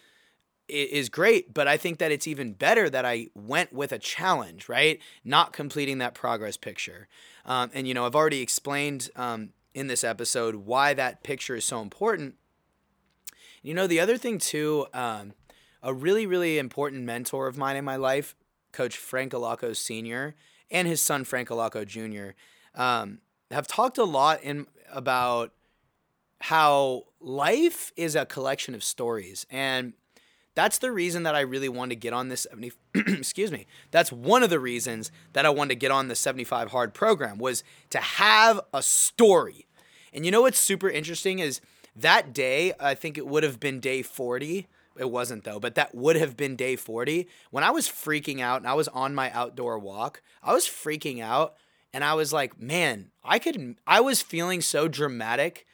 is 0.68 1.08
great, 1.08 1.54
but 1.54 1.66
I 1.66 1.78
think 1.78 1.98
that 2.00 2.12
it's 2.12 2.28
even 2.28 2.52
better 2.52 2.90
that 2.90 3.06
I 3.06 3.28
went 3.36 3.72
with 3.72 3.94
a 3.94 4.00
challenge, 4.00 4.68
right? 4.68 5.00
Not 5.24 5.54
completing 5.54 6.00
that 6.00 6.14
progress 6.14 6.58
picture. 6.58 7.08
Um, 7.46 7.72
and, 7.74 7.88
you 7.88 7.94
know, 7.94 8.06
I've 8.06 8.16
already 8.16 8.42
explained 8.42 9.10
um, 9.16 9.52
in 9.78 9.86
this 9.86 10.04
episode 10.04 10.56
why 10.56 10.92
that 10.96 11.22
picture 11.22 11.56
is 11.56 11.64
so 11.64 11.82
important. 11.82 12.34
You 13.62 13.76
know, 13.76 13.86
the 13.86 14.00
other 14.00 14.18
thing 14.18 14.40
too, 14.40 14.88
um, 14.92 15.34
a 15.84 15.94
really, 15.94 16.26
really 16.26 16.58
important 16.58 17.04
mentor 17.04 17.46
of 17.46 17.60
mine 17.60 17.76
in 17.76 17.86
my 17.86 17.96
life, 17.96 18.36
Coach 18.72 18.98
Frank 18.98 19.34
Alaco 19.34 19.76
Sr. 19.76 20.34
and 20.72 20.88
his 20.88 21.00
son 21.00 21.24
Frank 21.24 21.50
Alaco 21.50 21.86
Jr. 21.86 22.32
Um, 22.74 23.20
have 23.52 23.68
talked 23.68 24.00
a 24.00 24.04
lot 24.04 24.42
in 24.42 24.66
about 24.92 25.54
how 26.42 27.04
life 27.20 27.92
is 27.96 28.16
a 28.16 28.26
collection 28.26 28.74
of 28.74 28.84
stories 28.84 29.46
and 29.52 29.94
that's 30.56 30.80
the 30.80 30.92
reason 30.92 31.22
that 31.22 31.36
I 31.36 31.42
really 31.42 31.70
wanted 31.70 31.90
to 31.90 32.00
get 32.00 32.14
on 32.14 32.30
this 32.30 32.48
70 32.50 32.72
excuse 32.96 33.52
me. 33.52 33.68
That's 33.92 34.12
one 34.12 34.42
of 34.42 34.50
the 34.50 34.60
reasons 34.60 35.12
that 35.34 35.46
I 35.46 35.52
wanted 35.52 35.70
to 35.70 35.76
get 35.76 35.92
on 35.92 36.08
the 36.08 36.16
75 36.16 36.72
hard 36.72 36.96
program 36.96 37.38
was 37.38 37.64
to 37.92 38.00
have 38.00 38.60
a 38.74 38.82
story. 38.82 39.67
And 40.18 40.26
you 40.26 40.32
know 40.32 40.42
what's 40.42 40.58
super 40.58 40.90
interesting 40.90 41.38
is 41.38 41.62
that 41.96 42.34
day, 42.34 42.74
I 42.80 42.96
think 42.96 43.20
it 43.20 43.28
would 43.28 43.44
have 43.44 43.60
been 43.60 43.80
day 43.80 44.02
40. 44.02 44.66
It 44.98 45.12
wasn't 45.12 45.44
though, 45.44 45.60
but 45.60 45.76
that 45.76 45.94
would 45.94 46.16
have 46.16 46.36
been 46.36 46.56
day 46.56 46.76
40. 46.76 47.28
When 47.52 47.64
I 47.64 47.70
was 47.70 47.88
freaking 47.88 48.42
out 48.42 48.62
and 48.62 48.68
I 48.68 48.74
was 48.74 48.88
on 48.88 49.14
my 49.14 49.30
outdoor 49.30 49.78
walk, 49.78 50.24
I 50.42 50.54
was 50.54 50.66
freaking 50.66 51.22
out 51.22 51.54
and 51.94 52.04
I 52.04 52.16
was 52.16 52.34
like, 52.34 52.60
man, 52.60 53.12
I 53.24 53.38
could, 53.38 53.76
I 53.86 54.02
was 54.02 54.24
feeling 54.24 54.60
so 54.62 54.88
dramatic. 54.88 55.68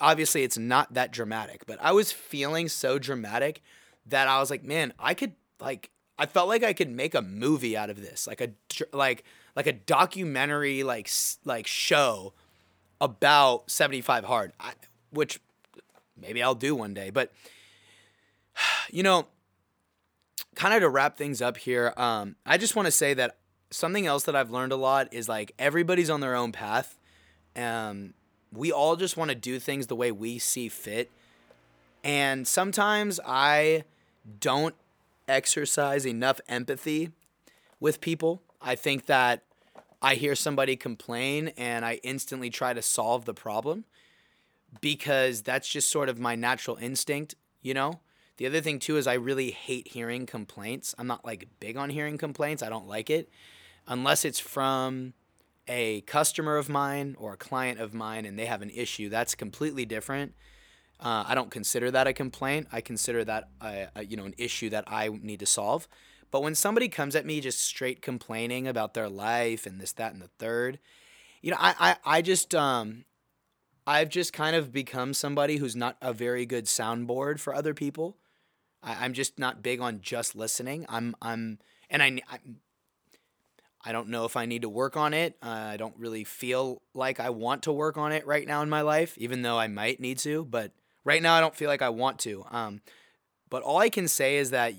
Obviously, 0.00 0.44
it's 0.44 0.56
not 0.56 0.94
that 0.94 1.12
dramatic, 1.12 1.66
but 1.66 1.78
I 1.82 1.92
was 1.92 2.10
feeling 2.10 2.70
so 2.70 2.98
dramatic 2.98 3.60
that 4.06 4.28
I 4.28 4.40
was 4.40 4.48
like, 4.48 4.64
man, 4.64 4.94
I 4.98 5.12
could 5.12 5.34
like 5.60 5.90
I 6.18 6.24
felt 6.24 6.48
like 6.48 6.62
I 6.62 6.72
could 6.72 6.90
make 6.90 7.14
a 7.14 7.20
movie 7.22 7.76
out 7.76 7.90
of 7.90 8.00
this, 8.00 8.26
like 8.26 8.40
a 8.40 8.48
like 8.94 9.24
like 9.54 9.66
a 9.66 9.74
documentary 9.74 10.82
like 10.82 11.10
like 11.44 11.66
show 11.66 12.32
about 13.00 13.70
75 13.70 14.24
hard, 14.24 14.52
I, 14.58 14.72
which 15.10 15.40
maybe 16.20 16.42
I'll 16.42 16.54
do 16.54 16.74
one 16.74 16.94
day, 16.94 17.10
but 17.10 17.32
you 18.90 19.02
know, 19.02 19.26
kind 20.54 20.74
of 20.74 20.80
to 20.80 20.88
wrap 20.88 21.16
things 21.16 21.42
up 21.42 21.56
here, 21.56 21.92
um, 21.96 22.36
I 22.46 22.58
just 22.58 22.76
want 22.76 22.86
to 22.86 22.92
say 22.92 23.14
that 23.14 23.36
something 23.70 24.06
else 24.06 24.24
that 24.24 24.36
I've 24.36 24.50
learned 24.50 24.72
a 24.72 24.76
lot 24.76 25.12
is 25.12 25.28
like 25.28 25.52
everybody's 25.58 26.10
on 26.10 26.20
their 26.20 26.34
own 26.34 26.52
path. 26.52 26.98
Um, 27.56 28.14
we 28.52 28.70
all 28.70 28.96
just 28.96 29.16
want 29.16 29.30
to 29.30 29.34
do 29.34 29.58
things 29.58 29.88
the 29.88 29.96
way 29.96 30.12
we 30.12 30.38
see 30.38 30.68
fit. 30.68 31.10
And 32.04 32.46
sometimes 32.46 33.18
I 33.26 33.84
don't 34.38 34.74
exercise 35.26 36.06
enough 36.06 36.40
empathy 36.48 37.10
with 37.80 38.00
people. 38.00 38.42
I 38.60 38.74
think 38.76 39.06
that 39.06 39.42
I 40.04 40.16
hear 40.16 40.34
somebody 40.34 40.76
complain 40.76 41.48
and 41.56 41.82
I 41.82 41.94
instantly 42.02 42.50
try 42.50 42.74
to 42.74 42.82
solve 42.82 43.24
the 43.24 43.32
problem 43.32 43.86
because 44.82 45.40
that's 45.40 45.66
just 45.66 45.88
sort 45.88 46.10
of 46.10 46.18
my 46.18 46.34
natural 46.34 46.76
instinct, 46.76 47.36
you 47.62 47.72
know? 47.72 48.00
The 48.36 48.44
other 48.44 48.60
thing 48.60 48.80
too 48.80 48.98
is 48.98 49.06
I 49.06 49.14
really 49.14 49.50
hate 49.50 49.88
hearing 49.88 50.26
complaints. 50.26 50.94
I'm 50.98 51.06
not 51.06 51.24
like 51.24 51.48
big 51.58 51.78
on 51.78 51.88
hearing 51.88 52.18
complaints. 52.18 52.62
I 52.62 52.68
don't 52.68 52.86
like 52.86 53.08
it 53.08 53.30
unless 53.88 54.26
it's 54.26 54.38
from 54.38 55.14
a 55.68 56.02
customer 56.02 56.58
of 56.58 56.68
mine 56.68 57.16
or 57.18 57.32
a 57.32 57.38
client 57.38 57.80
of 57.80 57.94
mine 57.94 58.26
and 58.26 58.38
they 58.38 58.44
have 58.44 58.60
an 58.60 58.70
issue. 58.70 59.08
That's 59.08 59.34
completely 59.34 59.86
different. 59.86 60.34
Uh, 61.00 61.24
I 61.26 61.34
don't 61.34 61.50
consider 61.50 61.90
that 61.92 62.06
a 62.06 62.12
complaint. 62.12 62.66
I 62.70 62.82
consider 62.82 63.24
that 63.24 63.48
a, 63.62 63.88
a, 63.96 64.04
you 64.04 64.18
know 64.18 64.26
an 64.26 64.34
issue 64.36 64.68
that 64.68 64.84
I 64.86 65.08
need 65.08 65.40
to 65.40 65.46
solve. 65.46 65.88
But 66.34 66.42
when 66.42 66.56
somebody 66.56 66.88
comes 66.88 67.14
at 67.14 67.24
me 67.24 67.40
just 67.40 67.62
straight 67.62 68.02
complaining 68.02 68.66
about 68.66 68.92
their 68.92 69.08
life 69.08 69.66
and 69.66 69.80
this, 69.80 69.92
that, 69.92 70.12
and 70.12 70.20
the 70.20 70.30
third, 70.36 70.80
you 71.42 71.52
know, 71.52 71.56
I, 71.60 71.76
I, 71.78 72.16
I 72.16 72.22
just 72.22 72.56
um, 72.56 73.04
I've 73.86 74.08
just 74.08 74.32
kind 74.32 74.56
of 74.56 74.72
become 74.72 75.14
somebody 75.14 75.58
who's 75.58 75.76
not 75.76 75.96
a 76.02 76.12
very 76.12 76.44
good 76.44 76.64
soundboard 76.64 77.38
for 77.38 77.54
other 77.54 77.72
people. 77.72 78.16
I, 78.82 79.04
am 79.04 79.12
just 79.12 79.38
not 79.38 79.62
big 79.62 79.80
on 79.80 80.00
just 80.00 80.34
listening. 80.34 80.86
I'm 80.88 81.14
I'm 81.22 81.60
and 81.88 82.02
I, 82.02 82.20
I 82.28 82.40
I 83.84 83.92
don't 83.92 84.08
know 84.08 84.24
if 84.24 84.36
I 84.36 84.44
need 84.44 84.62
to 84.62 84.68
work 84.68 84.96
on 84.96 85.14
it. 85.14 85.36
Uh, 85.40 85.46
I 85.50 85.76
don't 85.76 85.94
really 85.96 86.24
feel 86.24 86.82
like 86.94 87.20
I 87.20 87.30
want 87.30 87.62
to 87.62 87.72
work 87.72 87.96
on 87.96 88.10
it 88.10 88.26
right 88.26 88.44
now 88.44 88.60
in 88.60 88.68
my 88.68 88.80
life, 88.80 89.16
even 89.18 89.42
though 89.42 89.56
I 89.56 89.68
might 89.68 90.00
need 90.00 90.18
to. 90.18 90.44
But 90.44 90.72
Right 91.04 91.22
now, 91.22 91.34
I 91.34 91.40
don't 91.40 91.54
feel 91.54 91.68
like 91.68 91.82
I 91.82 91.90
want 91.90 92.18
to. 92.20 92.44
Um, 92.50 92.80
but 93.50 93.62
all 93.62 93.76
I 93.76 93.90
can 93.90 94.08
say 94.08 94.36
is 94.36 94.50
that 94.50 94.72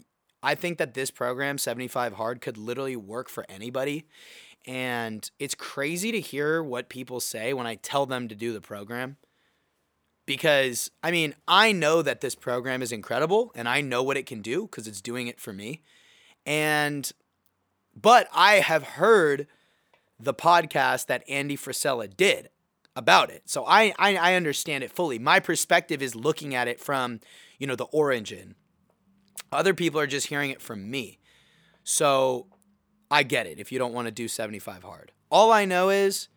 I 0.46 0.54
think 0.54 0.78
that 0.78 0.94
this 0.94 1.10
program, 1.10 1.58
75 1.58 2.14
Hard, 2.14 2.40
could 2.40 2.56
literally 2.56 2.96
work 2.96 3.30
for 3.30 3.44
anybody. 3.50 4.06
And 4.68 5.30
it's 5.40 5.56
crazy 5.56 6.12
to 6.12 6.22
hear 6.22 6.62
what 6.62 6.88
people 6.88 7.20
say 7.20 7.52
when 7.52 7.66
I 7.66 7.76
tell 7.76 8.06
them 8.06 8.28
to 8.28 8.36
do 8.36 8.54
the 8.54 8.62
program. 8.62 9.18
Because, 10.28 10.92
I 11.04 11.10
mean, 11.10 11.34
I 11.48 11.72
know 11.72 12.04
that 12.04 12.22
this 12.22 12.36
program 12.36 12.84
is 12.84 12.92
incredible 12.92 13.52
and 13.56 13.68
I 13.68 13.82
know 13.82 14.04
what 14.04 14.18
it 14.18 14.28
can 14.28 14.44
do 14.44 14.68
because 14.68 14.88
it's 14.88 15.02
doing 15.02 15.26
it 15.26 15.40
for 15.40 15.52
me. 15.52 15.82
And, 16.46 17.12
but 18.00 18.28
I 18.32 18.56
have 18.56 18.84
heard 18.84 19.48
the 20.20 20.34
podcast 20.34 21.08
that 21.08 21.28
Andy 21.28 21.58
Frisella 21.58 22.16
did 22.16 22.50
about 22.96 23.32
it. 23.32 23.50
So 23.50 23.66
I, 23.66 23.94
I, 23.98 24.16
I 24.16 24.36
understand 24.36 24.84
it 24.84 24.92
fully. 24.92 25.18
My 25.18 25.40
perspective 25.40 26.04
is 26.04 26.16
looking 26.16 26.54
at 26.54 26.68
it 26.68 26.80
from, 26.80 27.20
you 27.58 27.66
know, 27.66 27.76
the 27.76 27.86
origin. 27.86 28.54
Other 29.52 29.74
people 29.74 30.00
are 30.00 30.08
just 30.08 30.28
hearing 30.28 30.52
it 30.52 30.62
from 30.62 30.90
me. 30.90 31.20
So 31.84 32.48
I 33.10 33.24
get 33.24 33.48
it 33.48 33.60
if 33.60 33.72
you 33.72 33.80
don't 33.80 33.94
want 33.94 34.08
to 34.08 34.12
do 34.12 34.28
75 34.28 34.84
hard. 34.84 35.12
All 35.30 35.52
I 35.52 35.66
know 35.66 35.90
is 35.90 36.28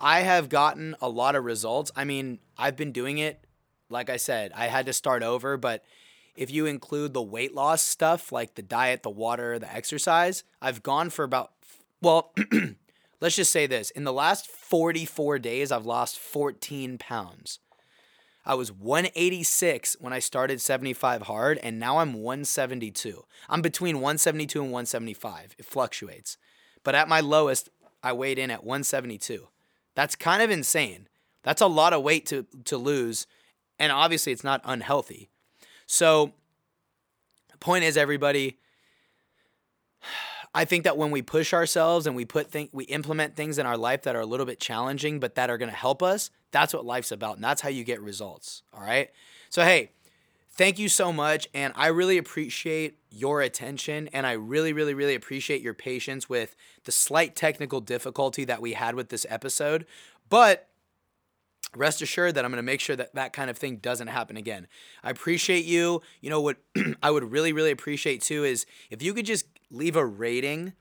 I 0.00 0.20
have 0.20 0.48
gotten 0.48 0.96
a 1.00 1.08
lot 1.08 1.36
of 1.36 1.44
results. 1.44 1.90
I 1.96 2.04
mean, 2.04 2.38
I've 2.56 2.76
been 2.76 2.92
doing 2.92 3.18
it 3.18 3.44
like 3.92 4.10
I 4.10 4.16
said, 4.16 4.52
I 4.56 4.66
had 4.66 4.86
to 4.86 4.92
start 4.92 5.22
over, 5.22 5.56
but 5.56 5.84
if 6.34 6.50
you 6.50 6.66
include 6.66 7.12
the 7.12 7.22
weight 7.22 7.54
loss 7.54 7.82
stuff 7.82 8.32
like 8.32 8.54
the 8.54 8.62
diet, 8.62 9.02
the 9.02 9.10
water, 9.10 9.58
the 9.58 9.72
exercise, 9.72 10.42
I've 10.60 10.82
gone 10.82 11.10
for 11.10 11.24
about 11.24 11.52
well, 12.00 12.32
let's 13.20 13.36
just 13.36 13.52
say 13.52 13.68
this 13.68 13.90
in 13.90 14.02
the 14.02 14.12
last 14.12 14.48
44 14.48 15.38
days, 15.38 15.70
I've 15.70 15.86
lost 15.86 16.18
14 16.18 16.98
pounds. 16.98 17.60
I 18.44 18.54
was 18.54 18.72
186 18.72 19.96
when 20.00 20.12
I 20.12 20.18
started 20.18 20.60
75 20.60 21.22
hard, 21.22 21.58
and 21.58 21.78
now 21.78 21.98
I'm 21.98 22.14
172. 22.14 23.24
I'm 23.48 23.62
between 23.62 23.96
172 23.96 24.60
and 24.60 24.72
175. 24.72 25.54
It 25.58 25.64
fluctuates. 25.64 26.36
But 26.82 26.96
at 26.96 27.08
my 27.08 27.20
lowest, 27.20 27.68
I 28.02 28.12
weighed 28.12 28.38
in 28.38 28.50
at 28.50 28.64
172. 28.64 29.46
That's 29.94 30.16
kind 30.16 30.42
of 30.42 30.50
insane. 30.50 31.08
That's 31.44 31.60
a 31.60 31.66
lot 31.66 31.92
of 31.92 32.02
weight 32.02 32.26
to, 32.26 32.46
to 32.64 32.76
lose, 32.76 33.26
and 33.78 33.92
obviously 33.92 34.32
it's 34.32 34.44
not 34.44 34.60
unhealthy. 34.64 35.28
So, 35.86 36.32
point 37.60 37.84
is, 37.84 37.96
everybody, 37.96 38.58
I 40.54 40.66
think 40.66 40.84
that 40.84 40.98
when 40.98 41.10
we 41.10 41.22
push 41.22 41.54
ourselves 41.54 42.06
and 42.06 42.14
we 42.14 42.24
put 42.24 42.50
things, 42.50 42.70
we 42.72 42.84
implement 42.84 43.36
things 43.36 43.58
in 43.58 43.66
our 43.66 43.76
life 43.76 44.02
that 44.02 44.14
are 44.16 44.20
a 44.20 44.26
little 44.26 44.46
bit 44.46 44.60
challenging, 44.60 45.18
but 45.18 45.34
that 45.36 45.48
are 45.48 45.56
going 45.56 45.70
to 45.70 45.76
help 45.76 46.02
us, 46.02 46.30
that's 46.52 46.72
what 46.72 46.84
life's 46.84 47.10
about. 47.10 47.36
And 47.36 47.44
that's 47.44 47.60
how 47.60 47.68
you 47.68 47.82
get 47.82 48.00
results. 48.00 48.62
All 48.72 48.82
right. 48.82 49.10
So, 49.50 49.64
hey, 49.64 49.90
thank 50.50 50.78
you 50.78 50.88
so 50.88 51.12
much. 51.12 51.48
And 51.52 51.72
I 51.76 51.88
really 51.88 52.18
appreciate 52.18 52.98
your 53.10 53.40
attention. 53.40 54.08
And 54.12 54.26
I 54.26 54.32
really, 54.32 54.72
really, 54.72 54.94
really 54.94 55.14
appreciate 55.14 55.62
your 55.62 55.74
patience 55.74 56.28
with 56.28 56.54
the 56.84 56.92
slight 56.92 57.34
technical 57.34 57.80
difficulty 57.80 58.44
that 58.44 58.62
we 58.62 58.74
had 58.74 58.94
with 58.94 59.08
this 59.08 59.26
episode. 59.28 59.86
But 60.28 60.68
rest 61.74 62.02
assured 62.02 62.34
that 62.34 62.44
I'm 62.44 62.50
going 62.50 62.58
to 62.58 62.62
make 62.62 62.80
sure 62.80 62.96
that 62.96 63.14
that 63.14 63.32
kind 63.32 63.50
of 63.50 63.56
thing 63.56 63.76
doesn't 63.76 64.08
happen 64.08 64.36
again. 64.36 64.66
I 65.02 65.10
appreciate 65.10 65.64
you. 65.64 66.02
You 66.20 66.30
know 66.30 66.40
what 66.40 66.58
I 67.02 67.10
would 67.10 67.30
really 67.30 67.52
really 67.52 67.70
appreciate 67.70 68.20
too 68.20 68.44
is 68.44 68.66
if 68.90 69.02
you 69.02 69.14
could 69.14 69.26
just 69.26 69.46
leave 69.70 69.96
a 69.96 70.04
rating 70.04 70.74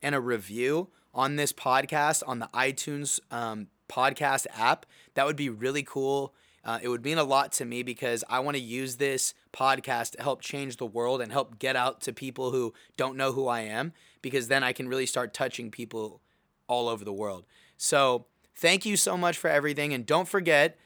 and 0.00 0.14
a 0.14 0.20
review 0.20 0.88
on 1.12 1.36
this 1.36 1.52
podcast 1.52 2.22
on 2.26 2.38
the 2.38 2.48
iTunes 2.54 3.20
um, 3.30 3.66
podcast 3.88 4.46
app. 4.56 4.86
That 5.14 5.26
would 5.26 5.36
be 5.36 5.48
really 5.48 5.82
cool. 5.82 6.34
Uh, 6.64 6.78
it 6.82 6.88
would 6.88 7.04
mean 7.04 7.18
a 7.18 7.24
lot 7.24 7.52
to 7.52 7.64
me 7.64 7.82
because 7.82 8.24
I 8.28 8.40
want 8.40 8.56
to 8.56 8.62
use 8.62 8.96
this 8.96 9.32
podcast 9.52 10.12
to 10.12 10.22
help 10.22 10.42
change 10.42 10.76
the 10.76 10.86
world 10.86 11.20
and 11.20 11.32
help 11.32 11.58
get 11.58 11.76
out 11.76 12.00
to 12.02 12.12
people 12.12 12.50
who 12.50 12.74
don't 12.96 13.16
know 13.16 13.32
who 13.32 13.48
I 13.48 13.60
am 13.60 13.92
because 14.22 14.48
then 14.48 14.62
I 14.62 14.72
can 14.72 14.88
really 14.88 15.06
start 15.06 15.32
touching 15.32 15.70
people 15.70 16.20
all 16.66 16.88
over 16.88 17.04
the 17.04 17.12
world. 17.12 17.46
So, 17.76 18.26
thank 18.54 18.84
you 18.84 18.96
so 18.96 19.16
much 19.16 19.38
for 19.38 19.48
everything. 19.48 19.94
And 19.94 20.04
don't 20.04 20.28
forget, 20.28 20.76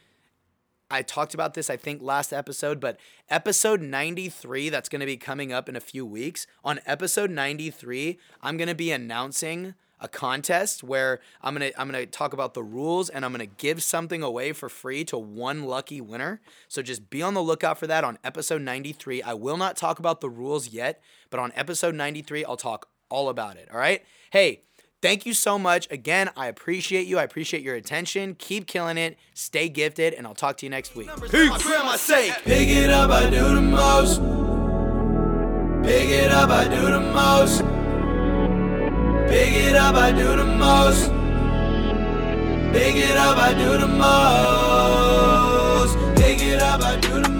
I 0.90 1.00
talked 1.00 1.32
about 1.32 1.54
this, 1.54 1.70
I 1.70 1.76
think, 1.78 2.02
last 2.02 2.32
episode, 2.32 2.78
but 2.78 3.00
episode 3.30 3.80
93, 3.80 4.68
that's 4.68 4.90
going 4.90 5.00
to 5.00 5.06
be 5.06 5.16
coming 5.16 5.52
up 5.52 5.68
in 5.68 5.74
a 5.74 5.80
few 5.80 6.04
weeks. 6.04 6.46
On 6.62 6.80
episode 6.84 7.30
93, 7.30 8.18
I'm 8.42 8.58
going 8.58 8.68
to 8.68 8.74
be 8.74 8.92
announcing 8.92 9.74
a 10.02 10.08
contest 10.08 10.82
where 10.82 11.20
I'm 11.40 11.54
gonna 11.54 11.70
I'm 11.78 11.86
gonna 11.88 12.04
talk 12.04 12.34
about 12.34 12.52
the 12.52 12.62
rules 12.62 13.08
and 13.08 13.24
I'm 13.24 13.30
gonna 13.30 13.46
give 13.46 13.82
something 13.82 14.22
away 14.22 14.52
for 14.52 14.68
free 14.68 15.04
to 15.06 15.16
one 15.16 15.64
lucky 15.64 16.00
winner. 16.00 16.42
So 16.68 16.82
just 16.82 17.08
be 17.08 17.22
on 17.22 17.34
the 17.34 17.42
lookout 17.42 17.78
for 17.78 17.86
that 17.86 18.04
on 18.04 18.18
episode 18.24 18.60
93. 18.60 19.22
I 19.22 19.32
will 19.32 19.56
not 19.56 19.76
talk 19.76 19.98
about 20.00 20.20
the 20.20 20.28
rules 20.28 20.68
yet, 20.68 21.00
but 21.30 21.40
on 21.40 21.52
episode 21.54 21.94
93, 21.94 22.44
I'll 22.44 22.56
talk 22.56 22.88
all 23.08 23.28
about 23.28 23.56
it. 23.56 23.68
All 23.72 23.78
right. 23.78 24.04
Hey, 24.30 24.64
Thank 25.00 25.26
you 25.26 25.34
so 25.34 25.58
much. 25.58 25.90
Again, 25.90 26.30
I 26.36 26.46
appreciate 26.46 27.08
you. 27.08 27.18
I 27.18 27.24
appreciate 27.24 27.64
your 27.64 27.74
attention. 27.74 28.36
Keep 28.36 28.68
killing 28.68 28.96
it. 28.96 29.18
Stay 29.34 29.68
gifted, 29.68 30.14
and 30.14 30.28
I'll 30.28 30.34
talk 30.36 30.58
to 30.58 30.66
you 30.66 30.70
next 30.70 30.94
week. 30.94 31.08
Peace. 31.28 31.50
Pick 32.44 32.68
it 32.68 32.88
up, 32.88 33.10
I 33.10 33.28
do 33.28 33.52
the 33.52 33.60
most. 33.60 34.20
Pick 35.82 36.08
it 36.08 36.30
up, 36.30 36.50
I 36.50 36.68
do 36.68 36.82
the 36.82 37.00
most. 37.00 37.81
Pick 39.32 39.54
it 39.54 39.76
up, 39.76 39.94
I 39.94 40.12
do 40.12 40.36
the 40.36 40.44
most. 40.44 41.08
Big 42.70 42.98
it 42.98 43.16
up, 43.16 43.38
I 43.38 43.54
do 43.54 43.78
the 43.78 43.88
most. 43.88 45.96
Pick 46.20 46.42
it 46.42 46.60
up, 46.60 46.82
I 46.82 47.00
do 47.00 47.22
the 47.22 47.31